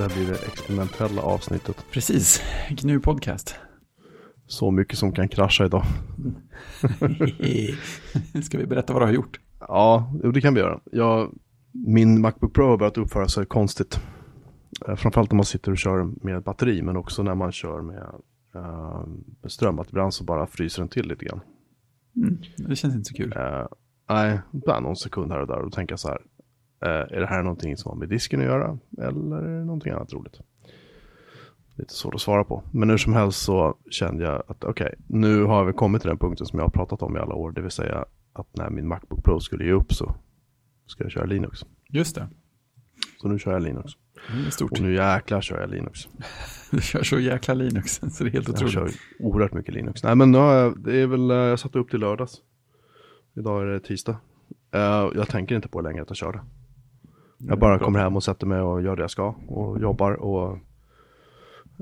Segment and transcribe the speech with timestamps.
[0.00, 1.84] Det här blir det experimentella avsnittet.
[1.90, 3.54] Precis, GNU Podcast.
[4.46, 5.82] Så mycket som kan krascha idag.
[8.42, 9.40] Ska vi berätta vad du har gjort?
[9.60, 10.80] Ja, det kan vi göra.
[10.92, 11.34] Jag,
[11.72, 14.00] min Macbook Pro har börjat uppföra sig konstigt.
[14.88, 18.14] Eh, Framförallt när man sitter och kör med batteri, men också när man kör med
[18.56, 19.06] uh,
[19.48, 19.78] ström.
[19.78, 21.40] Att ibland så bara fryser den till lite grann.
[22.16, 23.32] Mm, det känns inte så kul.
[23.36, 23.66] Eh,
[24.08, 25.60] nej, bara någon sekund här och där.
[25.60, 26.20] Och jag så här.
[26.82, 28.78] Eh, är det här någonting som har med disken att göra?
[28.98, 30.40] Eller är det någonting annat roligt?
[31.74, 32.62] Lite svårt att svara på.
[32.72, 36.18] Men hur som helst så kände jag att okej, nu har vi kommit till den
[36.18, 37.52] punkten som jag har pratat om i alla år.
[37.52, 40.14] Det vill säga att när min Macbook Pro skulle ge upp så
[40.86, 41.64] ska jag köra Linux.
[41.88, 42.28] Just det.
[43.22, 43.92] Så nu kör jag Linux.
[44.46, 44.72] Är stort.
[44.72, 46.00] Och nu jäklar kör jag Linux.
[46.70, 48.72] Du kör så jäkla Linux, så det är helt Jag otroligt.
[48.74, 50.02] kör oerhört mycket Linux.
[50.02, 52.34] Nej men nu har jag, det är väl, eh, jag satte upp till lördags.
[53.34, 54.16] Idag är det tisdag.
[54.74, 56.40] Eh, jag tänker inte på längre att jag kör det.
[57.48, 60.58] Jag bara kommer hem och sätter mig och gör det jag ska och jobbar och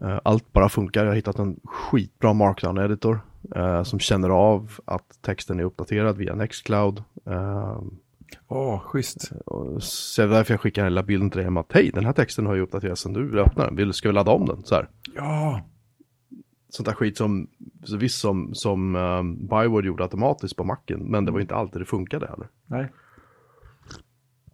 [0.03, 1.05] eh, allt bara funkar.
[1.05, 3.21] Jag har hittat en skitbra markdown-editor
[3.57, 7.03] eh, som känner av att texten är uppdaterad via Nextcloud.
[7.27, 7.81] Eh,
[8.49, 9.33] Åh, schysst.
[9.47, 12.47] och så därför jag skickar hela bilden till dig om att hej, den här texten
[12.47, 13.77] har ju uppdaterats sen du öppnar den.
[13.77, 14.65] Vill, ska vi ladda om den?
[14.65, 14.89] Så här.
[15.15, 15.63] Ja,
[16.71, 17.49] Sånt där skit som,
[17.99, 21.85] visst som, som um, Byword gjorde automatiskt på macken, men det var inte alltid det
[21.87, 22.49] funkade heller.
[22.67, 22.93] nej.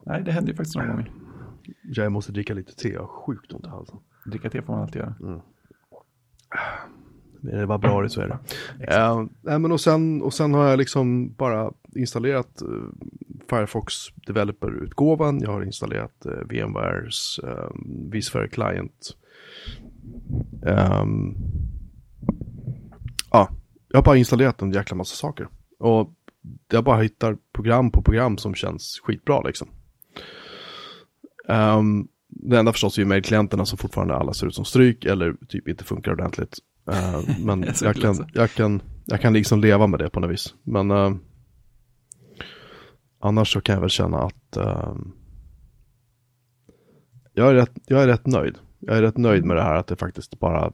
[0.06, 1.12] Nej, det händer ju faktiskt några gånger.
[1.82, 3.98] Jag måste dricka lite te, jag har sjukt ont i halsen.
[4.24, 5.14] Dricka te får man alltid göra.
[7.40, 8.38] Men det var bra det så är det.
[8.96, 12.88] Uh, nej, men och, sen, och sen har jag liksom bara installerat uh,
[13.50, 13.94] Firefox
[14.26, 15.40] Developer-utgåvan.
[15.40, 17.68] Jag har installerat uh, VMwares uh,
[18.12, 19.16] vSphere Client.
[20.62, 21.36] Um,
[23.30, 23.48] ja,
[23.88, 25.48] jag har bara installerat en jäkla massa saker.
[25.78, 26.14] Och
[26.70, 29.68] jag bara hittar program på program som känns skitbra liksom.
[31.48, 35.34] Um, det enda förstås är ju mejlklienterna som fortfarande alla ser ut som stryk eller
[35.48, 36.58] typ inte funkar ordentligt.
[36.90, 40.30] Uh, men så jag, kan, jag, kan, jag kan liksom leva med det på något
[40.30, 40.54] vis.
[40.62, 41.16] Men uh,
[43.20, 44.94] annars så kan jag väl känna att uh,
[47.32, 48.58] jag, är rätt, jag är rätt nöjd.
[48.78, 50.72] Jag är rätt nöjd med det här att det faktiskt bara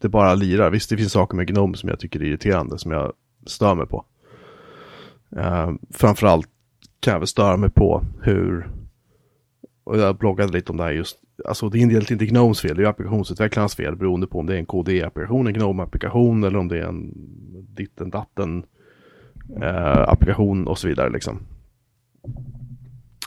[0.00, 0.70] det bara lirar.
[0.70, 3.12] Visst, det finns saker med Gnome som jag tycker är irriterande, som jag
[3.46, 4.04] stör mig på.
[5.36, 6.48] Uh, framförallt
[7.00, 8.70] kan jag väl störa mig på hur,
[9.90, 12.76] och jag bloggade lite om det här just, alltså det är egentligen inte Gnomes fel,
[12.76, 16.68] det är applikationsutvecklarnas fel beroende på om det är en KDE-applikation, en Gnome-applikation eller om
[16.68, 17.12] det är en
[17.74, 18.64] ditten datten
[19.62, 21.38] eh, applikation och så vidare liksom.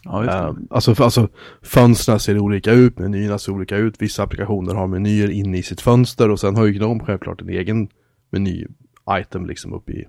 [0.03, 0.25] Ja.
[0.25, 1.29] Eh, alltså, för, alltså
[1.61, 4.01] fönstren ser olika ut, menyerna ser olika ut.
[4.01, 7.49] Vissa applikationer har menyer inne i sitt fönster och sen har ju Gnome självklart en
[7.49, 7.87] egen
[8.31, 10.07] meny-item liksom uppe i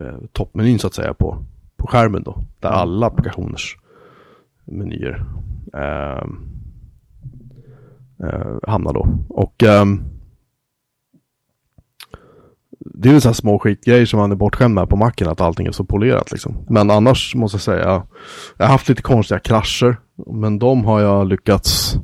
[0.00, 1.44] eh, toppmenyn så att säga på,
[1.76, 2.44] på skärmen då.
[2.60, 3.76] Där alla applikationers
[4.70, 5.24] menyer
[5.74, 6.24] eh,
[8.28, 9.08] eh, hamnar då.
[9.28, 10.04] Och ehm,
[12.84, 15.40] det är väl så här små skitgrejer som man är bortskämd med på macken, att
[15.40, 16.56] allting är så polerat liksom.
[16.68, 18.04] Men annars måste jag säga,
[18.56, 21.96] jag har haft lite konstiga krascher, men de har jag lyckats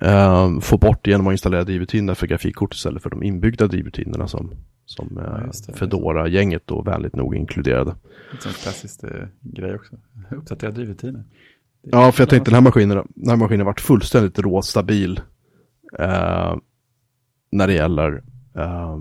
[0.00, 4.50] eh, få bort genom att installera drivrutiner för grafikkort istället för de inbyggda drivrutinerna som,
[4.86, 5.72] som Ja, eh, det.
[5.72, 7.90] Fedora-gänget då vänligt nog inkluderade.
[8.32, 9.96] En klassisk eh, grej också.
[10.30, 11.24] Uppdatera drivrutiner.
[11.92, 15.20] Ja, för jag tänkte den här maskinen, den här maskinen har varit fullständigt råstabil
[15.98, 16.56] eh,
[17.50, 18.22] när det gäller
[18.56, 18.98] eh,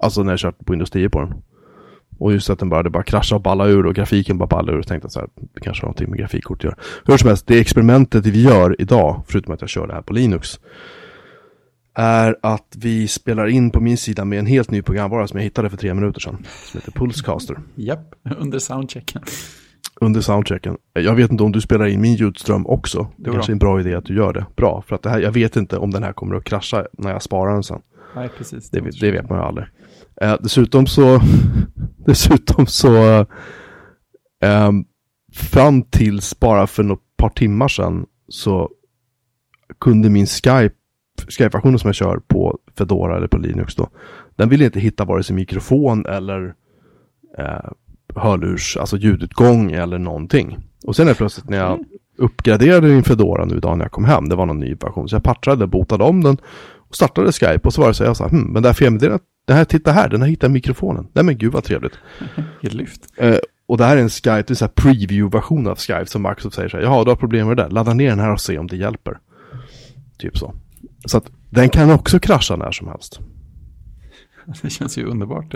[0.00, 1.34] alltså när jag kört på Windows 10 på den.
[2.18, 4.78] Och just att den började bara krascha och balla ur och grafiken bara balla ur
[4.78, 6.76] och tänkte så här, det kanske har någonting med grafikkort att göra.
[7.04, 10.12] Hur som helst, det experimentet vi gör idag, förutom att jag kör det här på
[10.12, 10.60] Linux,
[11.94, 15.44] är att vi spelar in på min sida med en helt ny programvara som jag
[15.44, 19.22] hittade för tre minuter sedan, som heter Pulsecaster Japp, under soundchecken
[20.00, 20.76] under soundchecken.
[20.92, 22.98] Jag vet inte om du spelar in min ljudström också.
[22.98, 24.46] Det Det är kanske är en bra idé att du gör det.
[24.56, 27.10] Bra, för att det här, jag vet inte om den här kommer att krascha när
[27.10, 27.80] jag sparar den sen.
[28.16, 28.70] Nej, precis.
[28.70, 29.66] Det, det vet man ju aldrig.
[30.20, 31.20] Eh, dessutom så,
[32.06, 33.20] dessutom så,
[34.42, 34.72] eh,
[35.34, 38.70] fram tills bara för något par timmar sedan så
[39.80, 40.74] kunde min Skype,
[41.28, 43.88] Skype-versionen som jag kör på Fedora eller på Linux då,
[44.36, 46.54] den ville inte hitta vare sig mikrofon eller
[47.38, 47.70] eh,
[48.16, 50.58] hörlurs, alltså ljudutgång eller någonting.
[50.86, 51.84] Och sen är det plötsligt när jag
[52.18, 55.16] uppgraderade min Fedora nu idag när jag kom hem, det var någon ny version, så
[55.16, 56.38] jag patchade, botade om den
[56.88, 59.22] och startade Skype och så var det så jag sa, hm, men det här felmeddelandet,
[59.46, 61.06] det här, titta här, den har hittat mikrofonen.
[61.12, 61.98] Nej men gud vad trevligt.
[62.60, 63.00] Lyft.
[63.16, 66.22] Eh, och det här är en Skype, det är en här preview-version av Skype som
[66.22, 68.32] Microsoft säger så här, jaha du har problem med det där, ladda ner den här
[68.32, 69.18] och se om det hjälper.
[70.18, 70.54] Typ så.
[71.06, 73.20] Så att den kan också krascha när som helst.
[74.62, 75.54] Det känns ju underbart.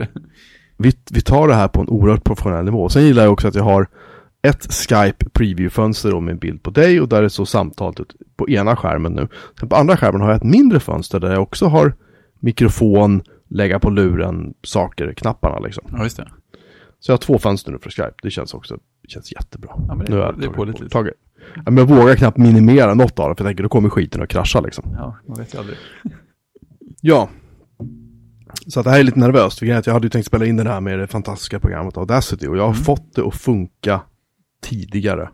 [0.78, 2.88] Vi, vi tar det här på en oerhört professionell nivå.
[2.88, 3.86] Sen gillar jag också att jag har
[4.42, 7.98] ett Skype preview-fönster med en bild på dig och där är så samtalet
[8.36, 9.28] på ena skärmen nu.
[9.60, 11.94] Sen på andra skärmen har jag ett mindre fönster där jag också har
[12.40, 15.84] mikrofon, lägga på luren, saker, knapparna liksom.
[15.92, 16.28] Ja, just det.
[17.00, 18.14] Så jag har två fönster nu för Skype.
[18.22, 18.78] Det känns också
[19.08, 19.70] känns jättebra.
[19.88, 20.92] Ja, men det, nu jag det är pålitligt.
[20.92, 21.14] tagit.
[21.54, 24.22] Ja, men jag vågar knappt minimera något av det för jag tänker då kommer skiten
[24.22, 24.84] att krascha liksom.
[24.92, 25.78] Ja, man vet ju aldrig.
[27.00, 27.28] Ja.
[28.66, 29.58] Så att det här är lite nervöst.
[29.58, 32.56] för Jag hade ju tänkt spela in det här med det fantastiska programmet Audacity och
[32.56, 32.82] jag har Mm.
[32.84, 34.00] fått det att funka
[34.62, 35.30] tidigare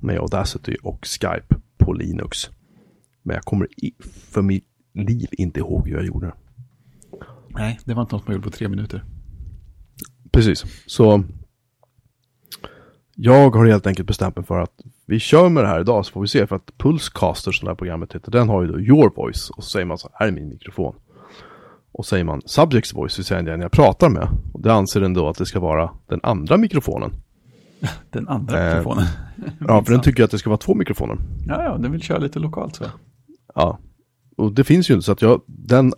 [0.00, 2.50] med Audacity och Skype på Linux.
[3.22, 3.92] Men jag kommer i,
[4.30, 6.34] för mitt liv inte ihåg hur jag gjorde det.
[7.48, 9.04] Nej, det var inte något man gjorde på tre minuter.
[10.32, 11.24] Precis, så
[13.14, 16.12] jag har helt enkelt bestämt mig för att vi kör med det här idag så
[16.12, 18.80] får vi se för att Pulsecaster som det här programmet heter den har ju då
[18.80, 20.94] your voice och så säger man så här är min mikrofon.
[21.92, 24.28] Och säger man subjects voice så säger den jag pratar med.
[24.52, 27.10] Och det anser den då att det ska vara den andra mikrofonen.
[28.10, 29.06] Den andra Eh, mikrofonen.
[29.68, 31.16] Ja, för den tycker att det ska vara två mikrofoner.
[31.46, 32.84] Ja, ja, den vill köra lite lokalt så.
[33.54, 33.78] Ja.
[34.36, 35.92] Och det finns ju inte så att jag, den,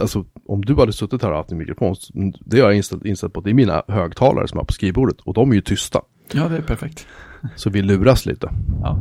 [0.00, 2.12] alltså om du hade suttit här och haft en mikrofon, så-
[2.46, 5.34] det har jag inställt, inställt på, det är mina högtalare som har på skrivbordet och
[5.34, 6.00] de är ju tysta.
[6.32, 7.06] Ja, det är perfekt.
[7.56, 8.50] Så vi luras lite.
[8.82, 9.00] Ja,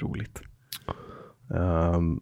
[0.00, 0.40] roligt.
[1.54, 2.20] Ehm,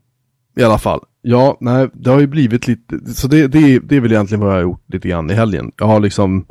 [0.56, 4.00] I alla fall, ja, nej, det har ju blivit lite, så det, det, det är
[4.00, 5.72] väl egentligen vad jag har gjort lite grann i helgen.
[5.76, 6.46] Jag har liksom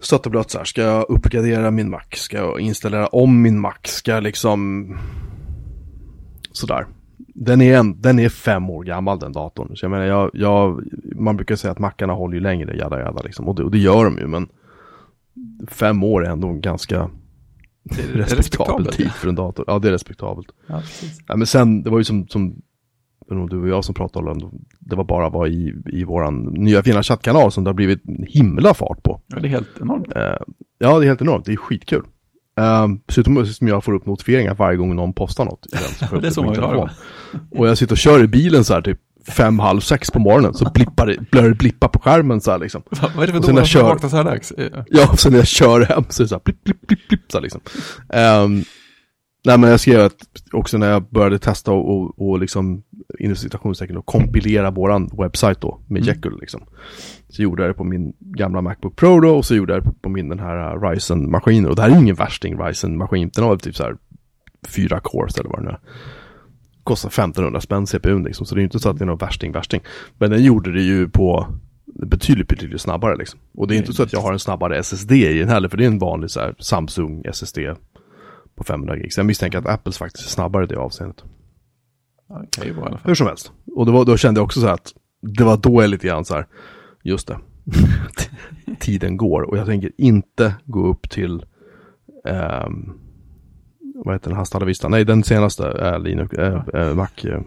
[0.00, 2.02] stött och blött så här, ska jag uppgradera min Mac?
[2.12, 3.74] Ska jag installera om min Mac?
[3.84, 4.86] Ska jag liksom
[6.52, 6.86] sådär.
[7.34, 9.76] Den är, en, den är fem år gammal den datorn.
[9.76, 10.84] Så jag menar, jag, jag,
[11.16, 13.48] man brukar säga att mackarna håller ju längre, jada jada liksom.
[13.48, 14.48] Och det, och det gör de ju, men
[15.68, 17.10] fem år är ändå en ganska
[18.12, 19.64] respektabel tid för en dator.
[19.68, 20.46] Ja, det är respektabelt.
[20.66, 20.82] Ja.
[21.26, 22.62] Ja, men sen, det var ju som, som
[23.34, 24.46] du och jag som pratade om det,
[24.78, 28.74] det var bara var i, i våran nya fina chattkanal som det har blivit himla
[28.74, 29.20] fart på.
[29.26, 30.16] Ja, det är helt enormt.
[30.16, 30.22] Eh,
[30.78, 32.02] ja, det är helt enormt, det är skitkul.
[32.60, 35.66] Um, dessutom som jag får upp notifieringar varje gång någon postar något.
[36.20, 36.88] Det är så man vill telefon.
[37.50, 38.98] Och jag sitter och kör i bilen så här typ
[39.28, 42.58] fem, halv sex på morgonen så blippar det, börjar det blippa på skärmen så här
[42.58, 42.82] liksom.
[42.90, 44.52] Vad vad är det för Och sen som kör- vaknar så här dags?
[44.86, 47.20] Ja, så när jag kör hem så är det så här blipp, blipp, blipp, blipp
[47.28, 47.60] så här liksom.
[48.12, 48.62] Ehm,
[49.44, 52.82] nej men jag skrev att också när jag började testa och, och, och liksom
[53.18, 56.14] inom citationstecken och kompilera våran webbsite då med Mm.
[56.14, 56.62] Jekyll liksom.
[57.28, 59.92] Så gjorde jag det på min gamla Macbook Pro då och så gjorde jag det
[60.02, 61.70] på min den här uh, Ryzen-maskinen.
[61.70, 63.30] Och det här är ingen värsting Ryzen-maskin.
[63.34, 63.96] Den har väl typ så här
[64.68, 65.80] fyra cores eller vad det nu är.
[66.84, 68.46] Kostar 1500 spänn CPUn liksom.
[68.46, 69.80] Så det är ju inte så att det är någon värsting, värsting.
[70.18, 71.46] Men den gjorde det ju på
[71.94, 73.40] betydligt, betydligt snabbare liksom.
[73.54, 75.68] Och det är inte så att jag har en snabbare SSD i den heller.
[75.68, 77.58] För det är en vanlig så här Samsung SSD
[78.60, 79.10] på 500 gig.
[79.16, 81.24] Jag misstänker att Apples faktiskt är snabbare i det avseendet.
[82.28, 83.08] Ja, det kan ju vara i alla fall.
[83.08, 83.52] Hur som helst.
[83.76, 84.92] Och var, då kände jag också så här att
[85.22, 86.46] det var då jag lite grann så här,
[87.02, 87.38] just det,
[88.78, 91.44] tiden går och jag tänker inte gå upp till,
[92.24, 92.92] ehm,
[94.04, 94.88] vad heter den, Hasta Vista?
[94.88, 97.40] Nej, den senaste är Linux, äh, äh, Mac, eh,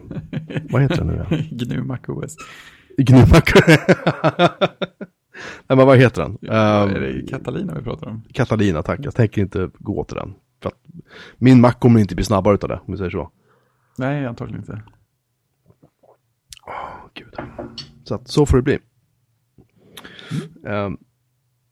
[0.70, 1.26] vad heter den nu?
[1.50, 2.36] GNU Mac OS.
[2.98, 3.44] Gnumac.
[5.68, 6.38] Nej, men vad heter den?
[6.40, 8.22] Ja, Ehm, är det Catalina vi pratar om?
[8.32, 9.00] Catalina, tack.
[9.02, 10.34] Jag tänker inte gå till den.
[10.64, 10.80] För att
[11.38, 13.30] min Mac kommer inte bli snabbare utav det, om vi säger så.
[13.98, 14.82] Nej, antagligen inte.
[16.66, 17.34] Åh, Gud.
[18.04, 18.78] Så att så får det bli.
[20.66, 20.96] Ehm,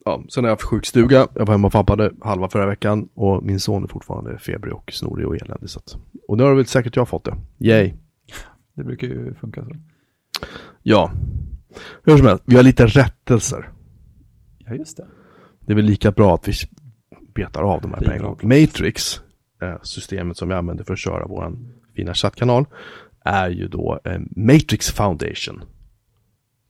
[0.05, 1.29] ja, sen har jag haft sjukstuga.
[1.35, 3.09] Jag var hemma och fabbade halva förra veckan.
[3.15, 5.71] Och min son är fortfarande febrig och snorig och eländig.
[5.71, 5.97] Så att,
[6.29, 7.37] och nu har väl säkert jag fått det.
[7.59, 7.93] Yay.
[8.75, 9.71] Det brukar ju funka så.
[10.83, 11.13] Ja.
[12.03, 13.71] Hur som helst, vi har lite rättelser.
[14.59, 15.07] Ja, just det.
[15.61, 16.53] Det är väl lika bra att vi
[17.35, 18.45] betar av de här av.
[18.45, 19.21] Matrix,
[19.63, 21.59] eh, systemet som vi använder för att köra vår
[21.97, 22.65] fina chattkanal,
[23.25, 25.63] är ju då eh, Matrix Foundation.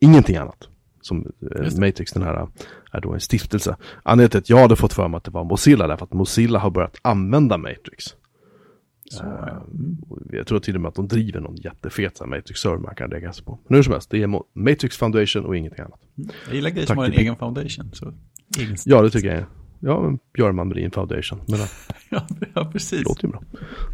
[0.00, 0.69] Ingenting annat.
[1.00, 1.78] Som eh.
[1.78, 2.49] Matrix, den här,
[2.92, 3.76] är då en stiftelse.
[4.02, 6.59] Anledningen till att jag hade fått för mig att det var Mozilla, därför att Mozilla
[6.59, 8.04] har börjat använda Matrix.
[9.11, 9.49] Så, ja.
[9.49, 9.97] Mm.
[10.33, 13.45] Jag tror till och med att de driver någon jättefet Matrix-server man kan lägga sig
[13.45, 13.59] på.
[13.69, 16.00] Men hur som helst, det är Matrix Foundation och ingenting annat.
[16.47, 17.90] Jag gillar grejer som har en egen foundation.
[17.92, 18.12] Så
[18.59, 19.45] egen Ja, det tycker jag.
[19.85, 21.41] Ja, men Björman Melin Foundation.
[21.49, 21.67] Men, eh,
[22.11, 23.05] ja, ja, precis.
[23.05, 23.43] Låter ju bra.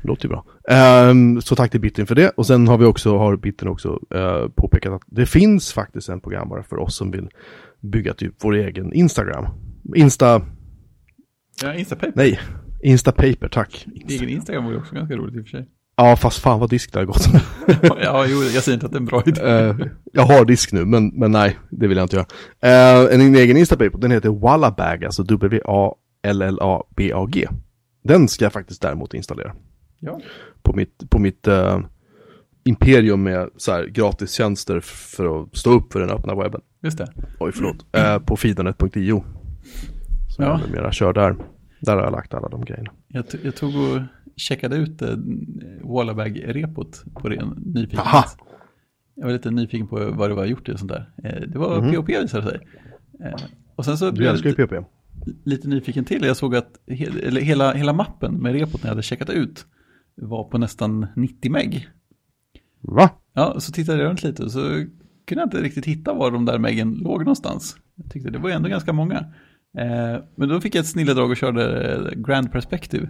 [0.04, 0.44] Låter ju bra.
[0.68, 2.28] Ehm, så tack till Bittern för det.
[2.30, 6.20] Och sen har vi också, har Bittern också eh, påpekat att det finns faktiskt en
[6.20, 7.28] programvara för oss som vill
[7.80, 9.46] bygga typ vår egen Instagram.
[9.94, 10.42] Insta,
[11.62, 12.12] Ja, Instapaper.
[12.16, 12.40] nej,
[12.82, 13.86] Instapaper, tack.
[14.08, 15.68] Egen Instagram var ju också ganska roligt i och för sig.
[16.00, 17.28] Ja, fast fan vad disk det har gått.
[18.02, 19.40] ja, jo, jag säger inte att det är en bra idé.
[19.40, 19.76] Eh,
[20.12, 22.26] jag har disk nu, men, men nej, det vill jag inte göra.
[22.60, 25.22] Eh, en egen Instapaper, den heter Wallabag, alltså
[26.22, 27.48] W-A-L-L-A-B-A-G.
[28.04, 29.54] Den ska jag faktiskt däremot installera.
[30.00, 30.20] Ja.
[30.62, 31.78] på mitt, på mitt eh,
[32.64, 36.60] imperium med så här gratistjänster för att stå upp för den öppna webben.
[36.82, 37.12] Just det.
[37.40, 37.76] Oj, förlåt.
[37.92, 39.24] Eh, på fidonet.io.
[40.28, 40.50] Som Ja.
[40.50, 41.36] jag numera kör där.
[41.80, 42.90] Där har jag lagt alla de grejerna.
[43.08, 44.00] Jag, jag tog och
[44.38, 45.16] checkade ut eh,
[45.82, 48.06] Wallabag-repot på ren nyfikenhet.
[48.06, 48.24] Aha.
[49.14, 51.10] Jag var lite nyfiken på vad det var gjort i och sånt där.
[51.24, 51.94] Eh, det var Mhm.
[51.94, 52.60] POP visade det sig.
[53.24, 53.34] Eh,
[53.76, 54.84] och sen så Du blev jag älskar ju lite, PP.
[55.44, 56.22] lite nyfiken till.
[56.24, 59.66] Jag såg att he, eller hela, hela mappen med repot när jag hade checkat ut
[60.14, 61.88] var på nästan 90 meg.
[62.80, 63.10] Va?
[63.34, 64.60] Ja, så tittade jag runt lite och så
[65.26, 67.76] kunde jag inte riktigt hitta var de där meggen låg någonstans.
[67.94, 69.24] Jag tyckte det var ändå ganska många.
[70.36, 73.08] Men då fick jag ett snilledrag och körde Grand Perspective.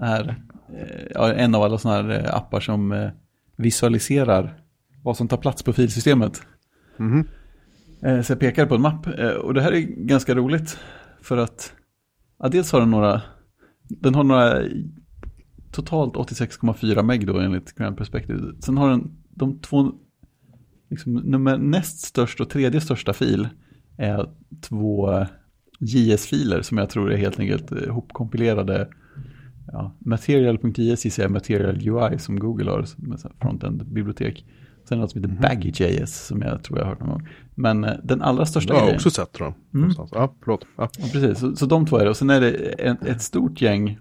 [0.00, 0.42] Här,
[1.14, 3.10] eh, en av alla sådana här eh, appar som eh,
[3.56, 4.58] visualiserar
[5.02, 6.42] vad som tar plats på filsystemet.
[6.96, 7.28] Mhm.
[8.02, 9.06] Eh, så jag pekade på en mapp
[9.42, 10.78] och det här är ganska roligt
[11.20, 11.72] för att
[12.38, 13.22] ja, dels har den några,
[13.88, 14.62] den har några
[15.72, 18.52] totalt 86,4 meg då enligt Grand Perspective.
[18.60, 19.92] Sen har den de två,
[20.90, 23.48] liksom, nummer näst störst och tredje största fil
[23.96, 24.26] är
[24.60, 25.26] två
[25.80, 28.88] JS-filer som jag tror är helt enkelt hopkompilerade.
[29.72, 34.44] Ja, Material.js gissar jag Material UI som Google har som frontend-bibliotek.
[34.88, 37.28] Sen något som heter Baggy.js som jag tror jag har hört någon gång.
[37.54, 38.96] Men eh, den allra största har jag grejen.
[38.96, 39.80] också sett tror jag.
[39.80, 40.10] Någonstans.
[40.14, 40.66] Ja, förlåt.
[40.76, 40.88] Ja.
[40.98, 42.10] Ja, precis, så, så de två är det.
[42.10, 43.98] Och sen är det ett, ett stort gäng,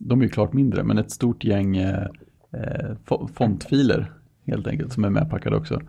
[0.00, 2.06] de är ju klart mindre, men ett stort gäng eh,
[2.52, 4.12] eh, fo- fontfiler
[4.46, 5.80] helt enkelt som är medpackade också.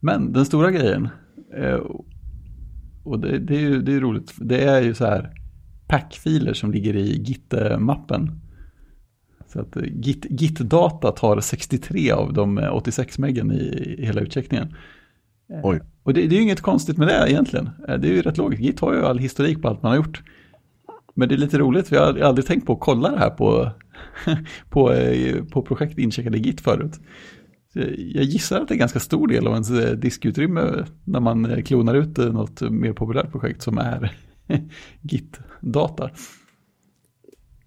[0.00, 1.08] Men den stora grejen,
[1.56, 1.80] eh,
[3.04, 5.34] och det, det är ju det är roligt, det är ju så här
[5.88, 8.40] packfiler som ligger i Git-mappen.
[9.52, 14.20] Så att eh, Git, Git-data tar 63 av de eh, 86 meggen i, i hela
[14.20, 14.74] utcheckningen.
[15.52, 15.80] Eh, Oj.
[16.02, 17.70] Och det, det är ju inget konstigt med det egentligen.
[17.88, 18.62] Eh, Det är ju rätt logiskt.
[18.62, 20.22] Git har ju all historik på allt man har gjort.
[21.14, 23.30] Men det är lite roligt, för jag har aldrig tänkt på att kolla det här
[23.30, 23.70] på,
[24.70, 27.00] på, eh, på projekt incheckade i Git förut.
[27.72, 31.20] Så Jag gissar att det är en ganska stor del av ens eh, diskutrymme när
[31.20, 34.12] man eh, klonar ut eh, något mer populärt projekt som är
[35.02, 36.10] Git-data.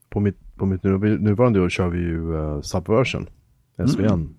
[0.10, 3.30] På mitt, på mitt nu- nuvarande år kör vi ju eh, Subversion.
[3.88, 4.36] SVN.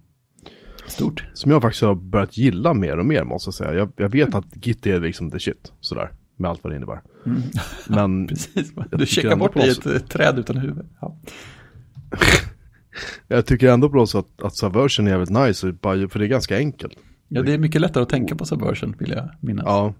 [0.87, 1.25] Stort.
[1.35, 3.75] Som jag faktiskt har börjat gilla mer och mer måste jag säga.
[3.75, 5.73] Jag, jag vet att Git är liksom the shit.
[5.81, 6.11] Sådär.
[6.37, 7.01] Med allt vad det innebär.
[7.89, 10.87] Men Precis, du checkar bort i oss- ett eh, träd utan huvud.
[11.01, 11.17] Ja.
[13.29, 15.75] jag tycker ändå på så att, att Subversion är jävligt nice.
[15.83, 16.99] För det är ganska enkelt.
[17.29, 19.65] ja, det är mycket lättare att tänka på Subversion, vill jag minnas.
[19.67, 19.95] Ja.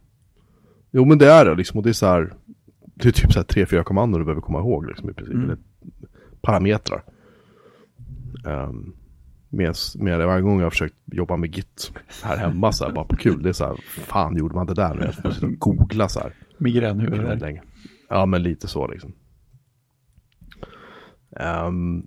[0.93, 1.79] Jo men det är det liksom.
[1.79, 2.33] Och det är så här.
[2.95, 5.35] Det är typ så här tre, fyra kommandon du behöver komma ihåg liksom i princip.
[5.35, 5.45] Mm.
[5.45, 5.59] Eller
[6.41, 7.05] parametrar.
[8.45, 8.97] Um,
[9.49, 12.93] med, med det varje gång jag har försökt jobba med Git här hemma så här,
[12.93, 13.43] bara på kul.
[13.43, 15.05] Det är så här, fan gjorde man det där nu?
[15.05, 16.35] Jag får sitta och googla så här.
[16.59, 17.61] Migränhuvud.
[18.09, 19.13] Ja, men lite så liksom.
[21.37, 22.07] Ehm,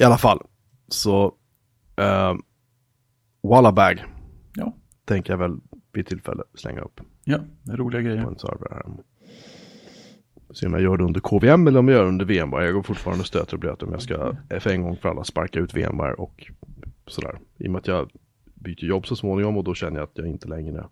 [0.00, 0.42] I alla fall,
[0.88, 1.34] så
[1.96, 2.42] um,
[3.42, 4.04] Wallabag
[4.54, 5.56] Ja, tänker jag väl
[5.92, 8.22] vid tillfälle slänga upp ja, det är roliga på grejer.
[8.26, 8.82] en server här.
[10.54, 12.64] Se om jag gör det under KVM eller om jag gör det under VMware.
[12.64, 15.24] Jag går fortfarande och stöter och blöter om jag ska för en gång för alla
[15.24, 16.50] sparka ut VMware och
[17.06, 17.38] sådär.
[17.58, 18.10] I och med att jag
[18.54, 20.84] byter jobb så småningom och då känner jag att jag inte längre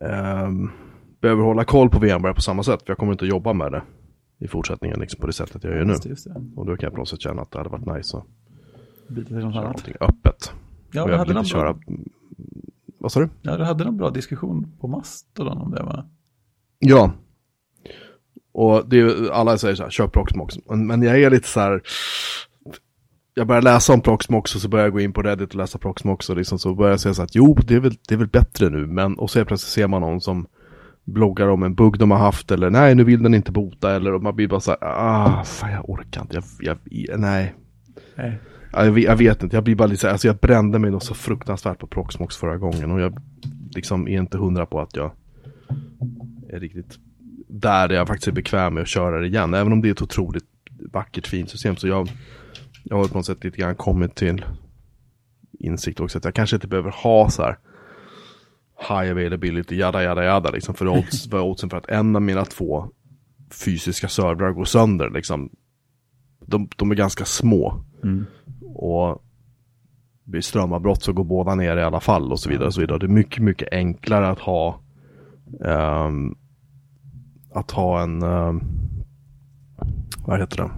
[0.00, 0.70] ehm,
[1.20, 2.82] behöver hålla koll på VMware på samma sätt.
[2.82, 3.82] För jag kommer inte att jobba med det
[4.38, 5.92] i fortsättningen liksom på det sättet jag gör nu.
[5.92, 6.26] Just just.
[6.56, 8.24] Och då kan jag på något sätt känna att det hade varit nice att
[9.08, 9.64] Byta till något köra annat.
[9.64, 10.52] någonting öppet.
[10.92, 11.78] Ja, och jag hade, vill inte köra...
[13.06, 13.28] Vad sa du?
[13.42, 16.06] ja, du hade någon bra diskussion på Mastodon om det va?
[16.78, 17.12] Ja.
[18.52, 20.54] Och det är, alla säger så här, köp Proxmox.
[20.66, 21.82] Men, jag är lite så här,
[23.34, 25.78] jag börjar läsa om Proxmox och så börjar jag gå in på Reddit och läsa
[25.78, 28.18] Proxmox och liksom så börjar jag säga så att jo, det är väl, det är
[28.18, 28.86] väl bättre nu.
[28.86, 30.46] Men, och så plötsligt ser man någon som
[31.04, 34.12] bloggar om en bugg de har haft eller nej, nu vill den inte bota eller
[34.14, 37.54] och man blir bara så här, ah, fan jag orkar inte, jag, jag, nej.
[38.14, 38.38] Nej.
[38.72, 40.78] Ja, Jag vet, jag vet inte, jag blir bara lite så här, alltså jag brände
[40.78, 43.18] mig nog så fruktansvärt på Proxmox förra gången och jag
[43.74, 45.12] liksom är inte hundra på att jag
[46.48, 46.98] är riktigt
[47.48, 49.54] där jag faktiskt är bekväm med att köra det igen.
[49.54, 50.44] Även om det är ett otroligt
[50.92, 52.08] vackert fint system så jag,
[52.82, 54.44] jag har på något sätt lite grann kommit till
[55.58, 57.58] insikt också att jag kanske inte behöver ha så här
[58.88, 62.44] high availability, jada jada jada liksom för odds, för oddsen för att en av mina
[62.44, 62.90] två
[63.64, 65.50] fysiska servrar går sönder liksom.
[66.46, 67.84] De, de är ganska små.
[68.02, 68.26] Mm.
[68.74, 69.22] Och
[70.24, 72.66] blir strömavbrott så går båda ner i alla fall och så vidare.
[72.66, 72.98] Och så vidare.
[72.98, 74.80] Det är mycket, mycket enklare att ha
[75.64, 76.34] ehm,
[77.54, 78.60] att ha en ehm,
[80.26, 80.70] vad heter det?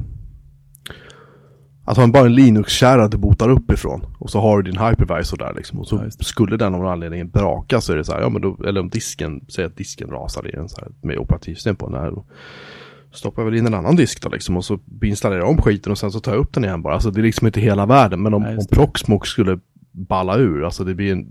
[1.84, 4.06] Att ha en, bara en Linux-kärra du botar uppifrån.
[4.18, 5.80] Och så har du din hypervisor där liksom.
[5.80, 8.28] Och så Ja, skulle den av någon anledning braka så är det så här, ja
[8.28, 11.76] men då, eller om disken, säg att disken rasar i en så här med operativsystem
[11.76, 12.10] på den här.
[12.10, 12.24] Då
[13.18, 15.92] stoppar jag väl in en annan disk då liksom och så installerar jag om skiten
[15.92, 16.94] och sen så tar jag upp den igen bara.
[16.94, 18.22] Alltså det är liksom inte hela världen.
[18.22, 18.66] Men om, Nej, om.
[18.70, 19.60] Proxmox skulle
[19.92, 21.28] balla ur, alltså det blir en...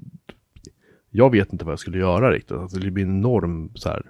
[1.10, 2.58] Jag vet inte vad jag skulle göra riktigt.
[2.58, 4.02] Alltså det blir en enorm så här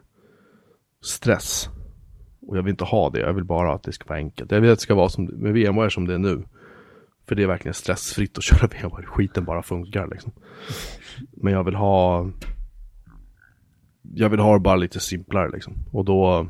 [1.04, 1.70] stress.
[2.48, 4.52] Och jag vill inte ha det, jag vill bara att det ska vara enkelt.
[4.52, 6.44] Jag vill att det ska vara som, med VMware som det är nu.
[7.28, 10.32] För det är verkligen stressfritt att köra VMware, skiten bara funkar liksom.
[11.32, 12.30] Men jag vill ha
[14.14, 15.74] Jag vill ha det bara lite simplare liksom.
[15.92, 16.48] Och då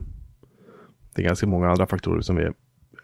[1.17, 2.49] Det är ganska många andra faktorer som vi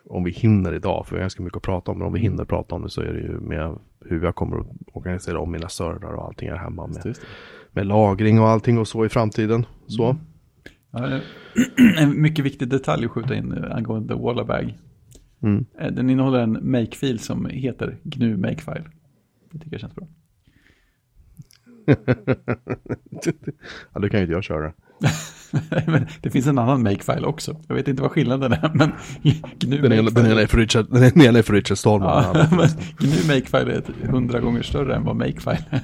[0.10, 1.98] Om vi hinner idag, för vi har ganska mycket att prata om.
[1.98, 4.60] Men om vi hinner prata om det så är det ju med hur jag kommer
[4.60, 6.88] att organisera om mina servrar och allting här hemma.
[6.88, 7.28] Med, Just det.
[7.72, 9.66] med lagring och allting och så i framtiden.
[9.88, 10.18] Så.
[10.92, 11.22] Ja, det är
[12.04, 14.78] en mycket viktig detalj att skjuta in eh, angående Wallabag.
[15.44, 15.66] Mm.
[15.80, 18.84] Eh, Den innehåller en make-fil som heter GNU Makefile.
[19.52, 20.08] Det tycker jag känns bra.
[23.94, 24.74] ja, det kan ju inte jag köra.
[26.22, 27.58] det finns en annan Makefile också.
[27.68, 28.92] Jag vet inte vad skillnaden är, men
[29.60, 32.24] GNU Den ena, den ena är för Richard, den ena är för Richard Stallman.
[32.34, 32.68] Ja, men
[33.00, 35.82] GNU Makefile är hundra gånger större än vad Makefile är.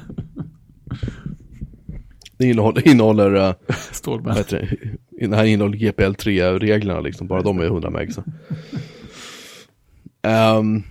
[2.38, 3.54] Det innehåller, innehåller uh,
[3.92, 4.38] Stålman.
[4.50, 5.36] det?
[5.36, 8.12] Här innehåller GPL3-reglerna liksom, bara de är 100 meg.
[10.22, 10.84] Ehm,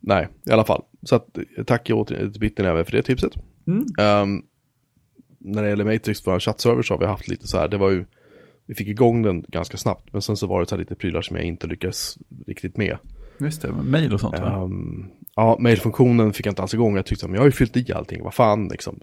[0.00, 0.82] nej, i alla fall.
[1.02, 3.32] Så att, tack återigen till Bitten även för det tipset.
[3.66, 3.86] Mm.
[3.98, 4.42] Ehm,
[5.38, 7.90] när det gäller Matrix, vår chattserver, så har vi haft lite så här, det var
[7.90, 8.04] ju,
[8.66, 11.22] vi fick igång den ganska snabbt, men sen så var det så här lite prylar
[11.22, 12.98] som jag inte lyckades riktigt med.
[13.40, 14.38] Just det, mail och sånt?
[14.38, 16.96] Um, ja, mailfunktionen fick jag inte alls igång.
[16.96, 19.00] Jag tyckte att jag har ju fyllt i allting, vad fan liksom.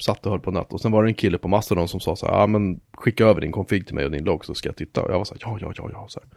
[0.00, 0.72] Satt och höll på nät.
[0.72, 3.26] Och sen var det en kille på Mastodon som sa så här, ja men skicka
[3.26, 5.02] över din config till mig och din logg så ska jag titta.
[5.02, 6.06] Och jag var så här, ja, ja, ja, ja.
[6.08, 6.28] Så här.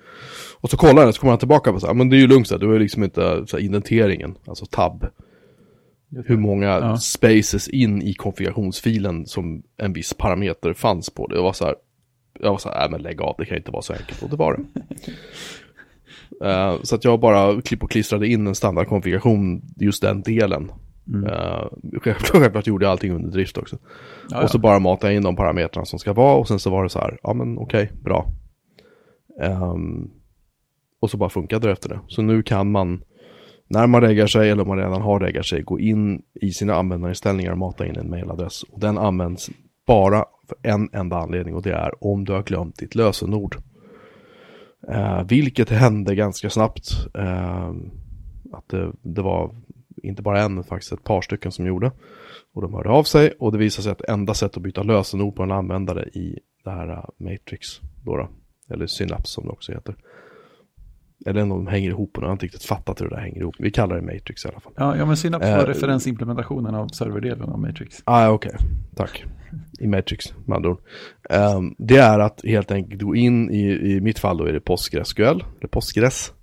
[0.59, 2.27] Och så kollar han, så kommer han tillbaka och så här, men det är ju
[2.27, 5.05] lugnt så här, du har ju liksom inte så här, indenteringen, alltså tab.
[6.25, 6.97] Hur många Ja.
[6.97, 11.41] spaces in i konfigurationsfilen som en viss parameter fanns på det.
[11.41, 11.75] Var så här,
[12.39, 14.23] jag var så här, nej men lägg av, det kan inte vara så enkelt.
[14.23, 14.81] Och det var det.
[16.43, 20.71] Eh, så att jag bara klipp och klistrade in en standardkonfiguration, just den delen.
[21.07, 21.23] Mm.
[21.23, 21.67] Uh,
[22.01, 23.77] självklart, gjorde jag allting under drift också.
[24.29, 26.69] Ja, Och så bara matade jag in de parametrarna som ska vara och sen så
[26.69, 28.25] var det så här, ja men okej, bra.
[29.41, 30.09] Ehm,
[30.99, 31.99] och så bara funkade det efter det.
[32.07, 33.03] Så nu kan man,
[33.71, 36.75] när man reggar sig eller om man redan har reggat sig, gå in i sina
[36.75, 38.63] användarinställningar och mata in en mailadress.
[38.63, 39.49] Och den används
[39.87, 43.55] bara för en enda anledning och det är om du har glömt ditt lösenord.
[44.87, 46.89] Eh, vilket hände ganska snabbt.
[47.15, 47.69] Eh,
[48.53, 49.55] att det, det var
[50.03, 51.91] inte bara en, faktiskt ett par stycken som gjorde.
[52.53, 55.35] Och de hörde av sig och det visade sig att enda sätt att byta lösenord
[55.35, 57.67] på en användare i det här eh, Matrix,
[58.05, 58.29] då då,
[58.69, 59.95] eller Synapse som det också heter.
[61.25, 63.39] Eller om de hänger ihop och jag har inte riktigt fattat hur det där hänger
[63.39, 63.55] ihop.
[63.59, 64.73] Vi kallar det Matrix i alla fall.
[64.75, 68.01] Ja, ja, men Synapse var Eh, referensimplementationen av serverdelen av Matrix.
[68.03, 68.55] Ah, okej.
[68.95, 69.25] Tack.
[69.79, 70.79] I Matrix, med andra ord.
[71.29, 74.59] Ehm, det är att helt enkelt gå in i, i mitt fall då är det
[74.59, 76.33] PostgreSQL, eller Postgres,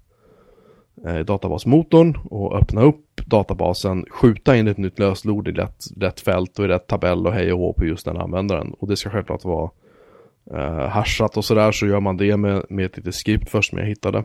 [1.07, 6.59] eh, databasmotorn och öppna upp databasen, skjuta in ett nytt lösenord i rätt, rätt fält
[6.59, 8.75] och i rätt tabell och hej och hå på just den användaren.
[8.79, 9.71] Och det ska självklart vara
[10.55, 13.79] eh, hashat och sådär så gör man det med, med ett litet skript först som
[13.79, 14.25] jag hittade.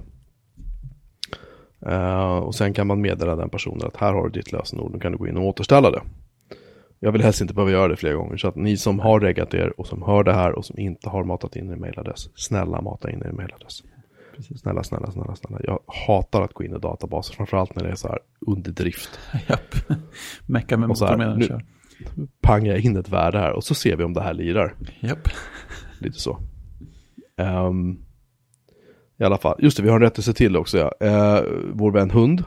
[1.86, 5.00] Eh, och sen kan man meddela den personen att här har du ditt lösenord, nu
[5.00, 6.02] kan du gå in och återställa det.
[7.00, 8.38] Jag vill helst inte behöva göra det flera gånger.
[8.38, 11.10] Så att ni som har reggat er och som hör det här och som inte
[11.10, 12.30] har matat in er mailadress.
[12.36, 13.84] Snälla mata in er mailadress.
[14.36, 14.62] Precis.
[14.62, 15.60] Snälla, snälla, snälla, snälla.
[15.64, 17.34] Jag hatar att gå in i databaser.
[17.34, 19.20] Framförallt när det är så här under drift.
[19.50, 19.76] Japp.
[20.46, 21.60] Mecka med motorn nu-.
[22.42, 24.76] Pangar jag in ett värde här och så ser vi om det här lirar.
[25.00, 25.30] Japp.
[26.00, 26.40] Lite så.
[27.38, 28.06] Ehm,
[29.24, 29.56] I alla fall.
[29.60, 30.78] Just det, vi har en rättelse till också.
[31.00, 31.42] Ja.
[31.42, 32.44] Uh, vår vän Hund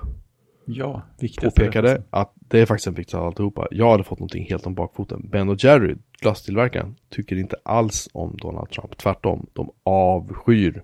[0.68, 1.02] Ja,
[1.42, 3.68] påpekade att det är faktiskt en viktig av alltihopa.
[3.70, 5.28] Jag hade fått någonting helt om bakfoten.
[5.28, 8.98] Ben och Jerry, glasstillverkaren, tycker inte alls om Donald Trump.
[8.98, 10.82] Tvärtom, de avskyr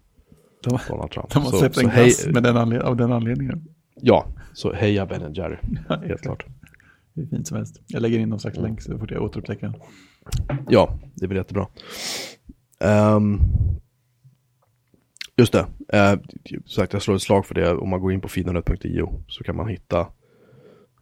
[0.65, 1.31] De, Donald Trump.
[1.31, 3.65] de har Så- släppt en hej- glass med den anled- av den anledningen.
[4.01, 5.57] Ja, så heja Ben och Jerry,
[6.09, 6.47] helt klart.
[7.15, 7.81] Det är fint som helst.
[7.87, 9.75] Jag lägger in någon slags länk så fort jag återupptäcker den.
[10.69, 11.67] Ja, det blir jättebra.
[12.81, 13.39] Ehm,
[15.43, 15.67] just det,
[15.99, 16.21] uh,
[16.67, 17.73] sagt jag slår ett slag för det.
[17.73, 20.01] Om man går in på fidonet.io så kan man hitta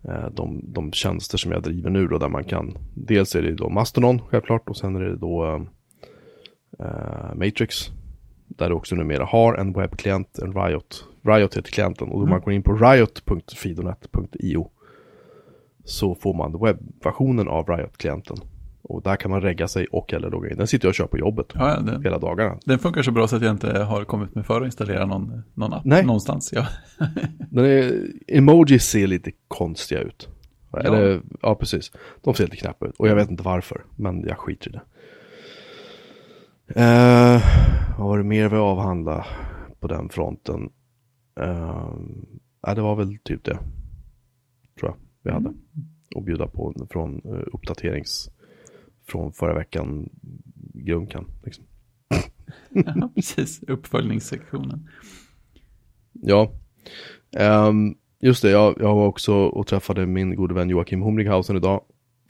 [0.05, 2.79] eh, de, de tjänster som jag driver nu då där man kan.
[2.95, 5.67] Dels är det då Mastodon självklart och sen är det då
[6.79, 7.91] eh, Matrix.
[8.47, 11.05] Där du också numera har en webbklient, en Riot.
[11.23, 14.71] Riot heter klienten och om man går in på riot.fidonet.io
[15.85, 18.37] så får man webbversionen av Riot-klienten.
[18.91, 20.57] Och där kan man regga sig och eller logga in.
[20.57, 22.59] Den sitter jag och kör på jobbet Ja, ja, den, hela dagarna.
[22.65, 25.43] den funkar så bra så att jag inte har kommit med för att installera någon,
[25.55, 26.05] någon app Nej.
[26.05, 26.53] någonstans.
[26.53, 26.67] Ja.
[27.51, 30.29] Den är, emojis ser lite konstiga ut.
[30.73, 30.79] Ja.
[30.79, 31.93] Eller, ja precis.
[32.21, 32.95] De ser lite knäppa ut.
[32.99, 33.85] Och jag vet inte varför.
[33.97, 34.83] Men jag skiter i det.
[36.81, 37.43] Eh,
[37.99, 39.27] vad var det mer vi avhandla
[39.81, 40.71] på den fronten?
[41.41, 41.89] Eh,
[42.63, 43.59] ja, det var väl typ det.
[44.81, 45.53] Tror jag vi hade.
[46.17, 48.31] Och bjuda på från eh, uppdaterings
[49.11, 50.09] från förra veckan
[50.75, 51.25] grunkan.
[51.45, 51.65] Liksom.
[52.71, 53.63] Ja, precis.
[53.63, 54.89] Uppföljningssektionen.
[56.13, 56.53] Ja.
[57.37, 61.81] Ehm, just det, jag, jag var också och träffade min gode vän Joakim Humringhausen idag.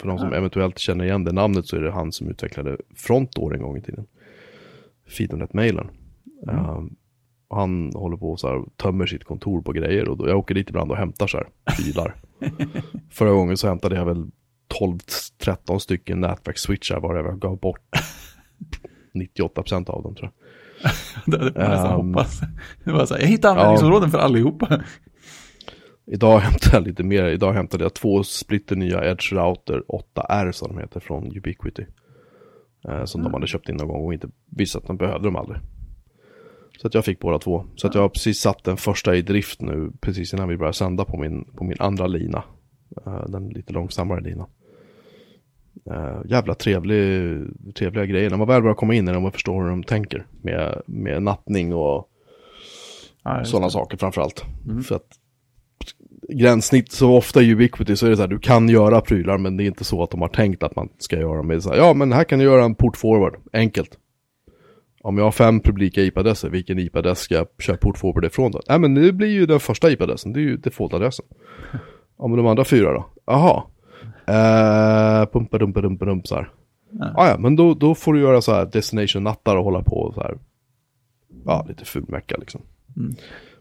[0.01, 0.37] För de som Ja.
[0.37, 3.83] eventuellt känner igen det namnet så är det han som utvecklade Frontdoor en gång i
[3.83, 4.07] tiden.
[5.07, 5.91] Fidonet-mailen.
[6.49, 6.97] Ehm,
[7.49, 10.39] och han håller på och så här, tömmer sitt kontor på grejer och då, jag
[10.39, 12.15] åker dit ibland och hämtar så här prylar.
[13.11, 14.27] Förra gången så hämtade jag väl
[14.81, 17.81] 12-13 stycken nätverksswitchar varav jag gav bort
[19.15, 20.33] 98% av dem tror jag.
[21.27, 22.07] Det hade man nästan Ehm.
[22.09, 22.41] hoppats.
[22.85, 24.83] Det var så här, jag hittade användningsområden för allihopa.
[26.07, 27.25] Idag hämtade jag lite mer.
[27.25, 31.85] Idag hämtade jag två splitter nya Edge Router 8R som de heter från Ubiquity.
[32.89, 35.37] Eh, som de hade köpt in någon gång och inte visste att de behövde dem
[35.37, 35.61] aldrig.
[36.81, 37.65] Så att jag fick båda två.
[37.77, 40.73] Så att jag har precis satt den första i drift nu precis innan vi börjar
[40.73, 42.45] sända på min, på min andra lina.
[43.07, 44.49] Eh, den lite långsammare linan.
[45.91, 47.39] Uh, jävla trevlig,
[47.75, 48.31] trevliga grejer.
[48.31, 50.27] När man väl börjar komma in i dem och förstår hur de tänker.
[50.43, 52.07] Med, med nattning och
[53.25, 53.71] Ja, sådana det.
[53.73, 54.45] saker framförallt.
[54.89, 55.07] För att
[56.29, 59.57] gränssnitt så ofta i Ubiquity så är det så här, du kan göra prylar men
[59.57, 61.49] det är inte så att de har tänkt att man ska göra dem.
[61.49, 63.99] Det är så här, ja men här kan du göra en port forward, enkelt.
[65.03, 68.61] Om jag har fem publika IP-adresser, vilken IP-adress ska jag köra port forward ifrån då?
[68.69, 71.25] Nej men det blir ju den första IP-adressen, det är ju default-adressen.
[72.19, 73.07] Ja men de andra fyra då?
[73.27, 73.63] Jaha.
[74.31, 76.51] Eh, pumpa dumpa dumpa dump så här.
[76.91, 77.13] Ja.
[77.17, 80.15] Ja, ja, men då, då får du göra så här destination-nattar och hålla på och
[80.15, 80.39] så här.
[81.45, 82.61] Ja, lite fulmäcka liksom.
[82.97, 83.15] Mm.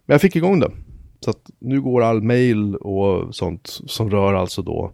[0.06, 0.72] Men jag fick igång det.
[1.20, 4.92] Så att nu går all mail och sånt som rör alltså då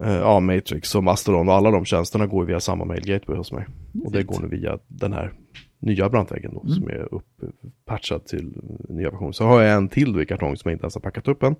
[0.00, 3.52] eh, ja, Matrix och Mastodon och alla de tjänsterna går via samma mail gateway hos
[3.52, 3.66] mig.
[4.04, 5.32] Och det går nu via den här
[5.78, 9.34] nya brandväggen då som är uppatchad till nya version.
[9.34, 11.42] Så har jag en till då i kartong som jag inte ens har packat upp
[11.42, 11.54] än.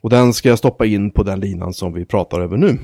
[0.00, 2.78] Och den ska jag stoppa in på den linan som vi pratar över nu.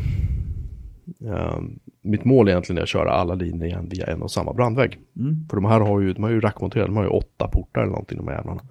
[1.29, 4.99] Ehm, mitt mål egentligen är att köra alla linjer igen via en och samma brandvägg.
[5.17, 5.49] Mm.
[5.49, 7.91] För de här har ju, de har ju rackmonterade, de har ju åtta portar eller
[7.93, 8.63] någonting de här jävlarna.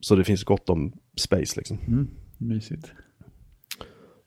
[0.00, 1.78] Så det finns gott om space liksom.
[1.88, 2.08] Mm.
[2.38, 2.92] Mysigt.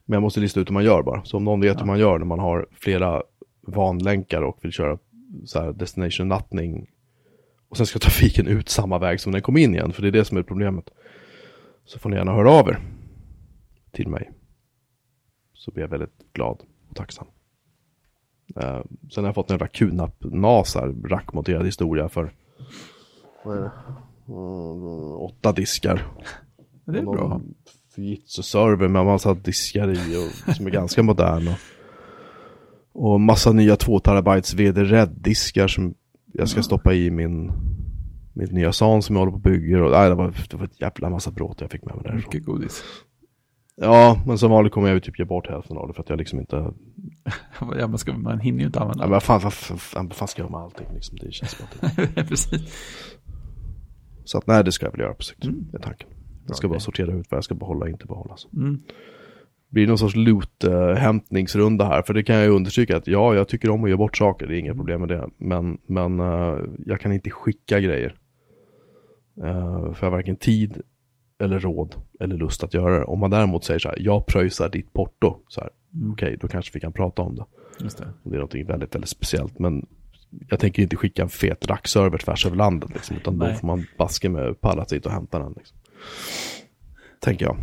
[0.04, 1.24] Men jag måste lista ut hur man gör bara.
[1.24, 3.22] Så om någon vet hur man gör när man har flera
[3.66, 4.98] vanlänkar och vill köra
[5.44, 6.86] så här destination nattning.
[7.68, 9.92] Och sen ska trafiken ut samma väg som den kom in igen.
[9.92, 10.90] För det är det som är problemet.
[11.90, 12.80] Så får ni gärna höra av er.
[13.90, 14.30] Till mig.
[15.54, 17.26] Så blir jag väldigt glad och tacksam.
[18.56, 21.08] Uh, sen har jag fått en jävla QNAP-NAS här.
[21.08, 22.32] Rackmonterad historia för
[23.44, 23.70] vad är det?
[24.28, 26.06] Mm, åtta diskar.
[26.84, 27.40] Det är bra.
[27.94, 31.48] Fujitsu-server med massa diskar i och som är ganska modern.
[31.48, 35.94] Och, och massa nya 2 terabytes VD-RED-diskar som
[36.32, 37.52] jag ska stoppa i min
[38.40, 39.82] mitt nya SAN som jag håller på och bygger.
[39.82, 42.30] Och, nej, det, var, det var ett jävla massa bråt jag fick med mig därifrån.
[42.32, 42.84] Mycket godis.
[43.76, 46.08] Ja, men som vanligt kommer jag ju typ ge bort hälften av det för att
[46.08, 46.56] jag liksom inte...
[47.78, 50.16] Ja, man, ska, man hinner ju inte Ja, använda men vad fan, vad, fan, vad
[50.16, 51.18] fan ska jag göra med allting liksom?
[51.18, 52.24] Det känns bara det.
[52.28, 52.60] Precis.
[54.24, 55.44] Så att nej, det ska jag väl göra på sikt.
[55.44, 55.68] Mm.
[55.70, 56.08] Det är tanken.
[56.46, 58.36] Jag ska Bra bara sortera ut vad jag ska behålla och inte behålla.
[58.36, 58.48] Så.
[58.56, 58.80] Mm.
[59.68, 62.02] blir det någon sorts loot-hämtningsrunda här.
[62.02, 64.46] För det kan jag ju understryka att ja, jag tycker om att ge bort saker.
[64.46, 65.28] Det är inga problem med det.
[65.38, 68.19] Men, men eh, jag kan inte skicka grejer.
[69.36, 70.80] Eh, för jag har varken tid
[71.38, 73.04] eller råd eller lust att göra det.
[73.04, 75.36] Om man däremot säger så här, jag pröjsar ditt porto.
[75.48, 76.12] Så här, Mm.
[76.12, 77.44] okej, då kanske vi kan prata om det.
[77.80, 78.04] Just det.
[78.22, 79.58] Och det är någonting väldigt, väldigt speciellt.
[79.58, 79.86] Men
[80.48, 82.90] jag tänker inte skicka en fet rackserver tvärs över landet.
[82.94, 83.56] Liksom, utan då Nej.
[83.56, 85.52] får man baske med pallat dit och hämta den.
[85.56, 85.76] Liksom.
[87.20, 87.56] Tänker jag.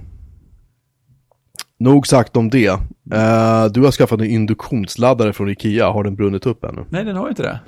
[1.79, 2.67] Nog sagt om det.
[2.67, 5.89] Eh, du har skaffat en induktionsladdare från Ikea.
[5.89, 6.85] Har den brunnit upp ännu?
[6.89, 7.59] Nej, den har inte det.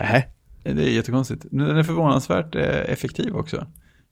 [0.00, 0.28] Nej.
[0.64, 1.46] Det är jättekonstigt.
[1.50, 3.66] Den är förvånansvärt eh, effektiv också.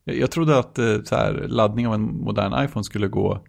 [0.05, 3.45] Jag, trodde att eh, så här, laddning av en modern iPhone skulle gå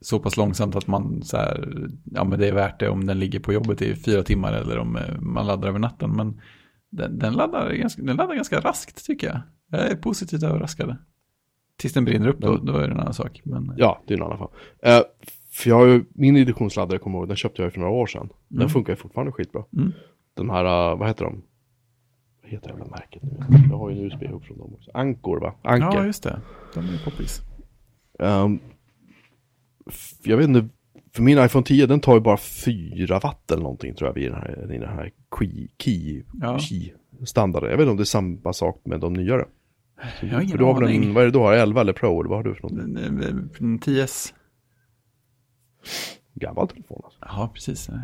[0.00, 3.18] så pass långsamt att man så här, ja men det är värt det om den
[3.18, 6.10] ligger på jobbet i fyra timmar eller om eh, man laddar över natten.
[6.16, 6.40] Men
[6.90, 9.40] den, den, laddar, ganska, den laddar ganska raskt tycker jag.
[9.70, 10.96] Jag är positivt överraskad.
[11.76, 13.40] Tills den brinner upp då, då är det en annan sak.
[13.44, 14.48] Men, Ja, det är en annan.
[14.82, 15.00] Eh,
[15.52, 18.06] för jag har ju, min induktionsladdare, kommer jag ihåg, den köpte jag för några år
[18.06, 18.28] sedan.
[18.48, 18.68] Den Mm.
[18.70, 19.64] funkar ju fortfarande skitbra.
[19.76, 19.92] Mm.
[20.34, 21.42] De här, eh, vad heter de?
[22.48, 23.36] Heter jävla märket nu?
[23.70, 24.90] Jag har ju en USB-hugg från dem också.
[24.94, 25.54] Ankor va?
[25.62, 25.98] Anker.
[25.98, 26.40] ja, just det.
[26.74, 27.40] De är ju poppis.
[29.90, 30.68] F- jag vet inte,
[31.14, 34.24] för min iPhone 10 den tar ju bara 4 watt eller någonting tror jag i
[34.28, 36.58] den här, i den här key, key, Ja.
[36.58, 36.92] key
[37.24, 37.70] standarden.
[37.70, 39.44] Jag vet inte om det är samma sak med de nyare.
[40.22, 41.04] Jag har ingen för du har aning.
[41.04, 43.04] en, vad är det du har, 11 eller Pro eller vad har du för någonting?
[43.04, 44.34] En- en- En 10S.
[46.34, 47.18] Gammal telefon alltså.
[47.22, 47.88] Ja, precis.
[47.88, 47.94] Eh,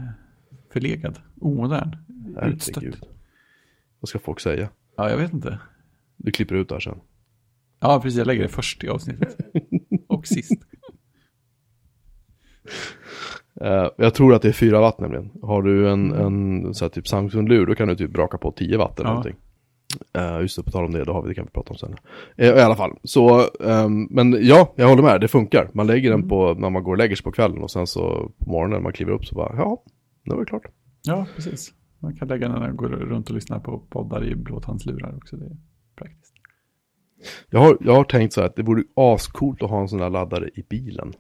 [0.73, 1.19] Förlegad.
[1.41, 1.97] Omodern.
[2.43, 2.85] Utstött.
[4.05, 4.69] Vad ska folk säga?
[4.97, 5.59] Ja, jag vet inte.
[6.17, 6.99] Du klipper ut det här sen.
[7.81, 8.19] Ja, precis.
[8.19, 9.37] Jag lägger det först i avsnittet.
[10.09, 10.63] Och sist.
[13.61, 15.31] Eh, jag tror att det är 4 watt nämligen.
[15.43, 18.77] Har du en, en så här, typ Samsung-lur då kan du typ braka på 10
[18.79, 19.15] watt eller Ja.
[19.15, 19.37] någonting.
[20.19, 21.77] Uh, just det, på tal om det, då har vi, det kan vi prata om
[21.79, 21.97] sen.
[22.37, 25.71] Eh, I alla fall, så, ehm, men ja, jag håller med, det funkar.
[25.75, 28.33] Man lägger den på, när man går och lägger sig på kvällen och sen så
[28.39, 29.83] på morgonen när man kliver upp så bara, ja,
[30.25, 30.67] nu är det klart.
[31.03, 31.73] Ja, precis.
[32.05, 35.37] Man kan lägga den när man går runt och lyssnar på poddar i blåtandslurar också.
[35.37, 35.57] Det är
[35.97, 36.35] praktiskt.
[37.51, 39.99] Jag har, jag har tänkt så här att det vore ascoolt att ha en sån
[39.99, 41.13] där laddare i bilen.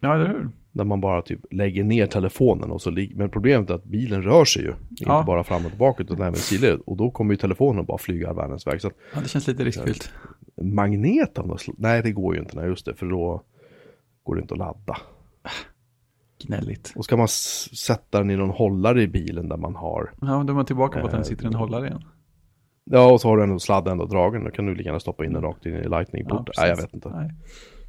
[0.00, 0.48] Ja, eller hur?
[0.72, 4.22] Där man bara typ lägger ner telefonen och så ligger, men problemet är att bilen
[4.22, 4.72] rör sig ju.
[4.90, 5.16] Ja.
[5.18, 6.80] Inte bara fram och tillbaka utan även sidled.
[6.86, 8.80] Och då kommer ju telefonen bara flyga all världens väg.
[8.80, 10.12] Så att Ja, det känns lite riskfyllt.
[10.62, 13.42] magnet av något slag, nej det går ju inte, nej just det, för då
[14.22, 14.96] går det inte att ladda.
[16.46, 16.92] Gnälligt.
[16.96, 20.52] Och ska man sätta den i någon hållare i bilen där man har, Ja, då
[20.52, 22.02] är man tillbaka på att den Eh, sitter i en hållare igen.
[22.84, 25.24] ja och så har du ändå sladden ändå dragen, då kan du lika gärna stoppa
[25.24, 26.48] in den rakt in i lightning-port.
[26.54, 27.08] Ja, nej jag vet inte.
[27.08, 27.30] Nej.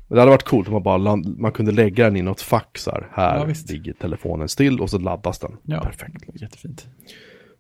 [0.08, 2.42] Men det hade varit coolt om man bara land, man kunde lägga den i något
[2.42, 3.08] fack så här.
[3.12, 5.58] Här Ja, ligger telefonen still och så laddas den.
[5.64, 6.42] Ja, Perfekt.
[6.42, 6.88] Jättefint.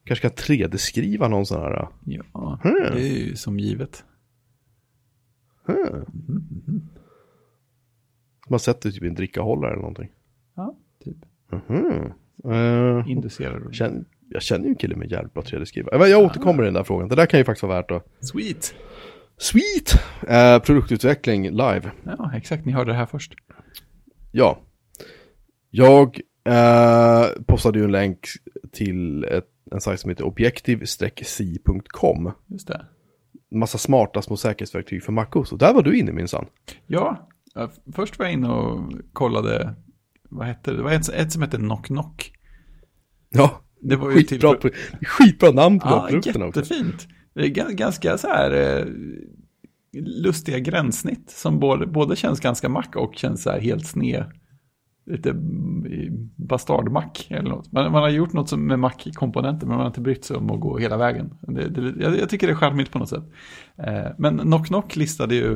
[0.05, 1.87] Kanske kan 3D-skriva någon sån här.
[2.05, 2.73] Ja, Hmm.
[2.95, 4.03] det är ju som givet.
[5.67, 6.05] Hmm.
[8.49, 10.09] Man sätter typ i en drickahållare eller någonting.
[11.51, 12.13] Mhm.
[12.53, 13.73] Eh, Inducerar du.
[13.73, 15.99] känn, jag känner ju en kille med jävligt bra 3D-skrivare.
[15.99, 17.09] Men Jag återkommer i den där frågan.
[17.09, 18.07] Det där kan ju faktiskt vara värt att...
[18.19, 18.75] Sweet.
[19.37, 19.93] Sweet!
[20.27, 21.91] Eh, produktutveckling live.
[22.03, 22.65] Ja, exakt.
[22.65, 23.33] Ni hörde det här först.
[24.31, 24.59] Ja.
[25.69, 28.27] Jag eh, postade ju en länk
[28.71, 32.31] till ett, en sajt som heter objektiv-c.com.
[32.47, 32.85] Just det.
[33.51, 35.51] Massa smarta små säkerhetsverktyg för MacOS.
[35.51, 36.45] Och där var du inne minsann.
[36.87, 37.29] Ja,
[37.95, 39.75] först var jag inne och kollade,
[40.31, 40.77] vad hette det?
[40.77, 42.31] Det var ett, ett som hette Knock Knock.
[43.29, 44.71] Ja, Det var ju skitbra, till...
[45.01, 46.59] skitbra namn på Ja, produkterna också.
[46.59, 47.07] jättefint.
[47.33, 48.85] Det är ga- ganska så här eh,
[50.01, 54.25] lustiga gränssnitt som både, både känns ganska mack och känns så här helt sned.
[55.05, 57.71] Lite mm, bastardmack eller något.
[57.71, 60.51] Man, man har gjort något som med mack-komponenter men man har inte brytt sig om
[60.51, 61.33] att gå hela vägen.
[61.41, 63.23] Det, det, jag, jag tycker det är charmigt på något sätt.
[63.77, 65.51] Eh, men Knock Knock listade ju,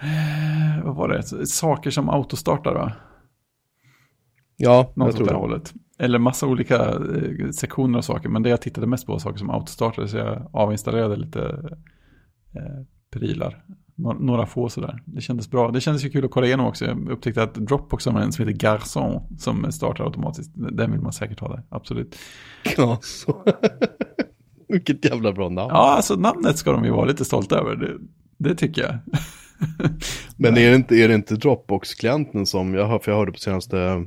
[0.00, 2.92] eh, vad var det, saker som autostartar va?
[4.56, 5.74] Ja, Något jag tror det hållet.
[5.98, 8.28] Eller massa olika eh, sektioner av saker.
[8.28, 10.08] Men det jag tittade mest på var saker som autostartade.
[10.08, 11.40] Så jag avinstallerade lite
[12.54, 13.64] eh, prylar.
[13.94, 15.02] Nå- några få sådär.
[15.06, 15.70] Det kändes bra.
[15.70, 16.84] Det kändes ju kul att kolla igenom också.
[16.84, 19.38] Jag upptäckte att Dropbox har en som heter Garçon.
[19.38, 20.50] Som startar automatiskt.
[20.54, 21.62] Den vill man säkert ha där.
[21.68, 22.16] Absolut.
[22.76, 23.44] Ja, så.
[24.68, 25.70] Vilket jävla bra namn.
[25.70, 27.76] Ja, alltså namnet ska de ju vara lite stolta över.
[27.76, 27.98] Det,
[28.38, 28.94] det tycker jag.
[30.36, 33.38] Men är det inte, är det inte Dropbox-klienten som, jag, hör, för jag hörde på
[33.38, 34.04] senaste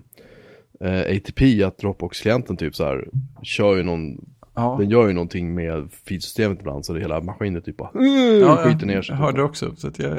[0.79, 3.07] eh, ATP att Dropbox-klienten typ så här
[3.41, 4.17] kör ju någon,
[4.55, 7.89] Ja, den gör ju någonting med feedsystemet ibland så det hela maskinen typ bara
[8.39, 9.15] ja skiter ner sig.
[9.15, 9.75] jag hörde det också.
[9.75, 10.17] Så att jag,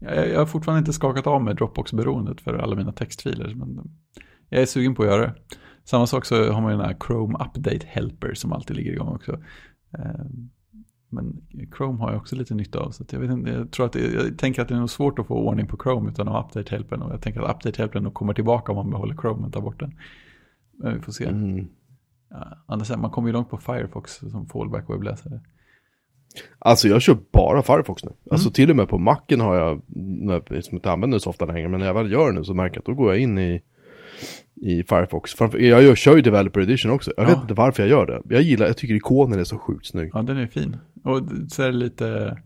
[0.00, 3.54] jag, jag har fortfarande inte skakat av med Dropbox-beroendet för alla mina textfiler.
[3.54, 3.80] Men
[4.48, 5.34] jag är sugen på att göra det.
[5.84, 9.08] Samma sak så har man ju den här Chrome Update Helper som alltid ligger igång
[9.08, 9.38] också.
[11.08, 11.40] Men
[11.76, 12.90] Chrome har jag också lite nytta av.
[12.90, 15.26] Så jag, vet inte, jag, tror att jag tänker att det är nog svårt att
[15.26, 17.02] få ordning på Chrome utan att ha Update Helpen.
[17.02, 19.60] Och jag tänker att Update Helpen nog kommer tillbaka om man behåller Chrome och tar
[19.60, 19.94] bort den.
[20.78, 21.24] Men vi får se.
[21.24, 21.66] Mm.
[22.30, 25.40] Ja, annars, man kommer ju långt på Firefox som fallback webbläsare.
[26.58, 28.10] Alltså jag kör bara Firefox nu.
[28.10, 28.18] Mm.
[28.30, 29.82] Alltså till och med på Macen har jag,
[30.50, 32.54] liksom inte använder det så ofta längre, men när jag väl gör det nu så
[32.54, 33.62] märker jag att då går jag in i,
[34.54, 35.34] i Firefox.
[35.54, 37.12] Jag kör ju Developer Edition också.
[37.16, 37.28] Jag Ja.
[37.28, 38.34] vet inte varför jag gör det.
[38.34, 40.10] Jag gillar, jag tycker ikonen är så sjukt snygg.
[40.14, 40.76] Ja, den är fin.
[41.04, 42.38] Och så är det lite,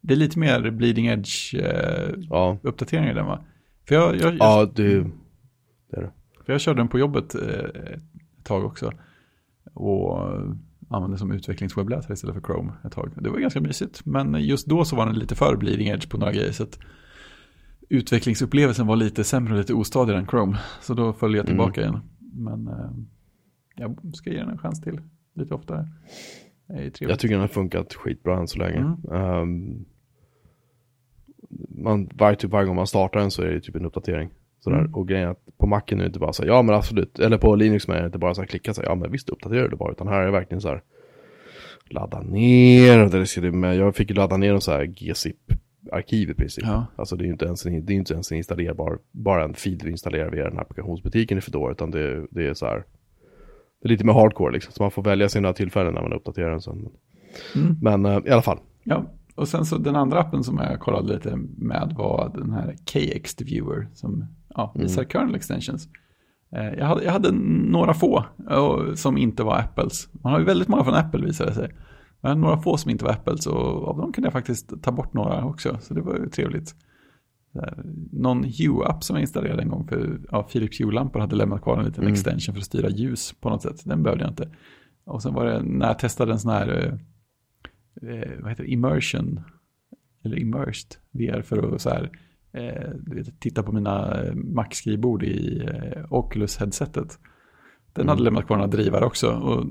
[0.00, 3.44] det är lite mer bleeding edge eh, Ja, i den va?
[3.88, 4.98] För jag, jag, jag, ja det,
[5.90, 6.10] det är det.
[6.46, 8.92] för jag körde den på jobbet eh, ett tag också.
[9.74, 10.50] Och eh,
[10.90, 13.12] använde som utvecklingswebbläsare istället för Chrome ett tag.
[13.16, 14.06] Det var ganska mysigt.
[14.06, 16.52] Men just då så var den lite för bleeding edge på några grejer.
[16.52, 16.78] Så att
[17.88, 20.58] utvecklingsupplevelsen var lite sämre och lite ostadig än Chrome.
[20.80, 22.00] Så då följde jag tillbaka igen.
[22.18, 22.90] Men eh,
[23.76, 25.00] jag ska ge den en chans till
[25.34, 25.88] lite oftare.
[27.00, 28.78] Jag tycker den har funkat skitbra än så länge.
[28.78, 29.12] Mm.
[29.12, 29.84] Ehm,
[31.68, 34.30] man, varje, typ varje gång man startar den så är det typ en uppdatering.
[34.60, 34.78] Sådär.
[34.78, 34.94] Mm.
[34.94, 37.18] Och grejen är att på Macen är det inte bara så här, ja men absolut,
[37.18, 39.28] eller på Linux är det inte bara så här klicka så här, ja men visst
[39.28, 40.82] uppdaterar det bara, utan här är det verkligen så här
[41.90, 44.84] ladda ner, och det ska det med, jag fick ju ladda ner en så här
[44.84, 46.64] GZIP-arkiv i princip.
[46.66, 46.86] Ja.
[46.96, 49.54] Alltså det är ju inte ens en, det är inte ens en installerbar, bara en
[49.54, 52.84] feed vi installerar via den här applikationsbutiken i Fedora, utan det, det är så här,
[53.82, 56.50] det är lite mer hardcore liksom, så man får välja sina tillfällen när man uppdaterar
[56.50, 56.88] den sen.
[57.54, 57.76] Mm.
[57.82, 61.14] Men eh, i alla fall, Ja, och sen så den andra appen som jag kollade
[61.14, 65.88] lite med var den här KX Viewer som ja, visar kernel extensions.
[66.56, 67.30] Eh, Jag hade, jag hade
[67.70, 68.24] några få
[68.94, 70.08] som inte var Apples.
[70.12, 71.70] Man har ju väldigt många från Apple visade det sig.
[72.20, 75.14] Men några få som inte var Apples och av dem kunde jag faktiskt ta bort
[75.14, 75.78] några också.
[75.80, 76.74] Så det var ju trevligt.
[77.54, 77.82] Här,
[78.12, 81.84] någon Hue-app som jag installerade en gång för ja, Philips Hue-lampor hade lämnat kvar en
[81.84, 82.12] liten Mm.
[82.12, 83.80] extension för att styra ljus på något sätt.
[83.84, 84.48] Den behövde jag inte.
[85.04, 86.98] Och sen var det när jag testade en sån här,
[88.02, 89.40] eh, eh, vad heter det, immersion,
[90.24, 92.10] eller immersed VR för att så här,
[92.52, 97.18] eh, titta på mina eh, Mac-skrivbord i eh, Oculus-headsetet.
[97.92, 98.08] Den Mm.
[98.08, 99.30] hade lämnat kvar några drivare också.
[99.30, 99.66] Och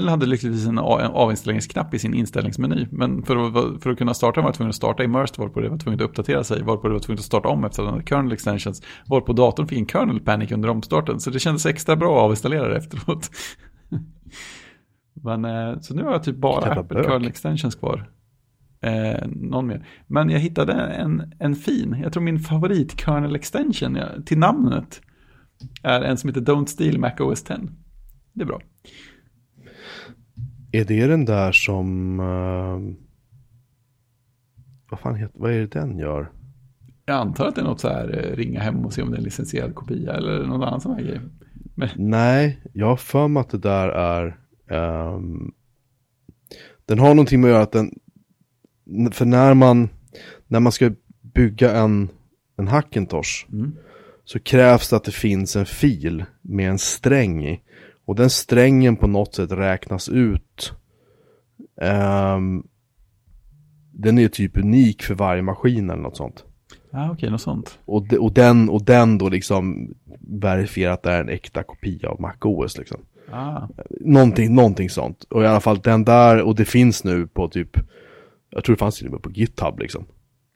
[0.00, 2.86] den hade lyckligtvis en, avinställningsknapp i sin inställningsmeny.
[2.90, 5.60] Men för att, för att kunna starta den var jag tvungen att starta immersed, varpå
[5.60, 7.86] det var tvungen att uppdatera sig, varpå det var tvungen att starta om efter att
[7.86, 11.20] den hade kernel extensions, varpå datorn fick en kernel panic under omstarten.
[11.20, 13.30] Så det kändes extra bra att avinstallera det efteråt.
[15.14, 18.10] Men, eh, så nu har jag typ bara Apple kernel extensions kvar.
[18.80, 19.86] Eh, någon mer.
[20.06, 25.00] Men jag hittade en, en fin, jag tror min favorit kernel extension till namnet
[25.82, 27.58] är en som heter Don't Steal Mac OS 10.
[28.32, 28.60] Det är bra.
[30.72, 32.20] Är det den där som...
[32.20, 32.96] eh,
[34.90, 35.38] vad fan heter...
[35.38, 36.30] Vad är det den gör?
[37.04, 39.16] Jag antar att det är något så här eh, ringa hem och se om det
[39.16, 41.20] är en licensierad kopia eller någon annan sån här grej.
[41.74, 44.36] Men, Nej, jag har för mig att det där är...
[44.68, 45.52] ehm,
[46.86, 47.90] den har någonting med att göra att den...
[49.12, 49.88] För när man...
[50.46, 52.08] När man ska bygga en,
[52.56, 53.76] en Hackintosh mm.
[54.24, 57.60] så krävs det att det finns en fil med en sträng i.
[58.12, 60.72] Och den strängen på något sätt räknas ut.
[61.80, 62.62] Ehm,
[63.92, 66.44] den är typ unik för varje maskin eller något sånt.
[66.90, 67.78] Ja, okej, något sånt.
[67.84, 72.08] Och, de, och, den, och den då liksom verifierar att det är en äkta kopia
[72.08, 73.00] av MacOS liksom.
[73.30, 73.68] Ah,
[74.00, 75.24] Någonting, någonting sånt.
[75.24, 77.76] Och i alla fall den där, och det finns nu på typ,
[78.50, 80.04] jag tror det fanns till och med på GitHub liksom.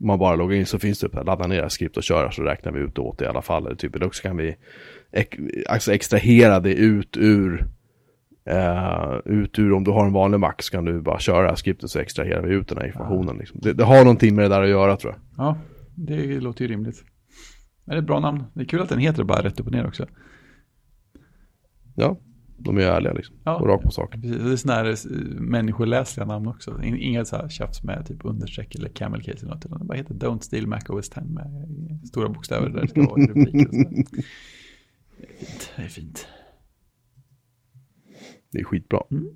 [0.00, 2.72] Man bara loggar in så finns det upp, ladda ner skript och köra så räknar
[2.72, 3.66] vi ut det åt det i alla fall.
[3.66, 4.56] Eller typ, eller också kan vi
[5.68, 7.66] alltså extrahera det ut ur,
[8.46, 11.90] eh, ut ur, om du har en vanlig Mac så kan du bara köra skriptet
[11.90, 13.36] så extraherar vi ut den här informationen.
[13.38, 13.60] Liksom.
[13.62, 15.46] Det, det har någonting med det där att göra tror jag.
[15.46, 15.58] ja,
[15.94, 17.04] det låter ju rimligt.
[17.84, 18.44] Men det är ett bra namn.
[18.54, 20.06] Det är kul att den heter bara rätt upp och ner också.
[21.94, 22.16] Ja,
[22.58, 23.36] de är ärliga liksom.
[23.44, 23.56] Ja.
[23.56, 24.12] Och rakt på sak.
[24.12, 26.82] Precis, Det är sådana här eh, människoläsliga namn också.
[26.82, 29.64] In- Inga så här tjafs med typ understreck eller camel case eller något.
[29.64, 33.02] Utan det bara heter Don't Steal Mac OS 10 med stora bokstäver där det ska
[33.06, 34.04] vara rubriker och sådär.
[35.18, 35.70] Det är fint.
[35.76, 36.26] Det är fint.
[38.52, 39.00] Det är skitbra.
[39.10, 39.26] Mm.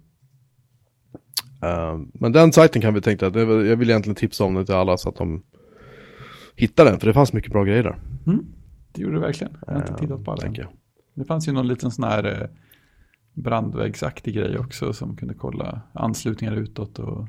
[1.62, 4.74] Eh, men den sajten kan vi tänka att jag vill egentligen tipsa om den till
[4.74, 5.42] alla så att de
[6.56, 7.00] hittar den.
[7.00, 7.98] För det fanns mycket bra grejer där.
[8.26, 8.44] Mm.
[8.92, 9.56] Det gjorde det verkligen.
[9.66, 10.42] Jag har inte tittat på alla.
[10.54, 10.66] jag.
[11.14, 12.48] Det fanns ju någon liten sån här eh,
[13.42, 17.28] brandvägsaktig grej också som kunde kolla anslutningar utåt och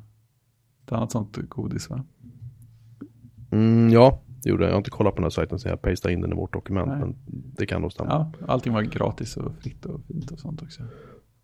[0.85, 2.03] ett annat sånt godis va?
[3.51, 4.69] Mm, ja, det gjorde jag.
[4.69, 6.53] Jag har inte kollat på den här sajten så jag pastade in den i vårt
[6.53, 6.87] dokument.
[6.87, 6.99] Nej.
[6.99, 7.15] Men
[7.57, 8.09] det kan nog stämma.
[8.39, 10.83] Ja, allting var gratis och fritt och fint och sånt också.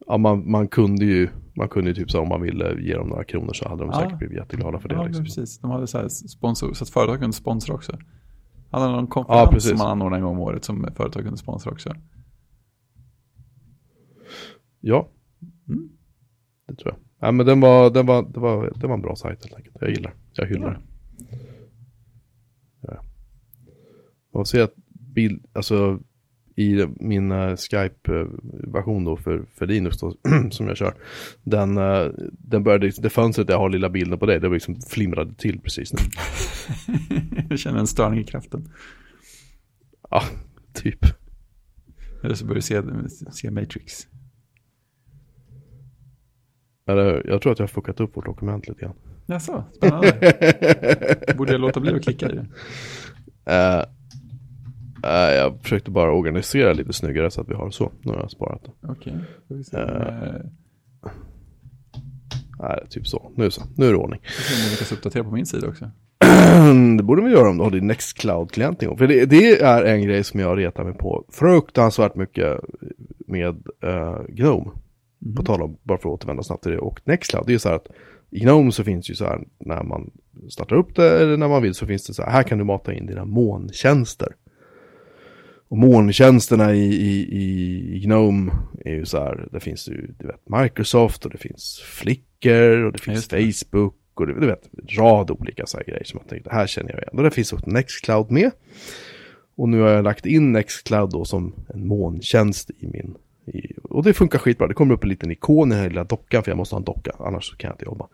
[0.07, 3.07] Ja, man, man kunde ju, man kunde ju typ så om man ville ge dem
[3.09, 3.99] några kronor så hade de Ja.
[3.99, 4.95] säkert blivit jätteglada för det.
[4.95, 5.25] ja, liksom.
[5.25, 5.59] precis.
[5.59, 7.97] De hade så här sponsor, så att företag kunde sponsra också.
[8.71, 9.69] Han hade någon konferens precis.
[9.69, 11.93] som man anordnade en gång om året som företag kunde sponsra också.
[14.87, 15.09] Ja,
[15.69, 15.89] Mm.
[16.67, 17.27] det tror jag.
[17.27, 19.75] Ja, men den var, den var, det var, det var en bra sajt helt enkelt.
[19.81, 20.81] Jag gillar Jag hyllar den.
[22.81, 23.03] Ja.
[24.31, 24.73] Och se att
[25.15, 25.99] bild, alltså
[26.55, 30.15] i min eh, Skype-version då för, för Linux då,
[30.51, 30.93] som jag kör.
[31.43, 34.55] Den, eh, den började, det fönstret där jag har lilla bilden på det, det var
[34.55, 35.99] liksom flimrade till precis nu.
[37.49, 38.69] Jag känner en störning i kraften.
[40.09, 40.23] Ja,
[40.73, 40.99] typ.
[42.23, 42.81] Eller så börjar du se,
[43.31, 44.07] se Matrix.
[46.87, 48.95] Eller, jag tror att jag har fuckat upp vårt dokument lite grann.
[49.25, 50.33] Jaså, spännande.
[51.37, 52.47] Borde jag låta bli att klicka i det?
[53.45, 53.83] Eh,
[55.03, 57.91] eh, jag försökte bara organisera lite snyggare så att vi har så.
[58.01, 58.87] Nu har jag sparat det.
[58.87, 59.77] Okej, får vi se.
[59.77, 60.33] Eh,
[62.59, 63.31] Nej, typ så.
[63.35, 63.61] Nu så.
[63.75, 64.19] Nu är det ordning.
[64.23, 65.91] Jag får lyckas uppdatera på min sida också.
[66.97, 68.97] det borde vi göra om du har din Nextcloud-klient igång.
[68.97, 72.59] För det, det är en grej som jag retar mig på fruktansvärt mycket
[73.27, 74.71] med uh, Gnome.
[75.19, 75.35] Mhm.
[75.35, 76.77] På tal om, bara för att återvända snabbt till det.
[76.77, 77.87] Och Nextcloud, det är ju så här att
[78.29, 80.11] i Gnome så finns ju så här när man
[80.49, 82.63] startar upp det eller när man vill så finns det så här, här kan du
[82.63, 84.35] mata in dina molntjänster.
[85.69, 87.27] Och molntjänsterna i, i,
[87.95, 88.51] i Gnome
[88.85, 92.91] är ju så här, det finns ju, du vet, Microsoft och det finns Flickr och
[92.91, 93.53] det finns det.
[93.53, 96.89] Facebook och du vet, en rad olika så här grejer som man tänkte, här känner
[96.89, 97.17] jag igen.
[97.17, 98.51] Och det finns också Nextcloud med.
[99.55, 103.15] Och nu har jag lagt in Nextcloud då som en molntjänst i min,
[103.83, 104.67] och det funkar skitbra.
[104.67, 106.79] Det kommer upp en liten ikon i den här lilla dockan, för jag måste ha
[106.79, 108.07] en docka, annars kan jag inte jobba.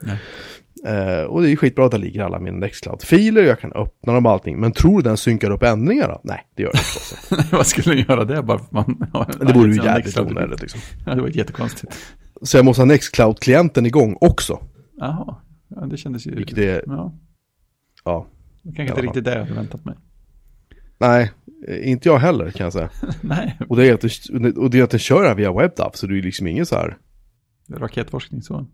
[0.85, 4.25] Eh, och det är skitbra att där ligger alla mina Nextcloud-filer, jag kan öppna dem
[4.25, 4.59] och allting.
[4.59, 6.21] Men tror du den synkar upp ändringar då?
[6.23, 6.81] Nej, det gör den
[7.39, 7.47] inte.
[7.55, 9.05] Vad skulle den göra det bara man
[9.39, 10.81] det vore ju jävligt onödigt liksom.
[11.05, 11.95] Ja, det var jättekonstigt.
[12.41, 14.59] Så jag måste ha Nextcloud-klienten igång också.
[14.97, 15.35] Jaha,
[15.67, 16.35] ja, det kändes ju...
[16.35, 17.13] Vilket är, Ja,
[18.05, 18.27] ja.
[18.61, 19.95] Det kanske inte riktigt det jag hade väntat mig.
[20.97, 21.31] Nej,
[21.67, 22.89] inte jag heller kan jag säga.
[23.21, 23.57] Nej.
[23.69, 25.91] Och det är att den, och det är att den kör det här via WebDAV,
[25.93, 26.97] så det är liksom ingen så här.
[27.69, 28.67] Raketforskning så.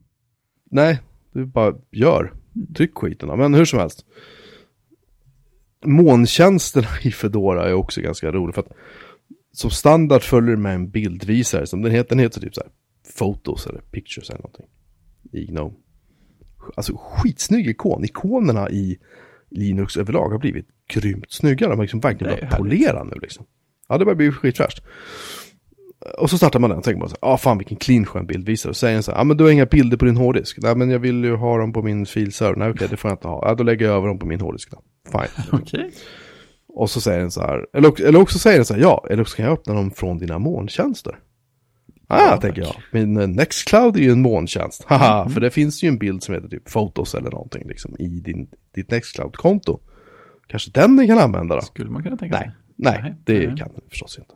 [0.71, 0.99] Nej,
[1.33, 2.33] du bara gör.
[2.75, 3.29] Tryck skiten.
[3.37, 4.05] Men hur som helst.
[5.85, 8.71] Måntjänsterna i Fedora är också ganska roligt för att
[9.51, 12.71] som standard följer med en bildvisare som den heter, den heter typ så här
[13.17, 14.65] Photos eller Pictures eller någonting
[15.31, 15.75] i Gnome.
[16.75, 18.03] Alltså skitsnygg ikon.
[18.03, 18.97] Ikonerna i
[19.51, 21.67] Linux överlag har blivit grymt snygga.
[21.67, 23.45] De har liksom verkligen börjat polera nu liksom.
[23.87, 24.83] Ja, det börjar bli skitfräscht.
[26.17, 28.25] Och så startar man den och tänker man så här, ah fan vilken clean skön
[28.25, 28.69] bildvisare.
[28.69, 30.57] Och säger den så här, ja ah, men du har inga bilder på din hårddisk.
[30.61, 32.55] Nej men jag vill ju ha dem på min filserver.
[32.55, 33.47] Nej okej, okay, det får jag inte ha.
[33.47, 34.81] Ja då lägger jag över dem på min hårddisk då.
[35.11, 35.59] Fine.
[35.61, 35.91] Okay.
[36.73, 39.21] Och så säger den så här, eller, eller också säger den så här, ja, eller
[39.21, 41.19] också kan jag öppna dem från dina molntjänster.
[42.11, 42.75] Ah, ja, tänker jag.
[42.91, 44.83] Min uh, Nextcloud är ju en molntjänst.
[44.87, 45.33] Haha, mm.
[45.33, 48.49] för det finns ju en bild som heter typ Photos eller någonting liksom i din,
[48.75, 49.79] ditt Nextcloud-konto.
[50.47, 51.61] Kanske den ni kan använda då?
[51.61, 52.51] Skulle man kunna tänka sig.
[52.75, 53.57] Nej, nej, det mm.
[53.57, 54.33] kan den förstås inte.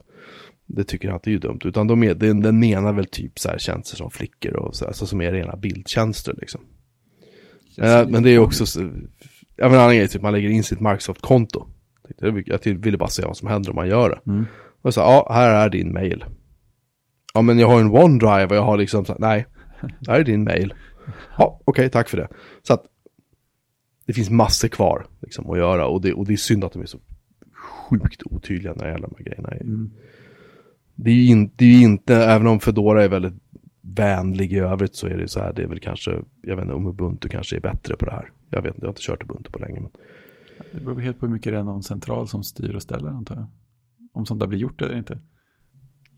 [0.66, 1.60] Det tycker jag inte är ju dumt.
[1.64, 4.86] Utan de är, den, den menar väl typ så här tjänster som flickor och så,
[4.86, 6.62] alltså som är rena bildtjänster liksom.
[7.82, 8.82] Uh, men det är också,
[9.56, 11.68] jag menar annan grej, typ man lägger in sitt Microsoft-konto.
[12.18, 14.32] Jag ville bara se vad som händer om man gör det.
[14.32, 14.46] Mm.
[14.82, 16.26] Och så, ja, här är din mail.
[17.34, 19.46] Ja, men jag har en OneDrive och jag har liksom, så, nej,
[20.08, 20.74] här är din mail.
[21.38, 22.28] Ja, okej, okay, tack för det.
[22.62, 22.84] Så att
[24.06, 26.82] det finns massor kvar liksom, att göra och det, och det är synd att de
[26.82, 27.00] är så
[27.54, 29.50] sjukt otydliga när det gäller de här grejerna.
[29.52, 29.92] Mm.
[30.96, 33.34] Det är ju in, inte, även om Fedora är väldigt
[33.82, 36.12] vänlig i övrigt så är det så här, det är väl kanske,
[36.42, 38.32] jag vet inte om Ubuntu kanske är bättre på det här.
[38.50, 39.80] Jag vet inte, jag har inte kört Ubuntu på länge.
[39.80, 39.92] Men...
[40.72, 43.36] Det beror helt på hur mycket det är någon central som styr och ställer antar
[43.36, 43.48] jag.
[44.14, 45.20] Om sånt där blir gjort eller inte.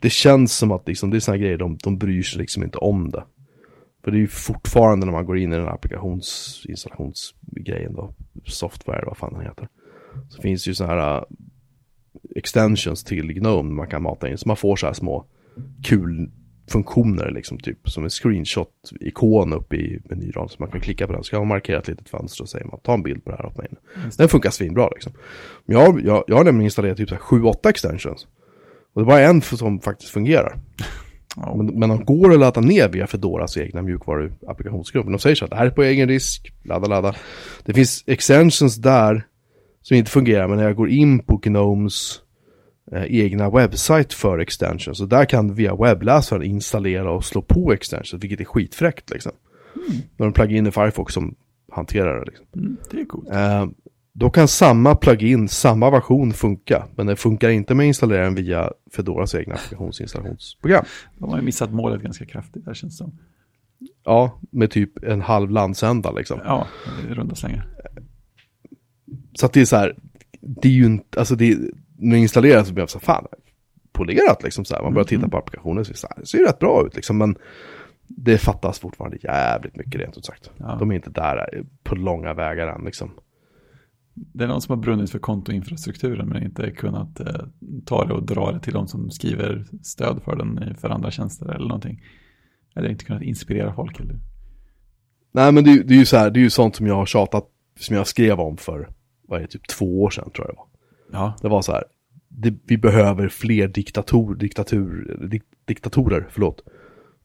[0.06, 2.78] Det känns som att liksom, det är sådana grejer, de, de bryr sig liksom inte
[2.78, 3.24] om det.
[4.04, 8.14] För det är ju fortfarande när man går in i den här applikationsinstallationsgrejen då,
[8.46, 9.68] software, vad fan den heter.
[10.30, 11.24] Så finns det ju sådana här uh,
[12.36, 14.38] extensions till Gnome man kan mata in.
[14.38, 15.26] Så man får så här små
[15.84, 16.32] kul
[16.68, 21.24] funktioner liksom typ som en screenshot-ikon uppe i menyraden så man kan klicka på den.
[21.24, 23.38] Så kan man markera ett litet fönster och säger man ta en bild på det
[23.38, 23.70] här åt mig.
[24.18, 25.14] Den funkar svinbra liksom.
[25.66, 28.28] Jag, jag, jag har nämligen installerat typ 7-8 extensions.
[28.96, 30.60] Och det är bara en som faktiskt fungerar.
[31.36, 31.58] Oh.
[31.58, 35.06] Men, men de går att ladda ner via Fedoras egna mjukvaruapplikationsgrupp.
[35.06, 37.16] De säger så att det här är på egen risk, ladda, ladda.
[37.66, 39.28] Det finns extensions där
[39.82, 42.20] som inte fungerar, men när jag går in på Gnomes
[42.92, 47.74] eh, egna webbsite för extensions, så där kan du via webbläsaren installera och slå på
[47.74, 49.32] extensions, vilket är skitfräckt liksom.
[49.76, 50.02] Mm.
[50.18, 51.36] När de pluggar in i Firefox som
[51.72, 52.26] hanterar det.
[52.26, 52.46] Liksom.
[52.56, 53.30] Mm, det är coolt.
[53.30, 53.66] Eh,
[54.18, 58.36] då kan samma plugin, samma version funka, men det funkar inte med att installera den
[58.36, 60.86] via Fedoras egna applikationsinstallationsprogram.
[61.18, 63.20] De har ju missat målet ganska kraftigt där känns det som.
[64.04, 66.40] Ja, med typ en halv landsända liksom.
[66.44, 66.68] Ja,
[67.10, 67.68] i runda slängar.
[69.34, 69.96] Så att det är så här,
[70.42, 71.58] det är ju inte, alltså det,
[71.98, 73.26] när det installeras så blir jag så fan,
[73.92, 74.84] polerat liksom så här.
[74.84, 75.30] Man börjar titta mm.
[75.30, 77.36] på applikationen så, så här, det ser ju rätt bra ut liksom, men
[78.08, 80.52] det fattas fortfarande jävligt mycket rent ut sagt.
[80.58, 80.76] Ja.
[80.80, 83.12] De är inte där på långa vägar än liksom.
[84.16, 87.46] Det är någon som har brunnit för kontoinfrastrukturen men inte kunnat eh,
[87.86, 91.46] ta det och dra det till de som skriver stöd för den för andra tjänster
[91.46, 92.02] eller någonting.
[92.76, 94.00] Eller inte kunnat inspirera folk.
[94.00, 94.20] Eller?
[95.32, 97.06] Nej men det, det är ju så här, det är ju sånt som jag har
[97.06, 97.46] tjatat,
[97.80, 98.90] som jag skrev om för,
[99.28, 100.68] vad är det, typ två år sedan tror jag det var.
[101.20, 101.34] Ja.
[101.42, 101.84] Det var så här,
[102.28, 106.62] det, vi behöver fler diktator, diktatur, dik, diktatorer, förlåt,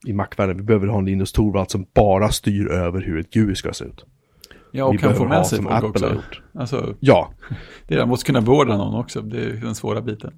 [0.07, 0.57] i Mac-världen.
[0.57, 3.85] Vi behöver ha en Linus Torvald som bara styr över hur ett GUI ska se
[3.85, 4.05] ut.
[4.71, 6.41] Ja, och kan få med sig folk Apple också.
[6.53, 7.33] Alltså, ja.
[7.87, 10.33] Det är, måste kunna beordra någon också, det är den svåra biten.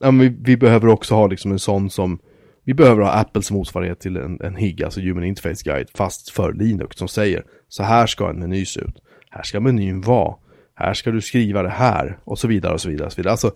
[0.00, 2.18] Ja, men vi, vi, behöver också ha liksom en sån som,
[2.64, 6.52] vi behöver ha Apples motsvarighet till en, en HIG, alltså Human Interface Guide, fast för
[6.52, 8.96] Linux som säger, så här ska en meny se ut,
[9.30, 10.34] här ska menyn vara,
[10.74, 13.06] här ska du skriva det här, och så vidare och så vidare.
[13.06, 13.32] Och så, vidare.
[13.32, 13.52] Alltså,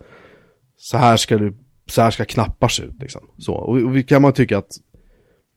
[0.77, 3.21] så här ska du, så här ska knappar se ut liksom.
[3.37, 4.71] Så, och, och kan man tycka att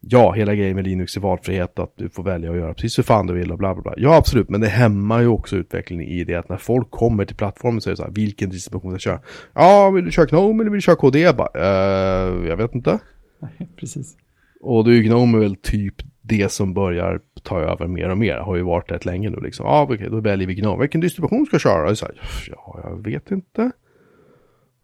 [0.01, 3.03] ja, hela grejen med Linux är valfrihet, att du får välja att göra precis hur
[3.03, 3.95] fan du vill och bla bla bla.
[3.97, 7.37] Ja, absolut, men det hämmar ju också utvecklingen i det att när folk kommer till
[7.37, 9.21] plattformen så är det så här, vilken distribution ska jag köra?
[9.55, 11.21] Ja, vill du köra Gnome eller vill du köra KD?
[11.21, 12.99] Jag bara, uh, jag vet inte.
[13.39, 14.17] Nej, precis.
[14.61, 18.37] Och då är Gnome väl typ det som börjar ta över mer och mer.
[18.37, 19.67] Har ju varit rätt länge nu liksom.
[19.67, 20.81] Ja, okej, okay, då väljer vi Gnome.
[20.81, 21.95] Vilken distribution ska jag köra?
[21.95, 22.21] Så här,
[22.51, 23.71] ja, jag vet inte.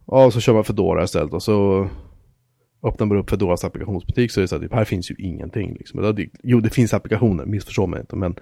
[0.07, 1.89] Ja, så kör man Fedora istället och så
[2.87, 5.73] öppnar man upp Fedoras applikationsbutik så är det så att här finns ju ingenting.
[5.73, 6.25] Liksom.
[6.43, 8.35] Jo, det finns applikationer, missförstå mig inte, men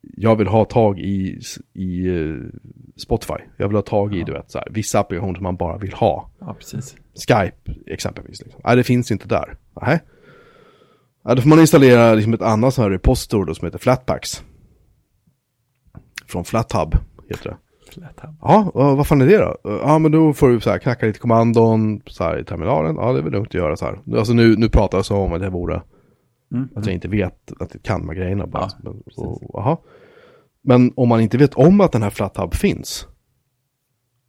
[0.00, 1.40] jag vill ha tag i,
[1.72, 2.50] i uh,
[2.96, 3.34] Spotify.
[3.56, 4.24] Jag vill ha tag i, ja.
[4.24, 6.30] du vet, så här, vissa applikationer som man bara vill ha.
[6.40, 6.96] Ja, precis.
[7.28, 8.42] Skype, exempelvis.
[8.42, 8.60] Liksom.
[8.64, 9.56] Nej, det finns inte där.
[9.80, 10.00] Nej.
[11.24, 14.44] Ja, då får man installera liksom ett annat sån här repository då, som heter Flatpaks.
[16.26, 16.94] Från FlatHub
[17.28, 17.56] heter det.
[17.92, 18.36] FlatHub.
[18.40, 19.56] Ja, och vad fan är det då?
[19.64, 22.96] Ja, men då får du så här knacka lite kommandon så här i terminalen.
[22.96, 23.98] Ja, det är väl lugnt att göra så här.
[24.16, 25.82] Alltså nu, nu pratar jag så om att det vore,
[26.52, 26.68] Mm.
[26.76, 28.62] att jag inte vet att jag kan de här grejerna bara.
[28.62, 29.18] Ja, men, precis.
[29.18, 29.82] och, aha.
[30.62, 33.06] men om man inte vet om att den här FlatHub finns.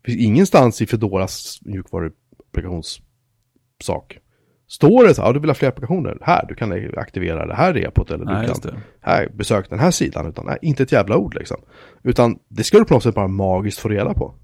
[0.05, 4.19] Det finns ingenstans i Fedoras mjukvaruapplikationssak.
[4.67, 6.17] Står det så här, ja, du vill ha fler applikationer?
[6.21, 9.91] Här, du kan aktivera det här repot eller Nej, du kan här, besök den här
[9.91, 11.57] sidan, utan nej, inte ett jävla ord liksom.
[12.03, 14.35] Utan det ska du på något sätt bara magiskt få reda på.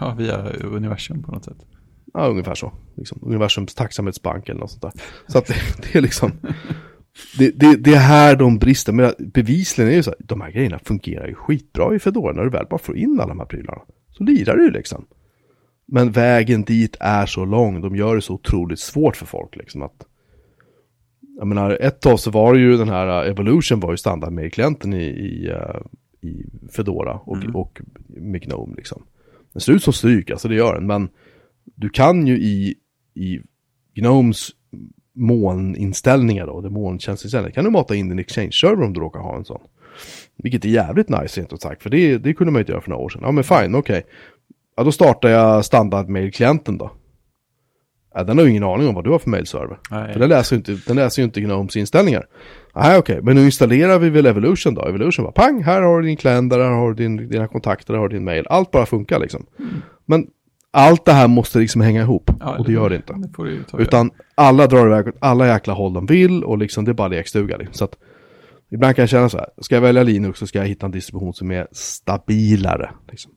[0.00, 1.56] Ja, via universum på något sätt.
[2.14, 2.72] Ja, ungefär så.
[2.96, 3.18] Liksom.
[3.22, 4.92] Universums tacksamhetsbank eller något sånt där.
[5.26, 6.32] Så att det, det är liksom,
[7.38, 8.92] det, det, det är här de brister.
[8.92, 12.32] Men bevisligen är det ju så här, de här grejerna fungerar ju skitbra i Fedora
[12.32, 13.82] när du väl bara får in alla de här prylarna.
[14.10, 15.04] Så lirar ju liksom.
[15.88, 19.82] Men vägen dit är så lång, de gör det så otroligt svårt för folk liksom
[19.82, 20.06] att
[21.38, 24.32] jag menar, ett tag så var det ju den här uh, Evolution var ju standard
[24.32, 25.80] med klienten i, i, uh,
[26.30, 26.44] i
[26.76, 27.56] Fedora och, Mm.
[27.56, 29.02] och med Gnome liksom.
[29.52, 31.08] Den ser ut som stryk, alltså det gör den, men
[31.64, 32.74] du kan ju i,
[33.14, 33.40] i
[33.94, 34.50] Gnomes
[35.14, 39.44] molninställningar då, det molntjänstinställningar, kan du mata in din exchange-server om du råkar ha en
[39.44, 39.60] sån.
[40.36, 42.80] Vilket är jävligt nice rent ut sagt, för det, det kunde man ju inte göra
[42.80, 43.22] för några år sedan.
[43.24, 44.02] Ja men fine, okej.
[44.76, 46.90] Ja då startar jag standardmail-klienten då.
[48.14, 49.78] Ja, den har ju ingen aning om vad du har för mailserver.
[49.90, 50.12] Nej.
[50.12, 52.26] För den läser ju inte, den läser inte Gnomes inställningar.
[52.74, 54.88] Nej okej, men nu installerar vi väl Evolution då.
[54.88, 58.00] Evolution bara pang, här har du din kalender, här har du din, dina kontakter, här
[58.00, 58.46] har du din mail.
[58.50, 59.46] Allt bara funkar liksom.
[60.04, 60.26] Men
[60.70, 62.30] allt det här måste liksom hänga ihop.
[62.30, 62.40] Mm.
[62.40, 63.12] Ja, och det gör det inte.
[63.12, 63.82] Det göra.
[63.82, 67.08] Utan alla drar iväg åt alla jäkla håll de vill och liksom det är bara
[67.08, 67.56] lekstuga.
[67.56, 67.74] Liksom.
[67.74, 67.96] Så att
[68.70, 70.92] ibland kan jag känna så här, ska jag välja Linux så ska jag hitta en
[70.92, 72.90] distribution som är stabilare.
[73.10, 73.32] Liksom.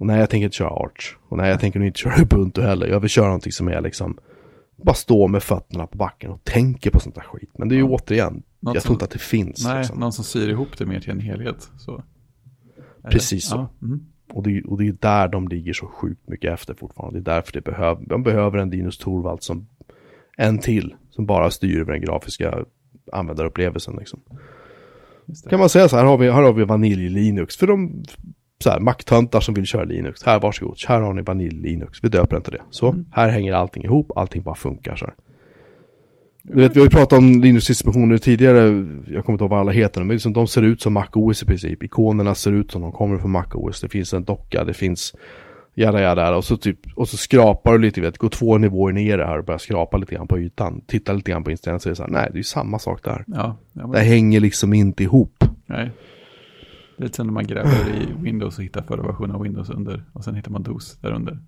[0.00, 1.16] Och nej, jag tänker inte köra Arch.
[1.28, 2.86] Och nej, jag tänker nog inte köra Ubuntu heller.
[2.86, 4.18] Jag vill köra någonting som är liksom,
[4.76, 7.50] bara stå med fötterna på backen och tänker på sånt där skit.
[7.58, 7.88] Men det är ju Ja.
[7.90, 9.64] återigen, Något jag som- tror inte att det finns.
[9.64, 10.00] Nej, liksom.
[10.00, 11.70] någon som syr ihop det mer till en helhet.
[11.78, 12.02] Så.
[13.10, 13.56] Precis så.
[13.80, 14.00] Ja, mm.
[14.32, 17.20] Och det, och det är där de ligger så sjukt mycket efter fortfarande.
[17.20, 19.66] Det är därför det behöver, de behöver en Linus Torvald som
[20.36, 20.94] en till.
[21.10, 22.64] Som bara styr över den grafiska
[23.12, 24.20] användarupplevelsen liksom.
[25.50, 27.56] Kan man säga så här, här har vi, här har vi vanilj-Linux.
[27.58, 28.04] För de
[28.62, 30.22] så här, makttöntar som vill köra Linux.
[30.24, 31.98] Här, varsågod, här har ni vanilj-Linux.
[32.02, 32.60] Vi döper inte det.
[32.70, 33.04] Så, Mm.
[33.12, 35.14] här hänger allting ihop, allting bara funkar så här.
[36.42, 38.58] Du vet, vi har ju pratat om Linux-distributioner tidigare,
[39.08, 41.46] jag kommer inte ihåg vad alla heter, men liksom, de ser ut som MacOS i
[41.46, 41.82] princip.
[41.82, 43.80] Ikonerna ser ut som de kommer från MacOS.
[43.80, 45.14] Det finns en docka, det finns
[45.74, 49.18] jada jada och så typ, och så skrapar du lite, vet, går två nivåer ner
[49.18, 50.80] här och börjar skrapa lite grann på ytan.
[50.86, 52.78] Titta lite grann på inställningen så är det så här, nej, det är ju samma
[52.78, 53.24] sak där.
[53.26, 55.44] Ja, ja men, Det hänger liksom inte ihop.
[55.66, 55.90] nej.
[57.00, 60.04] Lite som när man gräver i Windows och hittar förra versionen av Windows under.
[60.12, 61.38] Och sen hittar man DOS där under.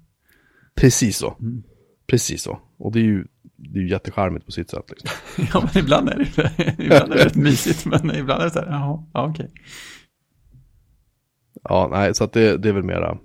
[0.74, 1.36] Precis så.
[1.40, 1.62] Mm.
[2.06, 2.60] Precis så.
[2.76, 3.26] Och det är ju,
[3.56, 4.90] det är ju jättecharmigt på sitt sätt.
[4.90, 5.10] Liksom.
[5.52, 7.86] Ja, men ibland är det, ibland är det rätt mysigt.
[7.86, 9.50] Men ibland är det så här, jaha, ja okej.
[11.62, 13.18] Ja, nej, så att det, det är väl mera,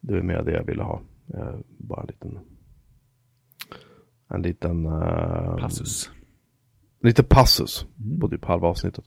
[0.00, 1.02] det är väl mera det jag ville ha.
[1.34, 2.38] Eh, bara en liten,
[4.28, 6.10] en liten, uh, Passus.
[7.04, 8.20] Lite passus Mm.
[8.20, 9.04] på typ halva avsnittet.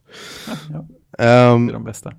[0.48, 0.86] Ja, ja,
[1.26, 2.14] Ehm, det är de bästa.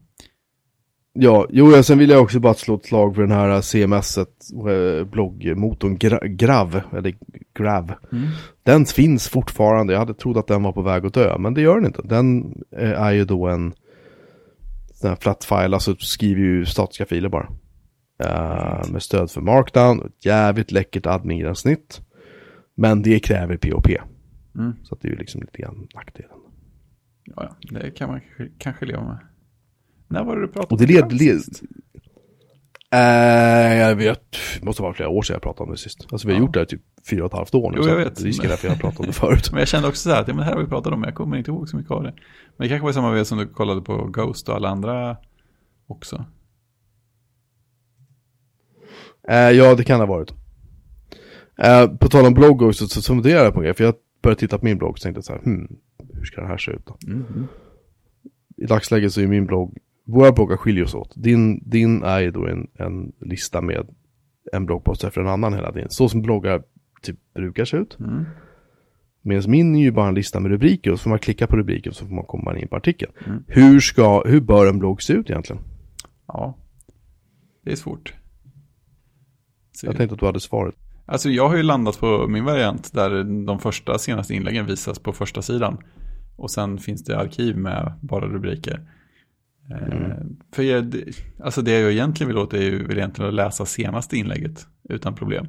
[1.12, 4.18] ja, jo, ja, sen vill jag också bara slå ett slag för den här CMS,
[4.18, 7.14] eh, bloggmotorn Gra- Grav, eller
[7.58, 7.92] Grav.
[8.12, 8.28] Mm.
[8.62, 11.60] Den finns fortfarande, jag hade trott att den var på väg att dö, men det
[11.60, 12.02] gör den inte.
[12.04, 13.74] Den eh, är ju då en
[14.94, 17.48] sån här flat file, alltså skriver ju statiska filer bara.
[18.24, 22.00] Eh, med stöd för markdown, jävligt läckert admin-gränssnitt.
[22.74, 23.86] Men det kräver POP.
[24.58, 24.72] Mm.
[24.84, 26.38] Så det är ju liksom lite grann nackdelen.
[27.24, 29.18] Ja, ja, det kan man kanske, kanske leva med.
[30.08, 31.40] När var det du pratade Och det om det led?
[32.90, 36.06] Eh, jag vet, det måste vara flera år sedan jag pratade om det sist.
[36.12, 36.44] Alltså vi har Ja.
[36.46, 37.78] gjort det här typ fyra och ett halvt år nu.
[37.80, 38.20] Jo, jag vet.
[38.22, 39.48] Risken är att jag har pratat om det förut.
[39.52, 41.00] Men jag kände också så här, att ja, men det här har vi pratat om,
[41.00, 42.14] men jag kommer inte ihåg så mycket av det.
[42.56, 45.16] Men det kanske var samma vez som du kollade på Ghost och alla andra
[45.86, 46.24] också.
[49.28, 50.34] Eh, ja, det kan det ha varit.
[51.58, 53.74] Eh, på tal om blogg också, så, så funderar jag på en grej.
[53.74, 55.76] För jag började titta på min blogg och tänkte så här, hmm,
[56.12, 56.96] hur ska det här se ut då?
[57.06, 57.46] Mm.
[58.56, 61.12] I dagsläget så är min blogg, våra bloggar skiljer oss åt.
[61.16, 63.86] Din, din är ju då en, en lista med
[64.52, 65.90] en bloggpost efter en annan hela tiden.
[65.90, 66.62] Så som bloggar
[67.02, 67.98] typ brukar se ut.
[68.00, 68.24] Mm.
[69.22, 71.56] Medan min är ju bara en lista med rubriker och så får man klicka på
[71.56, 73.12] rubriken så får man komma in på artikeln.
[73.26, 73.44] Mm.
[73.46, 75.62] Hur, ska, hur bör en blogg se ut egentligen?
[76.26, 76.58] Ja,
[77.64, 78.14] det är svårt.
[79.72, 80.74] Så, Jag tänkte att du hade svaret.
[81.08, 85.12] Alltså jag har ju landat på min variant där de första senaste inläggen visas på
[85.12, 85.78] första sidan.
[86.36, 88.90] Och sen finns det arkiv med bara rubriker.
[89.70, 90.16] Eh,
[90.54, 90.94] För jag,
[91.40, 95.14] alltså det jag egentligen vill åt är ju vill egentligen att läsa senaste inlägget utan
[95.14, 95.46] problem.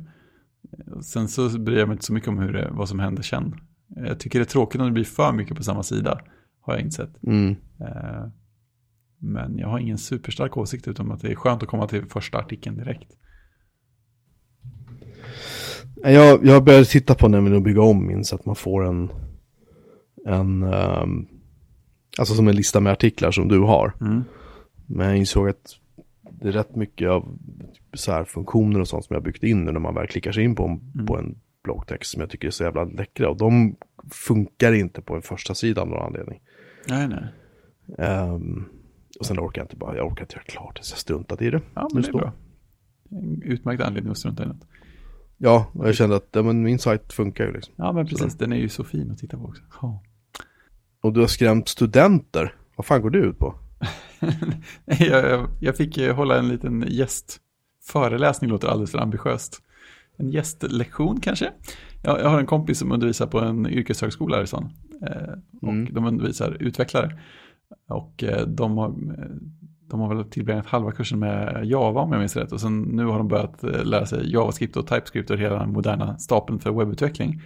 [0.78, 3.24] Eh, Sen så bryr jag mig inte så mycket om hur det, vad som händer
[3.24, 3.56] sen.
[3.96, 6.22] Jag tycker det är tråkigt om det blir för mycket på samma sida,
[6.62, 7.24] har jag insett.
[7.24, 7.56] Mm.
[7.82, 8.28] Eh,
[9.22, 12.38] Men jag har ingen superstark åsikt utom att det är skönt att komma till första
[12.38, 13.12] artikeln direkt.
[16.04, 19.12] Jag, jag började titta på nämligen att bygga om min så att man får en,
[20.26, 21.28] en um,
[22.20, 23.94] alltså som en lista med artiklar som du har.
[24.02, 24.24] Mm.
[24.86, 25.76] Men jag insåg att
[26.32, 27.38] det är rätt mycket av
[27.94, 30.44] så här funktioner och sånt som jag byggt in nu när man väl klickar sig
[30.44, 31.06] in på, Mm.
[31.06, 33.30] på en bloggtext som jag tycker är så jävla läckra.
[33.30, 33.76] Och de
[34.12, 36.40] funkar inte på en första sida av någon anledning.
[36.88, 37.24] Nej, nej.
[37.98, 38.66] Ehm,
[39.20, 41.42] och sen orkar jag inte bara, jag orkar inte göra klart det så jag struntat
[41.42, 41.62] i det.
[41.74, 42.34] Ja, men det är bra.
[43.12, 44.68] En utmärkt anledning att strunta i något.
[45.42, 47.74] Ja, och jag kände att ja, men min sajt funkar ju liksom.
[47.78, 48.38] Ja, men precis.
[48.38, 49.64] Den är ju så fin att titta på också.
[49.82, 50.04] Ja.
[51.02, 52.56] Och du har skrämt studenter.
[52.76, 53.56] Vad fan går det ut på?
[54.86, 59.62] jag, jag- fick hålla en liten gästföreläsning, låter alldeles för ambitiöst.
[60.18, 61.52] En gästlektion kanske.
[62.04, 64.70] Jag, jag har en kompis som undervisar på en yrkeshögskola här i stan.
[65.02, 65.94] Eh, och Mm.
[65.94, 67.20] de undervisar utvecklare.
[67.88, 69.26] Och eh, de har, eh,
[69.90, 72.52] de har väl tillbringat halva kursen med Java om jag minns rätt.
[72.52, 75.74] Och sen nu har de börjat eh, lära sig JavaScript och TypeScript och hela den
[75.74, 77.42] moderna stapeln för webbutveckling.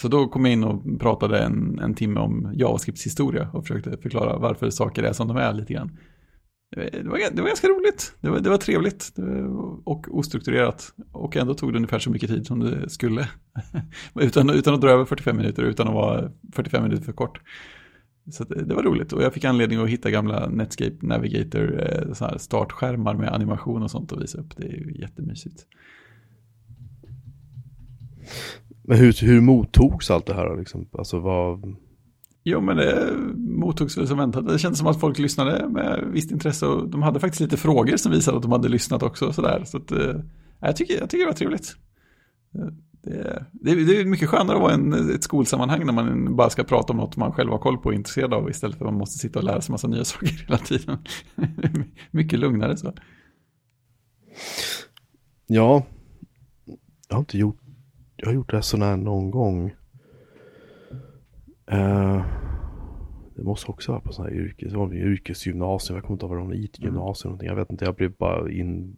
[0.00, 3.96] Så då kom jag in och pratade en, en timme om JavaScripts historia och försökte
[3.96, 5.98] förklara varför saker är som de är lite grann.
[6.76, 10.94] Det var, det var ganska roligt, det var, det var trevligt det var, och ostrukturerat.
[11.12, 13.28] Och ändå tog det ungefär så mycket tid som det skulle.
[14.20, 17.40] utan, utan att dra över 45 minuter, utan att vara 45 minuter för kort.
[18.30, 22.12] Så det, det var roligt och jag fick anledning att hitta gamla Netscape Navigator eh,
[22.12, 24.56] så här startskärmar med animation och sånt att visa upp.
[24.56, 25.66] Det är ju jättemysigt.
[28.82, 30.88] Men hur, hur mottogs allt det här liksom?
[30.92, 31.76] Alltså vad...
[32.44, 34.48] Jo, men det mottogs väl som väntat.
[34.48, 37.96] Det kändes som att folk lyssnade med visst intresse och de hade faktiskt lite frågor
[37.96, 39.32] som visade att de hade lyssnat också.
[39.32, 39.62] Sådär.
[39.64, 40.16] Så att, eh,
[40.60, 41.76] jag, tycker, jag tycker det var trevligt.
[43.02, 46.50] Det, det, är- det är mycket skönare att vara i ett skolsammanhang när man bara
[46.50, 48.84] ska prata om något man själv har koll på och är intresserad av istället för
[48.84, 50.98] att man måste sitta och lära sig massa nya saker hela tiden.
[52.10, 52.92] mycket lugnare så.
[55.46, 55.82] Ja,
[57.08, 57.58] jag har inte gjort,
[58.16, 59.74] jag har gjort det sån här någon gång.
[61.70, 62.24] Eh,
[63.36, 66.46] det måste också vara på sån här yrkes, yrkesgymnasium, jag kommer inte ihåg vad det
[66.48, 68.96] var, IT-gymnasium eller någonting, jag vet inte, jag blev bara in,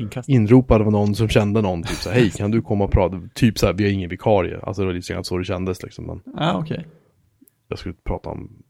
[0.00, 0.28] Inkast.
[0.28, 3.20] inropad av någon som kände någon, typ så här, hej kan du komma och prata,
[3.34, 5.82] typ så här, vi har ingen vikarie, alltså det var lite grann så det kändes
[5.82, 6.86] liksom, men Ja, okej.
[7.68, 8.62] jag skulle prata om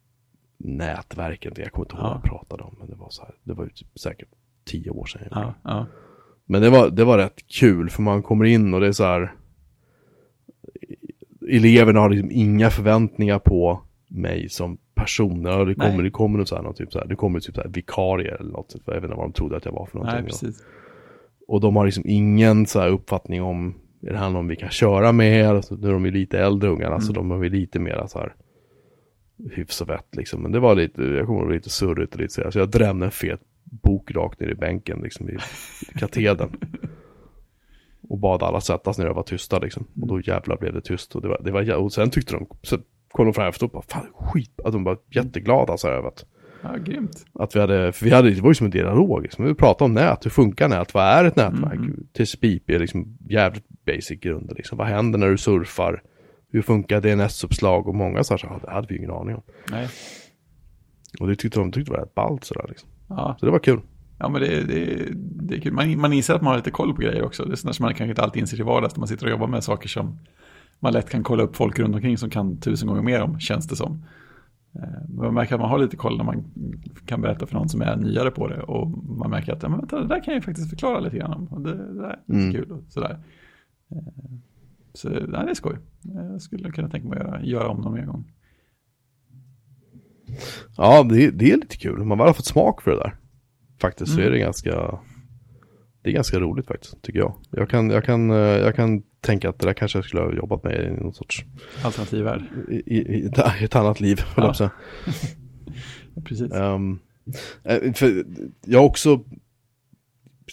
[0.58, 2.28] nätverken, jag kommer inte ihåg vad jag Ja.
[2.28, 4.28] pratade om, men det var så här, det var ju typ säkert
[4.64, 5.22] tio år sedan.
[5.30, 5.86] Ja, ja.
[6.46, 9.04] Men det var, det var rätt kul för man kommer in och det är så
[9.04, 9.32] här
[11.48, 15.42] Eleverna har liksom inga förväntningar på mig som person.
[15.44, 16.02] Ja, det kommer, Nej.
[16.02, 18.36] det kommer något så här, något typ så här, det kommer typ så här vikarier
[18.40, 18.76] eller något.
[18.86, 20.20] Jag vet inte vad de trodde att jag var för någonting.
[20.22, 20.60] Nej, precis.
[20.60, 20.66] Och
[21.58, 25.12] de har liksom ingen så här uppfattning om, är det här någon vi kan köra
[25.12, 25.46] med?
[25.46, 27.00] Alltså, nu är de ju lite äldre ungarna, Mm.
[27.00, 28.34] så de har ju lite mer så här
[29.50, 30.42] hyfs och vett liksom.
[30.42, 32.70] Men det var lite, jag kommer ihåg lite surrigt och lite så här, så jag
[32.70, 35.32] drämde en fet bok rakt ner i bänken liksom i,
[35.94, 36.50] i katedern.
[38.08, 39.86] och bad alla sättas ner och vara tysta liksom.
[40.00, 41.14] Och då jävlar blev det tyst.
[41.16, 42.78] Och, det var, det var, och sen tyckte de, så
[43.12, 46.08] kom de fram efter och bara, fan skit, att de var jätteglada så här över
[46.08, 46.24] att
[46.62, 47.26] Ja, grymt.
[47.34, 49.44] att vi hade, för vi hade, det var ju som en dialog, liksom.
[49.44, 51.74] vi pratade om nät, hur funkar nät, vad är ett nätverk?
[51.74, 52.06] Mm.
[52.12, 54.78] TCP/IP är liksom jävligt basic grunder, liksom.
[54.78, 56.02] vad händer när du surfar?
[56.52, 59.42] Hur funkar DNS-uppslag och många så här, så, det hade vi ju ingen aning om.
[59.70, 59.88] Nej.
[61.20, 62.88] Och det tyckte de tyckte var rätt ballt sådär liksom.
[63.08, 63.80] Ja, Så det var kul.
[64.18, 65.72] Ja, men det, det, det är kul.
[65.72, 67.44] Man, man inser att man har lite koll på grejer också.
[67.44, 69.30] Det är sådana som man kanske inte alltid inser till vardags när man sitter och
[69.30, 70.18] jobbar med saker som
[70.80, 73.68] man lätt kan kolla upp folk runt omkring som kan tusen gånger mer om, känns
[73.68, 74.04] det som.
[74.74, 76.44] Eh, man märker att man har lite koll när man
[77.06, 79.78] kan berätta för någon som är nyare på det och man märker att ja, men
[79.78, 81.62] vänta, det där kan jag faktiskt förklara lite grann om.
[81.62, 82.52] Det, det där är Mm.
[82.52, 83.18] kul och sådär.
[83.90, 83.96] Eh,
[84.92, 85.76] Så nej, det är skoj.
[86.02, 88.32] Jag skulle kunna tänka mig att göra, göra om någon mer gång.
[90.76, 92.04] Ja, det, det är lite kul.
[92.04, 93.16] Man väl har fått smak för det där.
[93.80, 94.26] Faktiskt så Mm.
[94.28, 94.98] är det ganska,
[96.02, 97.34] det är ganska roligt faktiskt, tycker jag.
[97.50, 100.32] Jag kan, jag kan, eh, jag kan tänka att det där kanske jag skulle ha
[100.34, 101.44] jobbat med i någon sorts,
[101.84, 102.42] Alternativ värld.
[102.68, 103.26] i, i, i
[103.64, 104.54] ett- annat liv, jag Ja.
[104.54, 104.70] säga.
[106.14, 106.52] Ja, Precis.
[106.52, 108.24] Eh, för
[108.66, 109.24] jag har också,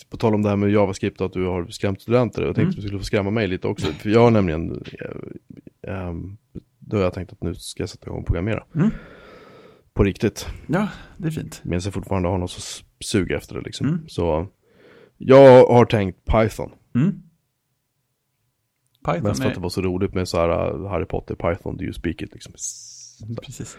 [0.09, 2.61] på tal om det här med JavaScript och att du har skrämt studenter, jag tänkte
[2.61, 2.69] Mm.
[2.69, 3.87] att du skulle få skrämma mig lite också.
[3.87, 4.83] För jag har nämligen,
[5.87, 6.37] ehm,
[6.79, 8.63] då har jag tänkt att nu ska jag sätta igång och programmera.
[8.75, 8.89] Mm.
[9.93, 10.47] På riktigt.
[10.67, 10.87] Ja,
[11.17, 11.61] det är fint.
[11.63, 13.87] Medan jag fortfarande har något så sug efter det liksom.
[13.87, 13.99] Mm.
[14.07, 14.47] Så
[15.17, 16.71] jag har tänkt Python.
[16.95, 17.21] Mm.
[19.07, 21.77] Python Mest för att det var så roligt med så här uh, Harry Potter, Python,
[21.77, 22.53] do you speak it liksom.
[23.43, 23.77] Precis.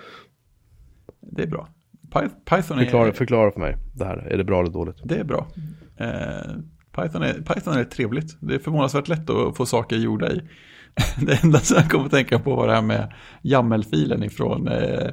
[1.21, 1.69] Det är bra.
[2.11, 4.97] Py- Python Förklara, är, förklara för mig det här, är det bra eller dåligt?
[5.05, 5.49] det är bra.
[5.97, 6.53] Eh,
[6.97, 8.37] Python, är, Python är trevligt.
[8.41, 10.41] Det är förvånansvärt lätt att få saker gjorda i.
[11.27, 13.13] Det enda som jag kommer att tänka på var det här med
[13.43, 15.11] YAML-filen ifrån eh,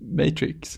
[0.00, 0.76] Matrix.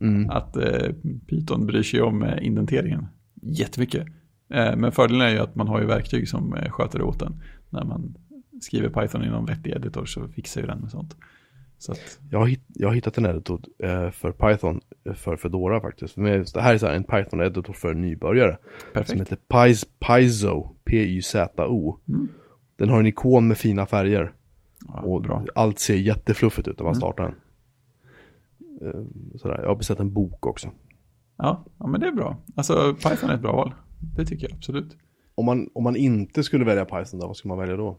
[0.00, 0.30] Mm.
[0.30, 0.92] Att eh,
[1.28, 3.06] Python bryr sig om eh, indenteringen
[3.42, 4.06] jättemycket.
[4.54, 7.22] Eh, men fördelen är ju att man har ju verktyg som eh, sköter det åt
[7.22, 7.42] en.
[7.72, 8.14] När man
[8.60, 11.16] skriver Python i någon vettig editor så fixar ju den med sånt.
[11.78, 15.36] Så att, Jag har, hitt, jag har hittat en editor eh, för Python eh, för
[15.36, 16.16] Fedora faktiskt.
[16.16, 18.56] Men det här är så här en Python-editor för nybörjare.
[18.80, 19.20] Som perfekt.
[19.20, 21.98] heter Pys, Pyzo, P-Y-Z-O.
[22.08, 22.28] Mm.
[22.76, 24.32] Den har en ikon med fina färger.
[24.88, 25.44] Ja, Och bra.
[25.54, 27.00] allt ser jättefluffigt ut när man Mm.
[27.00, 27.34] startar den.
[28.88, 29.58] Eh, Sådär.
[29.62, 30.70] Jag har beställt en bok också.
[31.36, 32.36] Ja, ja, men det är bra.
[32.54, 33.74] Alltså Python är ett bra val.
[34.16, 34.96] Det tycker jag absolut.
[35.34, 37.98] Om man, om man inte skulle välja Python då, vad skulle man välja då?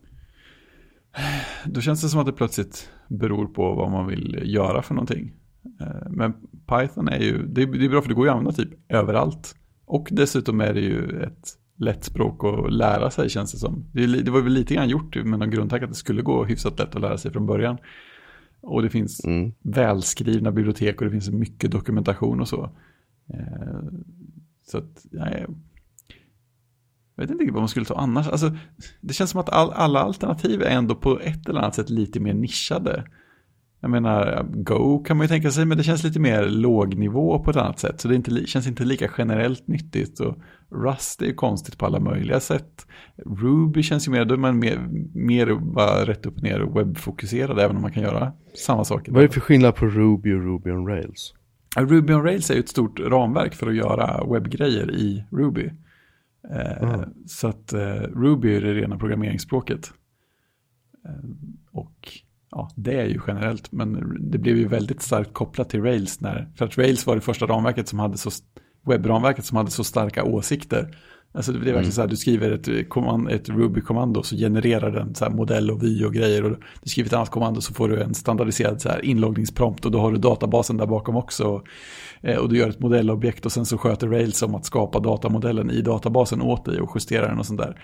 [1.66, 5.34] Då känns det som att det plötsligt beror på vad man vill göra för någonting.
[5.82, 6.34] Eh, Men
[6.68, 8.70] Python är ju, det är, det är bra för det går ju att använda typ
[8.90, 9.56] överallt.
[9.86, 13.86] Och dessutom är det ju ett lätt språk att lära sig känns det som.
[13.92, 16.80] Det, det var väl lite grann gjort med någon grundtanke att det skulle gå hyfsat
[16.80, 17.78] lätt att lära sig från början.
[18.62, 19.52] Och det finns Mm.
[19.62, 22.70] välskrivna bibliotek och det finns mycket dokumentation och så.
[23.34, 23.84] Eh,
[24.66, 25.46] Så att, nej,
[27.16, 28.28] jag vet inte vad man skulle ta annars.
[28.28, 28.52] Alltså,
[29.02, 32.20] det känns som att all, alla alternativ är ändå på ett eller annat sätt lite
[32.20, 33.04] mer nischade.
[33.84, 37.52] Jag menar, Go kan man ju tänka sig, men det känns lite mer lågnivå på
[37.52, 38.02] ett annat sätt.
[38.02, 40.20] Så det inte, känns inte lika generellt nyttigt.
[40.20, 40.38] Och
[40.72, 42.88] Rust är ju konstigt på alla möjliga sätt.
[43.26, 44.78] Ruby känns ju mer, då är man mer,
[45.14, 48.32] mer bara rätt upp och ner webbfokuserad, även om man kan göra
[48.66, 49.12] samma saker.
[49.12, 51.34] Vad är det för skillnad på Ruby och Ruby on Rails?
[51.78, 55.72] Ruby on Rails är ju ett stort ramverk för att göra webbgrejer i Ruby.
[56.52, 57.14] Eh, Mm.
[57.26, 59.94] Så att eh, Ruby är det rena programmeringsspråket.
[61.06, 61.30] Eh,
[61.72, 62.10] och
[62.52, 66.22] ja, det är ju generellt, men det blev ju väldigt starkt kopplat till Rails.
[66.22, 68.30] När, för att Rails var det första ramverket som hade så,
[68.86, 70.98] webbramverket som hade så starka åsikter.
[71.36, 71.92] Alltså det är verkligen Mm.
[71.92, 75.84] så här, du skriver ett, kommand, ett Ruby-kommando så genererar den så här modell och
[75.84, 76.44] vy och grejer.
[76.44, 79.92] Och du skriver ett annat kommando så får du en standardiserad så här inloggningsprompt och
[79.92, 81.62] då har du databasen där bakom också.
[82.22, 85.72] Eh, Och du gör ett modellobjekt och sen så sköter Rails om att skapa datamodellen
[85.72, 87.82] i databasen åt dig och justera den och sånt där.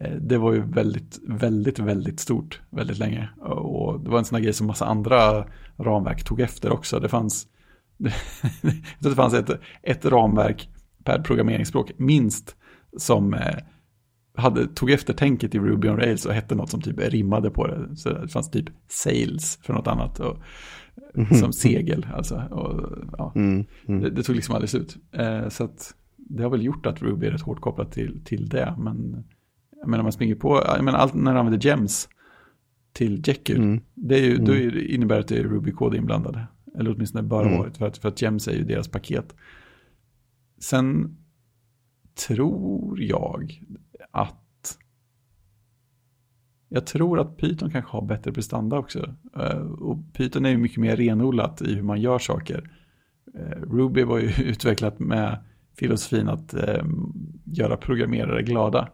[0.00, 3.28] Eh, Det var ju väldigt, väldigt, väldigt stort väldigt länge.
[3.40, 5.44] Och det var en sån här grej som massa andra
[5.78, 7.00] ramverk tog efter också.
[7.00, 7.46] Det fanns,
[8.98, 9.50] det fanns ett,
[9.82, 10.68] ett ramverk
[11.04, 12.56] per programmeringsspråk minst
[12.96, 13.56] som eh,
[14.34, 17.66] hade, tog efter tänket i Ruby on Rails och hette något som typ rimmade på
[17.66, 17.96] det.
[17.96, 20.20] Så det fanns typ sales för något annat.
[20.20, 20.38] Och,
[21.38, 22.36] Som segel alltså.
[22.50, 23.64] Och, ja, Mm.
[23.88, 24.00] Mm.
[24.02, 24.96] det, det tog liksom aldrig slut.
[25.12, 28.48] Eh, så att det har väl gjort att Ruby är rätt hårt kopplat till, till
[28.48, 28.74] det.
[28.78, 29.24] Men
[29.80, 32.08] jag menar man springer på, jag menar allt när du använder gems
[32.92, 33.56] till Jekyll.
[33.56, 33.80] Mm.
[33.94, 34.44] Det är ju, Mm.
[34.44, 36.46] det, innebär att det är Ruby-kod inblandade.
[36.78, 37.58] Eller åtminstone bör ha Mm.
[37.58, 39.34] varit för att, för att gems är ju deras paket.
[40.60, 41.16] Sen
[42.14, 43.62] tror jag
[44.10, 44.38] att
[46.68, 49.14] jag tror att Python kanske har bättre prestanda också.
[49.36, 52.70] Eh, Och Python är ju mycket mer renodlat i hur man gör saker.
[53.38, 55.38] Eh, Ruby var ju utvecklat med
[55.78, 56.84] filosofin att eh,
[57.44, 58.88] göra programmerare glada.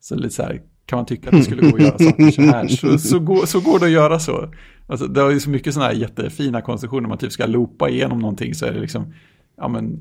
[0.00, 2.42] Så lite så här, kan man tycka att det skulle gå att göra saker så
[2.42, 4.52] här, så, så, går, så går det att göra så.
[4.86, 8.18] Alltså, det har ju så mycket sådana här jättefina konstruktioner, man typ ska loopa igenom
[8.18, 9.14] någonting så är det liksom,
[9.60, 9.98] ja men,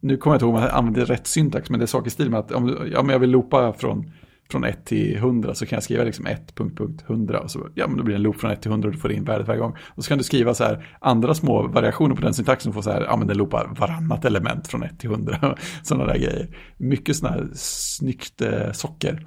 [0.00, 2.10] nu kommer jag inte ihåg om jag använder rätt syntax, men det är saker i
[2.10, 4.12] stil med att om, du- ja, men jag vill loopa från,
[4.50, 7.68] från 1 till 100 så kan jag skriva liksom 1 punkt, punkt 100 och så,
[7.74, 9.24] ja men då blir det en loop från 1 till 100 och du får in
[9.24, 9.76] värdet varje gång.
[9.88, 12.82] Och så kan du skriva så här andra små variationer på den syntaxen och få
[12.82, 16.56] så här, ja men den loopar varannat element från 1 till 100, sådana där grejer.
[16.76, 19.26] Mycket sådana här snyggt eh, socker.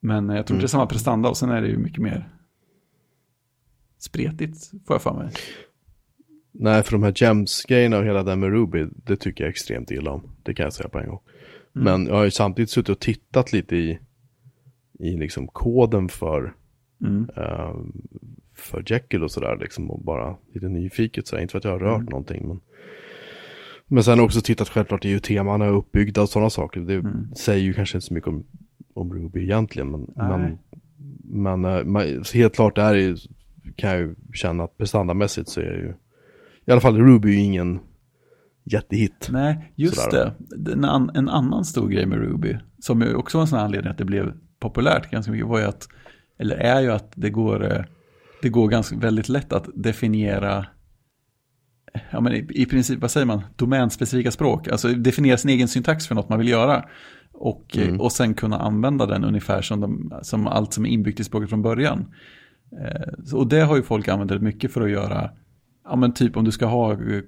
[0.00, 2.28] Men jag tror inte det är samma prestanda och sen är det ju mycket mer
[3.98, 5.30] spretigt, får jag för mig.
[6.58, 10.10] Nej, för de här gems-grejerna och hela det med Ruby, det tycker jag extremt illa
[10.10, 10.22] om.
[10.42, 11.20] Det kan jag säga på en gång.
[11.72, 13.98] Men jag har ju samtidigt suttit och tittat lite i,
[14.98, 16.54] i liksom koden för,
[17.00, 17.28] Mm.
[17.36, 17.74] eh,
[18.54, 21.42] för Jekyll och sådär liksom och bara lite nyfiket sådär.
[21.42, 22.60] Inte för att jag har rört någonting men
[23.88, 26.80] men sen också tittat självklart i hur teman är uppbyggda och sådana saker.
[26.80, 27.34] Det Mm.
[27.34, 28.44] säger ju kanske inte så mycket om,
[28.94, 29.90] om Ruby egentligen.
[29.90, 33.16] Men, men, men man, så helt klart är det ju,
[33.76, 35.92] kan jag ju känna att prestandamässigt så är det ju
[36.66, 37.80] i alla fall Ruby är ju ingen
[38.64, 39.28] jättehit.
[39.32, 40.34] Nej, just Sådär.
[40.38, 40.72] det.
[40.72, 43.90] En, an, en annan stor grej med Ruby, som ju också var en sån anledning
[43.90, 45.88] att det blev populärt ganska mycket, var ju att,
[46.38, 47.84] eller är ju att det går, eh,
[48.42, 50.66] det går ganska väldigt lätt att definiera,
[52.10, 56.06] ja men i, i princip, vad säger man, domänspecifika språk, alltså definiera sin egen syntax
[56.08, 56.84] för något man vill göra.
[57.32, 58.00] Och, eh, Mm.
[58.00, 61.48] och sen kunna använda den ungefär som, de, som allt som är inbyggt i språket
[61.50, 62.12] från början.
[62.80, 65.30] Eh, och det har ju folk använt mycket för att göra,
[65.88, 67.22] ja men typ om du ska ha eh,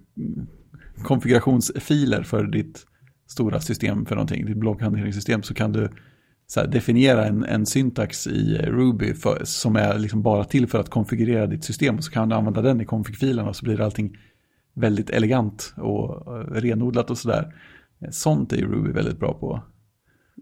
[1.03, 2.87] konfigurationsfiler för ditt
[3.27, 5.89] stora system för någonting, ditt blockhanteringssystem, så kan du
[6.47, 10.67] så här, definiera en, en syntax i eh, Ruby för, som är liksom bara till
[10.67, 13.65] för att konfigurera ditt system och så kan du använda den i config-filen och så
[13.65, 14.17] blir allting
[14.75, 17.55] väldigt elegant och eh, renodlat och sådär.
[18.11, 19.63] Sånt är Ruby väldigt bra på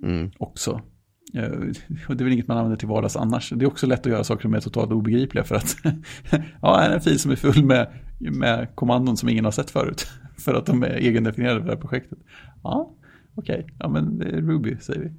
[0.02, 0.30] Mm.
[0.38, 0.80] också.
[1.34, 1.50] Eh,
[2.08, 3.50] Och det är väl inget man använder till vardags annars.
[3.56, 5.76] Det är också lätt att göra saker som är totalt obegripliga för att
[6.62, 9.70] ja, här är en fil som är full med, med kommandon som ingen har sett
[9.70, 10.06] förut.
[10.38, 12.18] För att de är egendefinierade för det här projektet.
[12.62, 12.94] Ja,
[13.34, 13.66] okej.
[13.78, 15.10] Ja, men det är Ruby säger vi.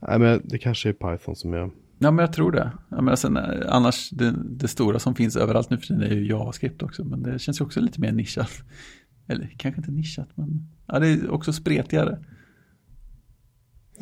[0.00, 1.70] Nej, men det kanske är Python som är...
[1.98, 2.70] Ja, men jag tror det.
[2.88, 6.14] Ja, men sen, eh, annars, det, det stora som finns överallt nu för tiden är
[6.14, 7.04] ju JavaScript också.
[7.04, 8.50] Men det känns ju också lite mer nischat.
[9.28, 12.18] Eller kanske inte nischat, men ja, det är också spretigare.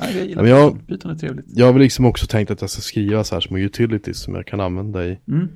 [0.05, 1.47] Ja, jag gillar jag- är trevligt.
[1.49, 4.47] Jag har liksom också tänkt att jag ska skriva så här små utilities som jag
[4.47, 5.19] kan använda i.
[5.29, 5.49] Mm.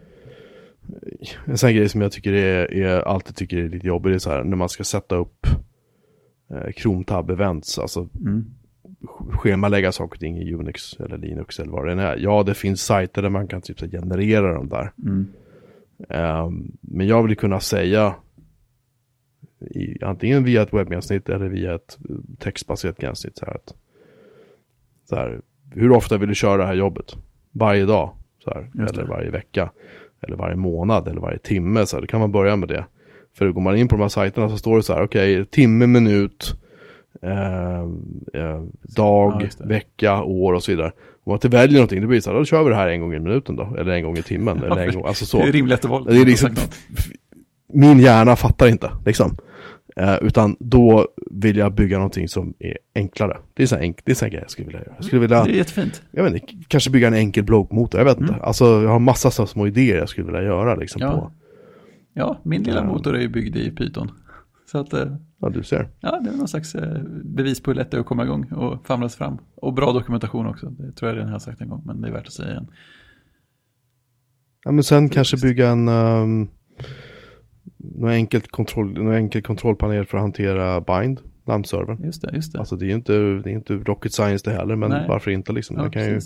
[1.44, 4.18] En sån grej som jag tycker är, är alltid tycker är lite jobbig, det är
[4.18, 5.46] så här när man ska sätta upp
[6.50, 8.44] eh, Chrome Tab Events, alltså Mm.
[9.30, 12.16] schemalägga saker och ting i Unix eller Linux eller vad det än är.
[12.16, 14.92] Ja, det finns sajter där man kan typ generera dem där.
[15.06, 15.26] Mm.
[16.08, 18.14] Ehm, men jag vill kunna säga
[19.70, 23.74] i, antingen via ett webbgränssnitt eller via ett eh, textbaserat gränssnitt så här att
[25.08, 25.40] så här,
[25.74, 27.16] hur ofta vill du köra det här jobbet?
[27.52, 28.10] Varje dag?
[28.44, 29.08] Så här, eller det.
[29.08, 29.70] varje vecka?
[30.22, 31.08] Eller varje månad?
[31.08, 31.86] Eller varje timme?
[31.86, 32.84] Så här, då kan man börja med det.
[33.38, 35.86] För går man in på de här sajterna så står det så här, okej, timme,
[35.86, 36.54] minut,
[37.22, 37.80] eh,
[38.34, 38.62] eh,
[38.96, 39.66] dag, Ja, det.
[39.66, 40.92] vecka, år och så vidare.
[41.24, 42.88] Om man inte väljer någonting, då blir det så här, då kör vi det här
[42.88, 43.76] en gång i minuten då.
[43.78, 44.62] Eller en gång i timmen.
[44.64, 45.38] eller en gång, alltså så.
[45.38, 46.50] Det är rimligt att vara Det är liksom,
[47.72, 49.36] min hjärna fattar inte, liksom.
[49.98, 53.36] Eh, utan då vill jag bygga någonting som är enklare.
[53.54, 54.92] Det är så här enk, det är så här grejer jag skulle vilja göra.
[54.96, 56.02] Jag skulle vilja, Det är jättefint.
[56.10, 58.32] jag vet inte, kanske bygga en enkel bloggmotor, jag vet inte.
[58.32, 58.44] Mm.
[58.44, 61.10] Alltså jag har massa så små idéer jag skulle vilja göra liksom Ja.
[61.12, 61.32] på.
[62.14, 62.84] Ja, min lilla Ja.
[62.84, 64.10] motor är ju byggd i Python.
[64.66, 65.88] Så att, eh, Ja, du ser.
[66.00, 68.52] ja, det är någon slags eh, bevis på hur lätt det är att komma igång
[68.52, 69.38] och famlas fram.
[69.54, 72.12] Och bra dokumentation också, det tror jag redan har sagt en gång, men det är
[72.12, 72.66] värt att säga igen.
[74.64, 76.48] Ja, men sen kanske bygga en um,
[77.78, 82.04] någon enkelt kontroll, någon enkel kontrollpanel för att hantera bind, namnservern.
[82.04, 82.58] Just det, just det.
[82.58, 85.04] Alltså det är ju inte, det är inte rocket science det heller, men Nej.
[85.08, 85.76] varför inte liksom.
[85.76, 86.20] ja, jag kan ju,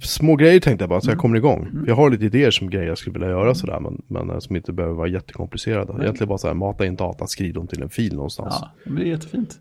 [0.00, 1.20] små grejer tänkte jag bara, så jag Mm.
[1.20, 1.66] kommer igång.
[1.66, 1.84] Mm.
[1.86, 4.56] Jag har lite idéer som grejer jag skulle vilja göra sådär, men, men eh, som
[4.56, 5.92] inte behöver vara jättekomplicerade.
[5.92, 6.02] Nej.
[6.02, 8.54] Egentligen bara så här, mata in data, skriv dem till en fil någonstans.
[8.60, 9.60] Ja, men det är jättefint.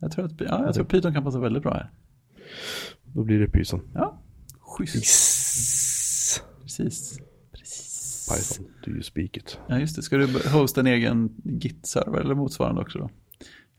[0.00, 1.90] Jag tror att ja, jag tror Python kan passa väldigt bra här.
[3.04, 3.80] Då blir det pysen.
[3.94, 4.22] Ja,
[4.60, 4.94] schysst.
[4.94, 6.42] Precis.
[6.62, 7.20] Precis.
[8.36, 9.58] Python, do you speak it?
[9.68, 10.02] Ja, just det.
[10.02, 13.10] Ska du hosta en egen Git-server eller motsvarande också då?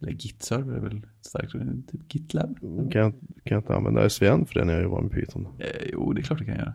[0.02, 1.52] Eller Git-server är väl starkt,
[1.92, 2.60] typ GitLab?
[2.60, 5.48] Kan jag, kan jag inte använda SVN för det när jag jobbar med Python?
[5.60, 6.74] Eh, jo, det är klart det kan jag göra.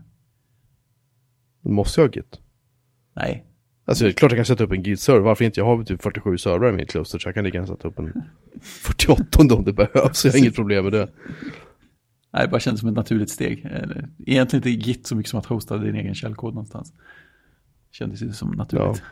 [1.60, 2.40] Måste jag ha Git.
[3.16, 3.44] Nej,
[3.88, 5.60] Alltså det är klart jag kan sätta upp en Git-server, varför inte?
[5.60, 7.98] Jag har typ 47 servrar i mitt kluster så jag kan lika gärna sätta upp
[7.98, 8.12] en
[8.62, 11.08] 48 om det behövs, jag har inget problem med det.
[12.32, 13.58] Nej, det bara kändes som ett naturligt steg.
[14.26, 16.92] Egentligen inte Git så mycket som att hosta din egen källkod någonstans.
[17.98, 19.02] Kändes ju som naturligt.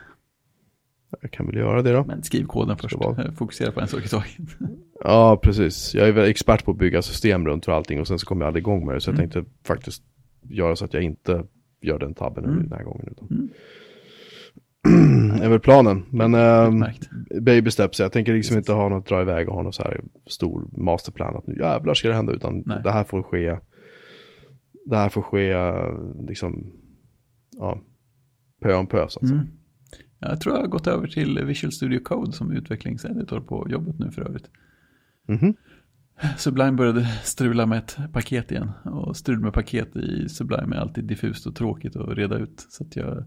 [1.21, 2.03] Jag kan väl göra det då.
[2.05, 2.95] Men skriv koden först.
[2.95, 3.23] vara.
[3.23, 4.27] Eh, Fokusera på en sak i taget.
[5.03, 5.95] Ja, precis.
[5.95, 8.41] Jag är väl expert på att bygga system runt för allting och sen så kommer
[8.41, 9.01] jag aldrig igång med det.
[9.01, 9.29] Så jag Mm.
[9.29, 10.03] tänkte faktiskt
[10.49, 11.43] göra så att jag inte
[11.81, 12.63] gör den tabben Mm.
[12.63, 13.07] den här gången.
[13.11, 13.27] Utan.
[14.85, 15.41] Mm.
[15.41, 16.05] är väl planen.
[16.09, 16.85] Men ähm,
[17.41, 20.01] baby steps, jag tänker liksom inte ha något dra iväg och ha någon så här
[20.27, 22.33] stor masterplan att nu jävlar ska det hända.
[22.33, 22.81] Utan Nej.
[22.83, 23.57] det här får ske,
[24.85, 25.53] det här får ske
[26.27, 26.71] liksom,
[27.57, 27.79] ja,
[28.65, 29.39] pö om pö så att säga.
[29.39, 29.51] Mm.
[30.19, 34.11] Jag tror jag har gått över till Visual Studio Code som utvecklingseditor på jobbet nu
[34.11, 34.49] för övrigt.
[35.27, 35.53] Mhm.
[36.37, 38.71] Sublime började strula med ett paket igen.
[38.83, 42.65] Och strul med paket i Sublime är alltid diffust och tråkigt att reda ut.
[42.69, 43.25] Så att jag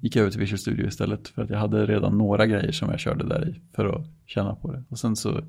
[0.00, 1.28] gick över till Visual Studio istället.
[1.28, 4.54] För att jag hade redan några grejer som jag körde där i för att känna
[4.54, 4.84] på det.
[4.88, 5.44] Och sen så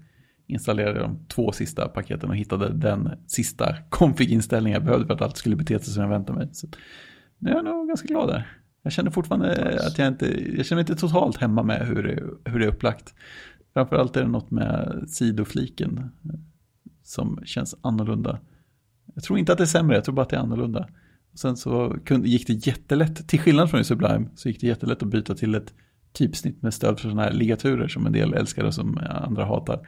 [0.48, 5.22] installerade jag de två sista paketen och hittade den sista config-inställningen jag behövde för att
[5.22, 6.50] allt skulle bete sig som jag väntade mig.
[6.52, 6.68] Så
[7.38, 8.48] nu är jag nog ganska glad där.
[8.84, 9.88] Jag känner fortfarande Nice.
[9.88, 13.14] att jag inte, jag känner inte totalt hemma med hur det, hur det är upplagt.
[13.74, 16.40] Framförallt är det något med sidofliken eh,
[17.04, 18.40] som känns annorlunda.
[19.16, 20.88] Jag tror inte att det är sämre, jag tror bara att det är annorlunda.
[21.32, 24.68] Och sen så kunde, gick det jättelätt, till skillnad från i Sublime, så gick det
[24.68, 25.74] jättelätt att byta till ett
[26.14, 29.88] typsnitt med stöd för sådana här ligaturer som en del älskar och som andra hatar.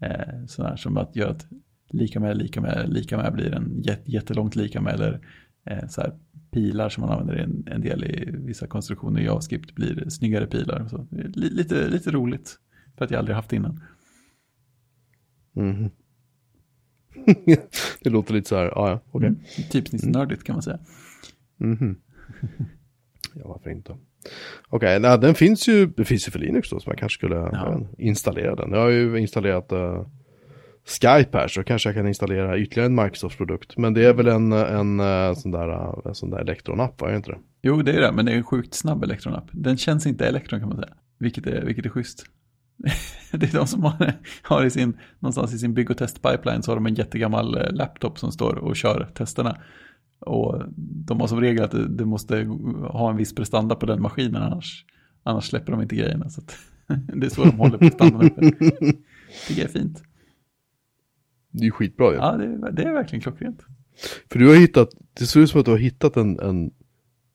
[0.00, 1.46] Eh, sådana här som att göra att
[1.90, 5.20] lika med, lika med, lika med blir en jät, jättelångt lika med eller
[5.88, 6.12] så här
[6.50, 10.88] pilar som man använder en, en del i vissa konstruktioner i JavaScript blir snyggare pilar.
[10.88, 12.58] Så, lite, lite roligt
[12.96, 13.80] för att jag aldrig haft innan.
[15.52, 15.90] Mhm.
[18.02, 19.28] det låter lite så här, ja, ja, okej.
[19.28, 19.40] Mm.
[19.70, 20.78] Typsnittsnördigt kan man säga.
[21.56, 22.00] Mhm.
[23.38, 23.96] Ja, varför inte?
[24.68, 27.46] Okej, nej, den finns ju, det finns ju för Linux då, så man kanske skulle
[27.46, 28.70] inte, installera den.
[28.72, 30.06] Jag har ju installerat uh,
[30.88, 33.76] Skype här så kanske jag kan installera ytterligare en Microsoft-produkt.
[33.76, 37.16] Men det är väl en, en, en sån där, en sån där Electron-app, var det
[37.16, 37.38] inte det?
[37.62, 39.48] Jo, det är det, men det är en sjukt snabb Electron-app.
[39.52, 42.24] Den känns inte Electron kan man säga, vilket är, vilket är schysst.
[43.32, 44.12] det är de som har,
[44.42, 47.72] har i sin, någonstans i sin bygg och testpipeline så har de en jättegammal eh,
[47.72, 49.56] laptop som står och kör testerna.
[50.18, 50.62] Och
[51.06, 52.36] de har som regel att det, det måste
[52.82, 54.84] ha en viss prestanda på den maskinen annars,
[55.22, 56.30] annars släpper de inte grejerna.
[56.30, 56.40] Så
[57.14, 58.40] det är så de håller prestandan uppe.
[59.46, 60.02] Tycker jag är fint.
[61.56, 62.16] Det är ju skitbra ju.
[62.16, 63.60] Ja, det, är- det är verkligen klockrent.
[64.32, 64.88] För du har hittat,
[65.18, 66.70] det ser ut som att du har hittat en, en,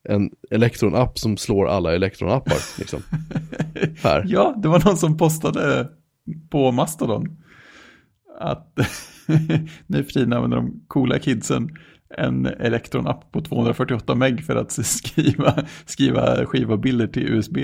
[0.09, 2.57] en Electron-app som slår alla Electron-appar.
[2.79, 3.01] Liksom.
[4.03, 4.25] här.
[4.27, 5.89] Ja, det var någon som postade
[6.49, 7.37] på Mastodon
[8.39, 8.77] att
[9.87, 11.69] nu för tiden använder de coola kidsen
[12.17, 17.57] en Electron-app på 248 meg för att skriva, skriva skiva-bilder till USB.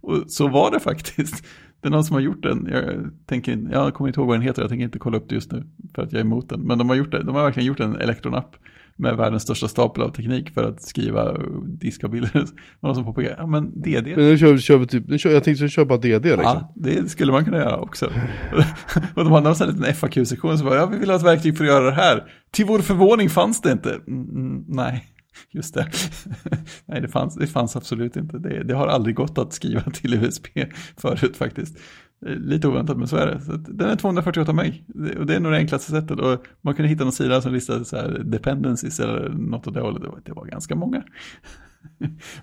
[0.00, 1.44] Och så var det faktiskt.
[1.80, 2.68] Det är någon som har gjort den.
[2.72, 5.34] Jag, tänker, jag kommer inte ihåg vad den heter, jag tänker inte kolla upp det
[5.34, 5.64] just nu
[5.94, 6.60] för att jag är emot den.
[6.60, 7.22] Men de har, gjort det.
[7.22, 8.56] de har verkligen gjort en Electron-app
[8.96, 12.44] med världens största stapel av teknik för att skriva diska-bilder.
[12.80, 15.44] Någon som påpekade, ja men DD Men nu kör, kör vi typ, nu kör, jag
[15.44, 16.42] tänkte bara DD liksom.
[16.44, 18.06] Ja, det skulle man kunna göra också.
[19.14, 21.24] och de hade en sån här liten FAQ-sektion som bara, ja vi vill ha ett
[21.24, 22.24] verktyg för att göra det här.
[22.50, 24.00] Till vår förvåning fanns det inte.
[24.06, 25.04] Mm, mm, nej,
[25.50, 25.88] just det.
[26.86, 28.38] nej, det fanns, det fanns absolut inte.
[28.38, 30.46] Det, det har aldrig gått att skriva till USB
[30.96, 31.78] förut faktiskt.
[32.26, 33.40] Är Lite oväntat, men så är det.
[33.40, 34.84] Så den är 248 meg.
[35.18, 36.20] Och det är nog det enklaste sättet.
[36.20, 39.80] Och man kunde hitta någon sida som listade så här dependencies eller något åt det
[39.80, 40.02] hållet.
[40.02, 41.02] Det var, det var ganska många.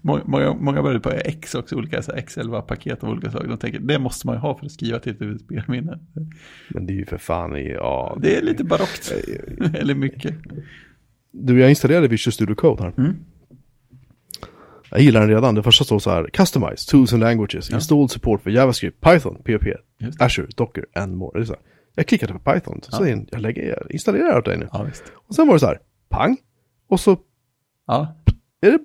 [0.02, 3.50] Många, många, började på X också, olika så här X11-paket av olika slag.
[3.50, 6.00] De tänker, det måste man ju ha för att skriva till ett USB-minne.
[6.70, 8.18] Men det är ju för fan ja.
[8.22, 9.14] Det är lite barockt,
[9.74, 10.36] eller mycket.
[11.38, 12.94] Du, jag installerade Visual Studio Code här.
[12.98, 13.16] Mm.
[14.92, 15.56] Jag gillar den redan.
[15.56, 19.68] Det första står så här, Customize, Tools and Languages, Installed Support för JavaScript, Python, PHP,
[20.20, 21.40] Azure, Docker and more.
[21.40, 21.62] Det är så här.
[21.96, 23.24] Jag klickade på Python, så Ja.
[23.32, 24.70] jag lägger, jag installerar det dig nu.
[24.72, 25.04] Ja, visst.
[25.16, 25.80] Och sen var det så här,
[26.10, 26.38] pang,
[26.90, 27.18] och så
[27.88, 28.16] Ja,
[28.62, 28.80] är det,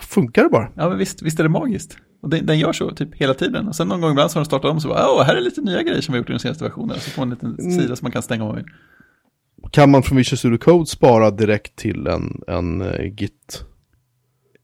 [0.00, 0.68] funkar det bara.
[0.76, 1.96] ja men visst, visst är det magiskt.
[2.22, 3.68] Och den, den gör så typ hela tiden.
[3.68, 5.40] Och sen någon gång ibland så har den startat om så bara, åh, här är
[5.40, 6.96] lite nya grejer som vi har gjort i den senaste versionen.
[7.00, 7.80] Så får man en liten Mm.
[7.80, 8.64] sida som man kan stänga vill.
[9.70, 13.64] Kan man från Visual Studio Code spara direkt till en, en uh, Git,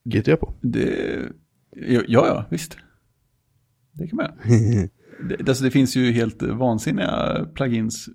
[0.05, 0.53] Git-repo?
[1.87, 2.77] Ja, ja, visst.
[3.93, 4.31] Det kan man
[5.29, 8.09] det, alltså det finns ju helt vansinniga plugins.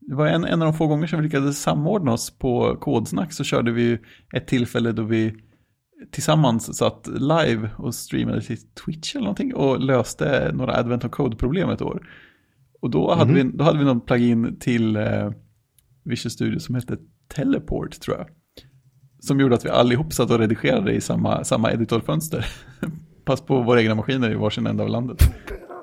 [0.00, 3.32] Det var en, en av de få gånger som vi lyckades samordna oss på Kodsnack
[3.32, 3.98] så körde vi
[4.34, 5.34] ett tillfälle då vi
[6.10, 11.70] tillsammans satt live och streamade till Twitch eller någonting och löste några Advent of Code-problem
[11.70, 12.08] ett år.
[12.80, 15.30] Och då hade, vi, då hade vi någon plugin till eh,
[16.10, 16.96] Visual Studio som hette
[17.34, 18.26] Teleport tror jag.
[19.20, 22.46] Som gjorde att vi allihop satt och redigerade i samma, samma editorfönster.
[23.24, 25.22] Pass på våra egna maskiner i varsin ända av landet.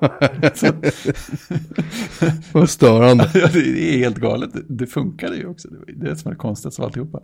[2.52, 3.30] Vad störande.
[3.34, 4.50] ja, det är helt galet.
[4.68, 5.68] Det, funkade ju också.
[5.68, 7.20] Det är det som är det konstigaste av alltihopa.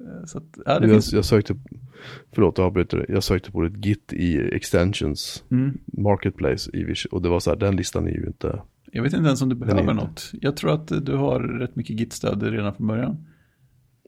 [0.00, 1.12] Eh, Så att, ja, jag, finns...
[1.12, 1.56] jag sökte,
[2.32, 3.06] förlåt jag avbryter det.
[3.08, 5.78] Jag sökte på ett Git i Extensions Mm.
[5.86, 8.62] Marketplace i och det var så här, den listan är ju inte,
[8.92, 10.30] Jag vet inte ens om du är behöver något.
[10.32, 13.26] Jag tror att du har rätt mycket Git-stöd redan från början.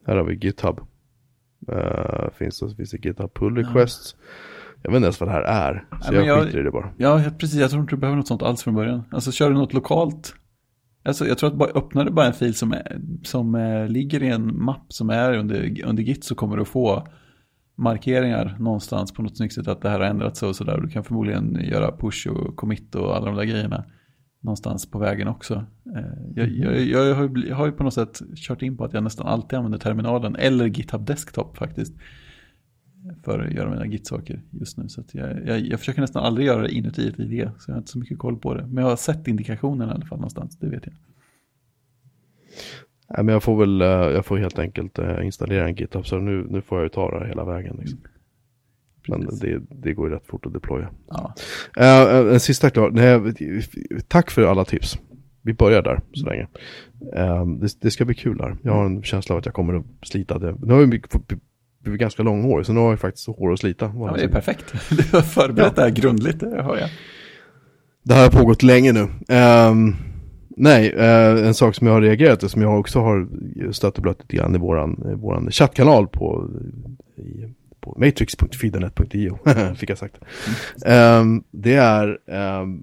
[0.07, 0.81] här har vi GitHub.
[1.73, 4.17] Uh, finns, det, finns det GitHub pull requests?
[4.83, 6.71] Jag vet inte ens vad det här är, så Nej, jag, jag- skiter i det
[6.71, 6.93] bara.
[6.97, 7.61] Ja, precis.
[7.61, 9.03] Jag tror inte du behöver något sånt alls från början.
[9.11, 10.35] Alltså kör du något lokalt.
[11.05, 14.23] Alltså, jag tror att bara öppnar du bara en fil som, är, som eh, ligger
[14.23, 17.07] i en mapp som är under, under Git så kommer du få
[17.77, 20.81] markeringar någonstans på något snyggt sätt att det här har ändrat sig och sådär.
[20.81, 23.85] Du kan förmodligen göra push och commit och alla de där grejerna
[24.41, 25.65] någonstans på vägen också.
[25.97, 26.03] Eh,
[26.35, 28.93] jag, jag, jag, har, ju jag har ju på något sätt kört in på att
[28.93, 31.95] jag nästan alltid använder terminalen eller GitHub Desktop faktiskt
[33.07, 34.89] eh, för att göra mina Git-saker just nu.
[34.89, 37.75] Så att jag, jag, jag försöker nästan aldrig göra det inuti ett IDE, så jag
[37.75, 38.67] har inte så mycket koll på det.
[38.67, 40.95] Men jag har sett indikationerna i alla fall någonstans, det vet jag.
[43.09, 46.47] Nej, men jag får väl, eh, jag får helt enkelt installera en GitHub, så nu,
[46.51, 47.77] nu får jag ju ta det hela vägen.
[47.81, 47.99] Liksom.
[49.11, 50.89] Men det, det går ju rätt fort att deploya.
[51.09, 51.35] Ja,
[51.77, 52.91] Eh, en sista klar.
[52.91, 53.63] Nej,
[54.09, 54.99] tack för alla tips.
[55.43, 56.47] Vi börjar där så länge.
[57.17, 58.57] Eh, det, det ska bli kul här.
[58.63, 60.57] Jag har en känsla av att jag kommer att slita det.
[60.63, 63.93] Nu har vi blivit ganska långhårig, så nu har jag faktiskt hår att slita.
[63.95, 64.75] ja det är perfekt.
[64.91, 66.89] Du har förberett det här grundligt, det hör jag.
[68.03, 69.09] Det här har pågått länge nu.
[69.29, 69.95] Ehm,
[70.57, 70.95] nej,
[71.47, 73.29] en sak som jag har reagerat och som jag också har
[73.73, 76.49] stött och blött lite grann i våran, eh, våran chattkanal på,
[77.17, 79.39] i, på matrix.feedernet.io,
[79.75, 80.19] fick jag sagt.
[80.87, 82.83] Ehm, det är, ehm,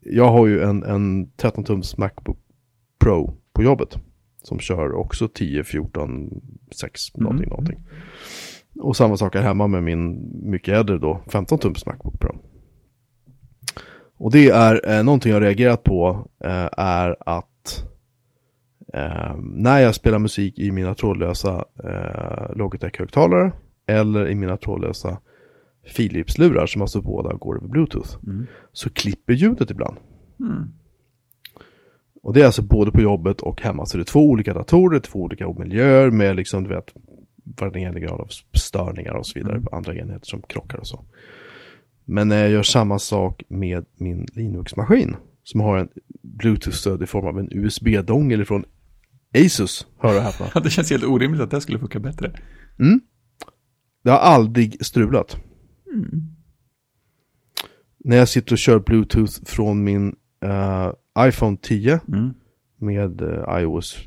[0.00, 2.38] jag har ju en, en 13-tums Macbook
[2.98, 3.98] Pro på jobbet.
[4.42, 6.30] Som kör också 10, 14,
[6.74, 7.78] 6, någonting, någonting.
[8.80, 12.38] Och samma sak är hemma med min mycket äldre då, 15-tums Macbook Pro.
[14.16, 17.84] Och det är eh, någonting jag reagerat på eh, är att
[18.92, 23.52] eh, när jag spelar musik i mina trådlösa eh, Logitech-högtalare
[23.86, 25.18] eller i mina trådlösa
[25.96, 28.46] Philips-lurar som alltså båda går över Bluetooth Mm.
[28.72, 29.96] så klipper ljudet ibland.
[30.40, 30.68] Mm.
[32.22, 33.86] Och det är alltså både på jobbet och hemma.
[33.86, 36.94] Så det är två olika datorer, två olika miljöer med liksom, du vet,
[37.60, 41.04] varierande grad av störningar och så vidare på andra enheter som krockar och så.
[42.04, 45.88] Men när jag gör samma sak med min Linux-maskin som har en
[46.22, 48.64] Bluetooth-stöd i form av en USB-dongel från
[49.34, 50.60] Asus, hör och häpna.
[50.64, 52.32] Det känns helt orimligt att det skulle funka bättre.
[54.04, 55.36] Det har aldrig strulat.
[57.98, 62.34] När jag sitter och kör Bluetooth från min eh, iPhone 10 Mm.
[62.76, 63.98] med eh, iOS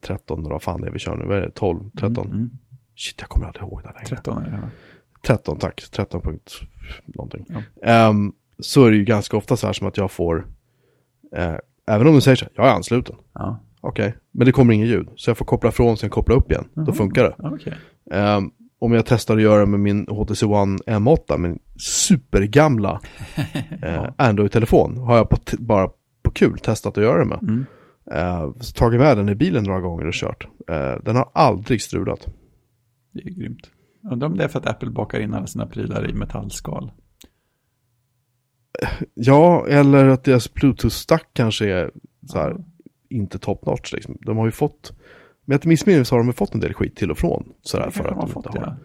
[0.00, 2.26] 13, eller vad fan det är vi kör nu, vad är det, 12, 13?
[2.32, 2.50] Mm.
[2.96, 4.06] Shit, jag kommer aldrig ihåg det längre.
[4.06, 4.70] 13 är det va?
[5.26, 6.52] 13, tack, 13 punkt
[7.06, 7.46] någonting.
[7.48, 7.62] Ja.
[7.88, 10.46] Ehm, så är det ju ganska ofta så här som att jag får,
[11.36, 11.54] eh,
[11.86, 13.60] även om du säger så här, jag är ansluten, Ja.
[13.80, 16.64] okej, men det kommer inget ljud, så jag får koppla från, sen koppla upp igen,
[16.74, 16.92] då Jaha.
[16.94, 17.34] funkar det.
[17.38, 17.74] Ja, Okej.
[18.78, 23.00] Om jag testar att göra med min HTC One M8, min supergamla
[23.82, 25.88] eh, Android-telefon, har jag på bara
[26.22, 27.42] på kul testat att göra det med.
[27.42, 27.66] Mm.
[28.10, 30.48] Eh, tagit med den i bilen några gånger och kört.
[30.68, 32.26] Eh, den har aldrig strulat.
[33.12, 33.70] Det är grymt.
[34.10, 36.92] Undrar om det är för att Apple bakar in alla sina prylar i metallskal.
[39.14, 41.90] Ja, eller att deras Bluetooth-stack kanske är
[42.26, 42.56] så här,
[43.08, 44.18] inte top notch liksom.
[44.20, 44.92] De har ju fått,
[45.48, 47.52] men jag inte missminner så har de fått en del skit till och från.
[47.62, 48.76] Sådär Det för att de fått, inte har, ja.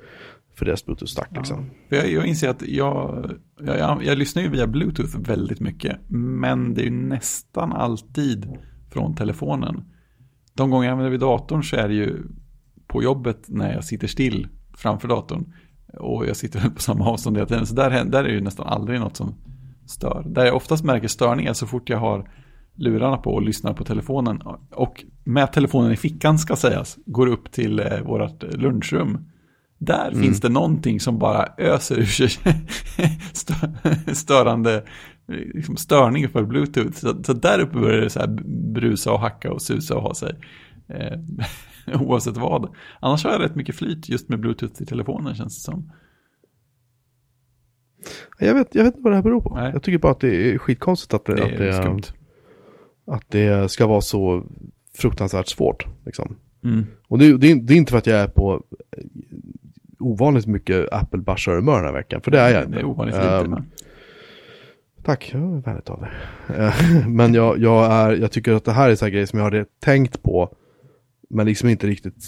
[0.56, 1.70] för deras Bluetooth-stack liksom.
[1.90, 5.98] För jag, jag inser att jag, jag, jag, jag lyssnar ju via Bluetooth väldigt mycket.
[6.08, 8.58] Men det är ju nästan alltid
[8.92, 9.84] från telefonen.
[10.54, 12.18] De gånger jag använder vid datorn så är det ju
[12.88, 14.48] på jobbet när jag sitter still
[14.78, 15.54] framför datorn.
[16.00, 17.66] Och jag sitter på samma avstånd hela tiden.
[17.66, 19.36] Så där, där är det ju nästan aldrig något som
[19.86, 20.24] stör.
[20.28, 22.30] Där jag oftast märker störningar så fort jag har
[22.76, 24.42] lurarna på och lyssnar på telefonen.
[24.72, 29.18] Och med telefonen i fickan ska sägas, går upp till eh, vårt lunchrum.
[29.78, 32.28] Där finns det någonting som bara öser ur sig
[33.34, 34.76] stö- störande
[35.28, 36.92] eh, liksom störning för bluetooth.
[36.92, 38.28] Så, så där uppe börjar det så
[38.74, 40.36] brusa och hacka och susa och ha sig.
[40.90, 41.20] Eh,
[42.02, 42.76] oavsett vad.
[43.00, 45.92] Annars har jag rätt mycket flyt just med bluetooth i telefonen känns det som.
[48.40, 49.56] Jag vet, jag vet inte vad det här beror på.
[49.56, 49.72] Nej.
[49.74, 52.02] Jag tycker bara att det är skitkonstigt att det, Det att är det, skumt.
[53.08, 54.44] Att det ska vara så
[54.98, 55.86] fruktansvärt svårt.
[56.06, 56.36] Liksom.
[56.64, 56.86] Mm.
[57.08, 58.64] Och det, det, är- det är inte för att jag är på
[60.00, 62.84] ovanligt mycket Apple-bashar-humör den här veckan, för det är jag Det är inte.
[62.86, 63.28] ovanligt lite.
[63.30, 63.66] Ehm, men-
[65.04, 66.10] Tack, jag är vänligt av dig.
[66.58, 69.40] Eh, men jag, jag, är, jag tycker att det här är så här grejer som
[69.40, 70.56] jag hade tänkt på,
[71.30, 72.24] men liksom inte riktigt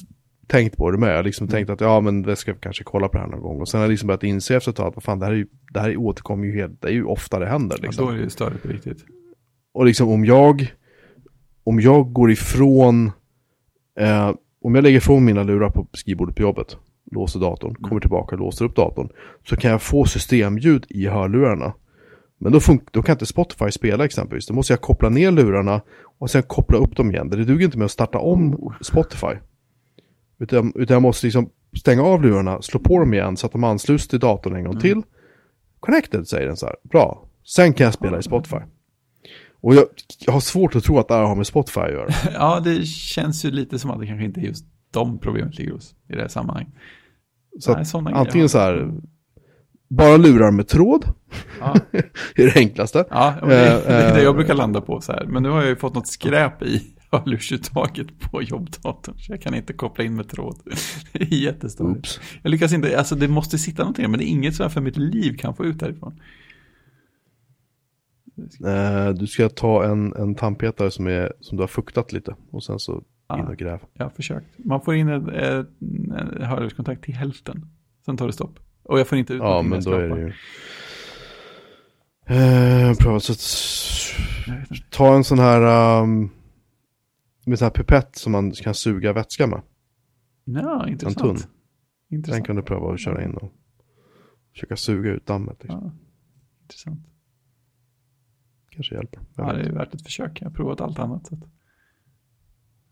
[0.47, 1.09] tänkt på det med.
[1.09, 3.29] Jag har liksom tänkt att ja, men det ska jag kanske kolla på det här
[3.29, 3.61] någon gång.
[3.61, 5.31] Och sen har jag liksom börjat inse efter ett tag att vad fan, det här,
[5.33, 7.77] är ju, det här återkommer ju helt, det är ju ofta det händer.
[7.81, 8.05] Ja, Liksom.
[8.05, 9.05] då är det ju större på riktigt.
[9.75, 10.73] Och liksom om jag,
[11.63, 13.11] om jag går ifrån,
[13.99, 16.77] eh, om jag lägger ifrån mina lurar på skrivbordet på jobbet,
[17.11, 19.09] låser datorn, kommer tillbaka och låser upp datorn,
[19.49, 21.73] så kan jag få systemljud i hörlurarna.
[22.37, 22.59] Men då,
[22.91, 24.47] då kan inte Spotify spela exempelvis.
[24.47, 25.81] Då måste jag koppla ner lurarna
[26.17, 27.29] och sen koppla upp dem igen.
[27.29, 29.35] Det duger inte med att starta om Spotify.
[30.39, 33.63] Utan, utan jag måste liksom stänga av lurarna, slå på dem igen så att de
[33.63, 35.01] ansluts till datorn en gång till.
[35.79, 36.75] Connected säger den så här.
[36.83, 37.27] Bra.
[37.45, 38.57] Sen kan jag spela i Spotify.
[39.65, 39.85] Och jag,
[40.25, 42.09] jag har svårt att tro att det här har med Spotify att göra.
[42.33, 45.71] Ja, det känns ju lite som att det kanske inte är just de problemet ligger
[45.71, 46.73] hos i det här sammanhanget.
[47.59, 48.15] Så Nej, att grejer.
[48.15, 48.91] antingen så här,
[49.89, 51.05] bara lurar med tråd,
[51.59, 51.75] Ja,
[52.35, 53.05] är det enklaste.
[53.09, 54.23] ja det, Eh, det är det eh.
[54.23, 55.25] jag brukar landa på så här.
[55.25, 56.81] Men nu har jag ju fått något skräp i
[57.11, 59.17] hörlursuttaget på jobbdatorn.
[59.17, 60.59] Så jag kan inte koppla in med tråd.
[61.13, 62.19] Det är jättestort.
[62.43, 64.81] Jag lyckas inte, alltså det måste sitta någonting, men det är inget som jag för
[64.81, 66.19] mitt liv kan få ut därifrån.
[68.65, 72.63] Eh, du ska ta en, en tandpetare som, är, som du har fuktat lite och
[72.63, 73.47] sen så in Ja.
[73.49, 73.79] och gräv.
[73.93, 74.47] Jag har försökt.
[74.57, 75.67] Man får in en, en,
[76.11, 77.65] en hörlurskontakt till hälften.
[78.05, 78.59] Sen tar det stopp.
[78.83, 80.33] Och jag får inte ut Ja, men då är det ju...
[82.27, 83.33] Eh, pröva så.
[84.89, 86.01] Ta en sån här...
[86.01, 86.29] Um,
[87.45, 89.61] med sån här pipett som man kan suga vätska med.
[90.45, 91.17] Ja, intressant.
[91.17, 91.35] tunn.
[91.35, 92.47] Den Intressant.
[92.47, 93.51] kan du pröva att köra in och
[94.53, 95.57] försöka suga ut dammet.
[95.63, 95.81] Liksom.
[95.83, 95.91] Ja,
[96.61, 96.99] intressant.
[98.75, 99.19] Kanske hjälper.
[99.35, 100.41] Ja, det är värt ett försök.
[100.41, 101.27] Jag har provat allt annat.
[101.27, 101.37] Så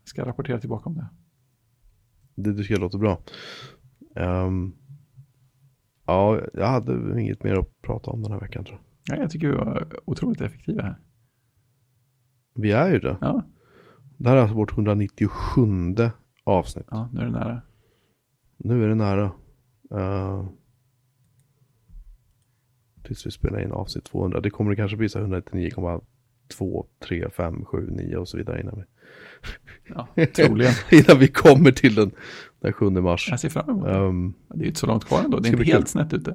[0.00, 1.08] jag ska rapportera tillbaka om det.
[2.34, 3.22] Det tycker jag låter bra.
[4.16, 4.72] Ehm,
[6.06, 9.16] ja, jag hade inget mer att prata om den här veckan tror jag.
[9.16, 10.96] Ja, jag tycker vi var otroligt effektiva här.
[12.54, 13.16] Vi är ju det.
[13.20, 13.42] Ja,
[14.18, 15.30] Det här är alltså vårt 197
[16.44, 16.86] avsnitt.
[16.90, 17.62] ja nu är det nära.
[18.56, 19.32] Nu är det nära.
[19.94, 20.48] Uh,
[23.06, 24.40] tills vi spelar in avsnitt 200.
[24.40, 28.60] Det kommer det kanske bli så här 199,2, 3, 5, 7, 9 och så vidare
[28.60, 28.82] innan vi
[29.94, 30.72] Ja, troligen.
[30.90, 32.10] innan vi kommer till den,
[32.60, 33.28] den 7 mars.
[33.30, 33.94] Jag ser fram emot det.
[33.96, 35.38] Ehm, Det är ju inte så långt kvar ändå.
[35.40, 36.34] Det är inte helt snett ute.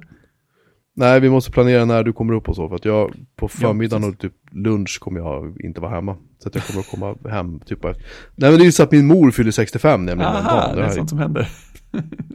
[0.94, 4.08] nej, vi måste planera när du kommer upp och så, för att jag på förmiddagen
[4.08, 6.16] och typ lunch kommer jag inte vara hemma.
[6.38, 8.04] Så att jag kommer att komma hem typ efter.
[8.36, 10.76] Nej men det är ju så att min mor fyller 65 nämligen den Aha, dagen.
[10.76, 11.48] det är här sånt som händer.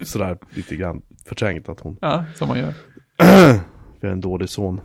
[0.01, 2.73] sådär lite grann förträngt att hon, Ja, som man gör.
[4.05, 4.81] vi är en dålig son.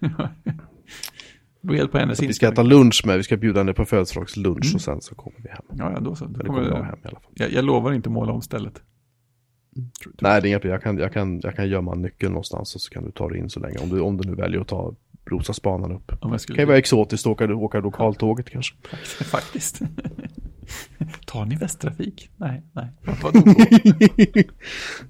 [1.72, 4.74] Hjälp på hennes Så vi ska äta lunch med, vi ska bjuda henne på födelsedagslunch
[4.74, 5.62] och sen så kommer vi hem.
[5.68, 6.24] Ja, ja, då så.
[6.24, 7.30] Då Eller kommer jag jag, hem i alla fall.
[7.34, 8.82] jag, jag lovar inte måla om stället.
[10.20, 10.72] Nej, det är problem.
[10.72, 13.28] Jag kan, jag kan, jag kan gömma en nyckel någonstans och så kan du ta
[13.28, 13.78] dig in så länge.
[13.78, 16.12] Om du, om du nu väljer att ta Rosarsbanan upp.
[16.20, 18.74] Om jag Det kan ju vara exotiskt att åka, åka lokaltåget kanske.
[19.24, 19.80] Faktiskt.
[21.26, 22.30] Tar ni Västtrafik?
[22.36, 22.88] Nej, nej.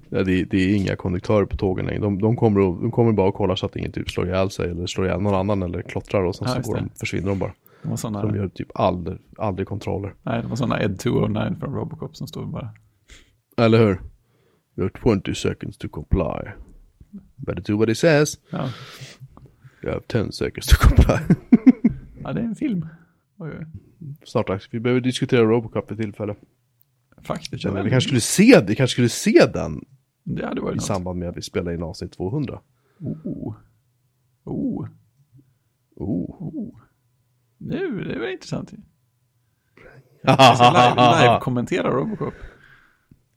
[0.09, 1.99] Ja, det, det är inga konduktörer på tågen längre.
[2.01, 4.49] De, de, kommer och, de kommer bara och kollar så att ingen typ slår ihjäl
[4.49, 7.27] sig eller slår ihjäl någon annan eller klottrar och sen Ja, så går de, försvinner
[7.27, 7.53] de bara.
[7.83, 10.13] Det var sådana, Så de gör typ aldrig, aldrig kontroller.
[10.23, 12.69] nej, det var sådana Ed 209 från Robocop som stod bara.
[13.57, 14.01] Eller hur?
[14.77, 16.51] You have 20 seconds to comply.
[17.35, 18.39] Better do what he says.
[18.49, 18.69] Ja,
[19.83, 21.35] You have 10 seconds to comply.
[22.23, 22.87] ja det är en film.
[23.37, 23.51] Oj.
[24.25, 24.67] Snart dags.
[24.71, 26.35] Vi behöver diskutera Robocop vid tillfälle.
[27.21, 27.53] Faktiskt.
[27.65, 29.85] Vi kanske skulle se, vi kanske skulle se den
[30.23, 30.85] Det hade varit i något.
[30.85, 32.59] samband med att vi spelar in avsnitt 200.
[32.99, 33.17] Oh.
[34.43, 34.87] Oh.
[35.95, 36.41] Oh.
[36.41, 36.79] Oh.
[37.57, 38.73] Nu, det var intressant.
[38.73, 38.77] ju.
[40.21, 42.33] Jag ska live, live kommentera Robocop.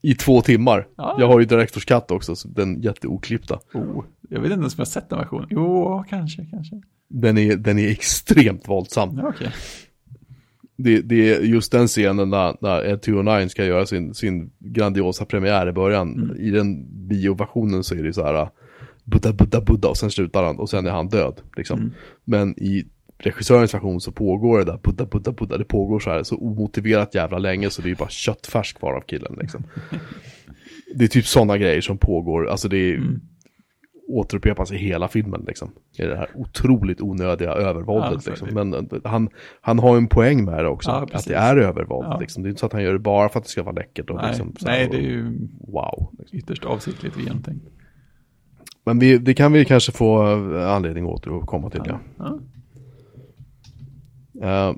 [0.03, 0.87] I två timmar.
[0.97, 1.17] Ja.
[1.19, 3.59] Jag har ju Directors Cut också, så den jätteoklippta.
[3.75, 4.05] Oh.
[4.29, 5.49] Jag vet inte ens om jag har sett den versionen.
[5.51, 6.83] Jo, kanske, kanske.
[7.09, 9.19] Den är, den är extremt våldsam.
[9.19, 9.51] Ja, okej.
[10.77, 15.25] Det, det är just den scenen när, när Ed 209 ska göra sin, sin grandiosa
[15.25, 16.13] premiär i början.
[16.13, 16.37] Mm.
[16.37, 18.49] I den bioversionen så är det så här
[19.05, 21.41] Buddha, Buddha, Buddha och sen slutar han och sen är han död.
[21.57, 21.79] Liksom.
[21.79, 21.93] Mm.
[22.25, 22.87] Men i
[23.19, 25.59] regissörens version så pågår det där Buddha, Buddha, Buddha.
[25.59, 28.93] Det pågår så här så omotiverat jävla länge så det är ju bara köttfärs kvar
[28.95, 29.37] av killen.
[29.41, 29.65] Liksom.
[30.95, 32.49] det är typ sådana grejer som pågår.
[32.49, 33.21] Alltså det är Mm.
[34.09, 35.73] återupprepas i hela filmen liksom.
[35.99, 38.49] I det här otroligt onödiga övervåldet Ja, liksom.
[38.53, 39.29] Men eh, han,
[39.61, 40.91] han har en poäng med det också.
[40.91, 42.19] Ja, att det är övervåld Ja.
[42.21, 42.43] liksom.
[42.43, 44.11] Det är inte så att han gör det bara för att det ska vara läckert.
[44.11, 46.15] Och Nej, liksom, här, nej, det är ju Wow.
[46.19, 46.39] Liksom.
[46.39, 47.65] ytterst avsiktligt och genomtänkt.
[48.85, 50.23] Men vi, det kan vi kanske få
[50.57, 51.83] eh, anledning att komma till.
[51.85, 51.99] Ja.
[52.19, 52.39] Ja.
[54.43, 54.75] Eh,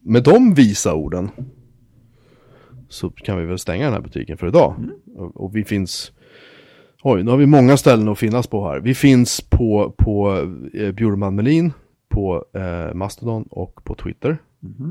[0.00, 1.30] med de visa orden
[2.88, 4.74] så kan vi väl stänga den här butiken för idag.
[4.78, 4.90] Mm.
[5.16, 6.12] Och, och vi finns,
[7.02, 8.80] oj nu har vi många ställen att finnas på här.
[8.80, 10.38] Vi finns på, på
[10.74, 11.72] eh, Bjurman Melin,
[12.08, 14.38] på eh, Mastodon och på Twitter.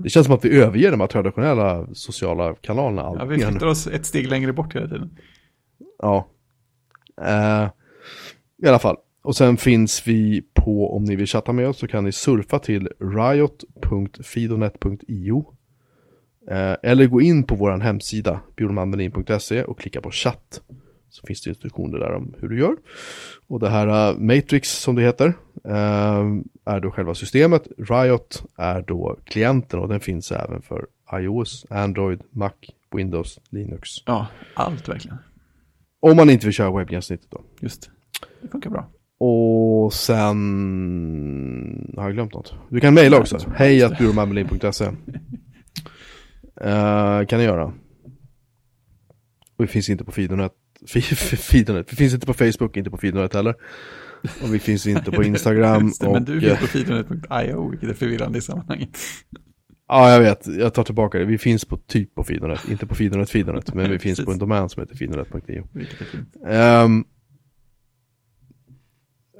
[0.04, 3.88] Det känns som att vi överger de här traditionella sociala kanalerna ja, vi flyttar oss
[3.88, 5.18] ett steg längre bort hela tiden.
[5.98, 6.28] Ja.
[7.22, 7.70] Eh,
[8.64, 8.98] I alla fall.
[9.24, 12.60] Och sen finns vi på, om ni vill chatta med oss så kan ni surfa
[12.60, 15.46] till riot.fidonet.io
[16.50, 20.62] eh, Eller gå in på vår hemsida, bjurmanmelin.se och klicka på chatt.
[21.10, 22.76] Så finns det instruktioner där om hur du gör.
[23.48, 25.34] Och det här eh, Matrix som det heter
[25.64, 26.24] eh,
[26.66, 27.68] är då själva systemet.
[27.78, 32.52] Riot är då klienten och den finns även för iOS, Android, Mac,
[32.96, 33.90] Windows, Linux.
[34.06, 35.18] Ja, allt verkligen.
[36.00, 37.42] Om man inte vill köra webbgränssnittet då.
[37.60, 37.90] Just.
[38.42, 38.90] Det funkar bra.
[39.20, 40.38] Och sen
[41.98, 42.54] har jag glömt något.
[42.70, 43.38] Du kan mejla också.
[43.56, 44.92] Hej att byråmamelin.se uh,
[47.26, 47.64] Kan ni göra.
[49.58, 50.52] Och vi finns inte på Fidonet.
[50.88, 51.94] Fi- fi- Fidonet.
[51.94, 53.56] Vi finns inte på Facebook, inte på Fidonet heller.
[54.44, 55.92] Och vi finns inte på Instagram.
[56.00, 58.98] Det, och, men du eh, finns på fidonet.io, vilket är förvirrande i sammanhanget.
[59.88, 60.48] Ja, jag vet.
[60.48, 61.26] Jag tar tillbaka det.
[61.26, 62.70] Vi finns på typ på Fidonet.
[62.72, 63.74] Inte på Fidonet Fidonet.
[63.74, 65.68] Men vi finns på en domän som heter fidonet.io.
[65.72, 65.98] Vilket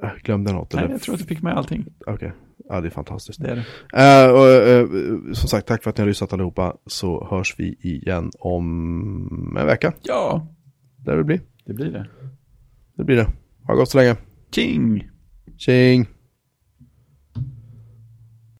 [0.04, 0.72] Um, jag glömde något.
[0.74, 0.92] Nej, eller?
[0.94, 1.86] jag tror att du fick med allting.
[2.06, 2.32] Okej.
[2.68, 3.42] Ja, det är fantastiskt.
[3.42, 3.56] Det är
[3.92, 4.24] det.
[4.24, 4.86] Eh, och, eh,
[5.32, 6.76] som sagt, tack för att ni har lyssnat allihopa.
[6.86, 9.92] Så hörs vi igen om en vecka.
[10.02, 10.46] Ja,
[10.96, 11.40] Där det blir.
[11.66, 12.06] det blir det.
[12.96, 13.26] Det blir det.
[13.66, 14.16] Ha gott så länge.
[14.54, 15.08] King!
[15.58, 16.06] Tjing!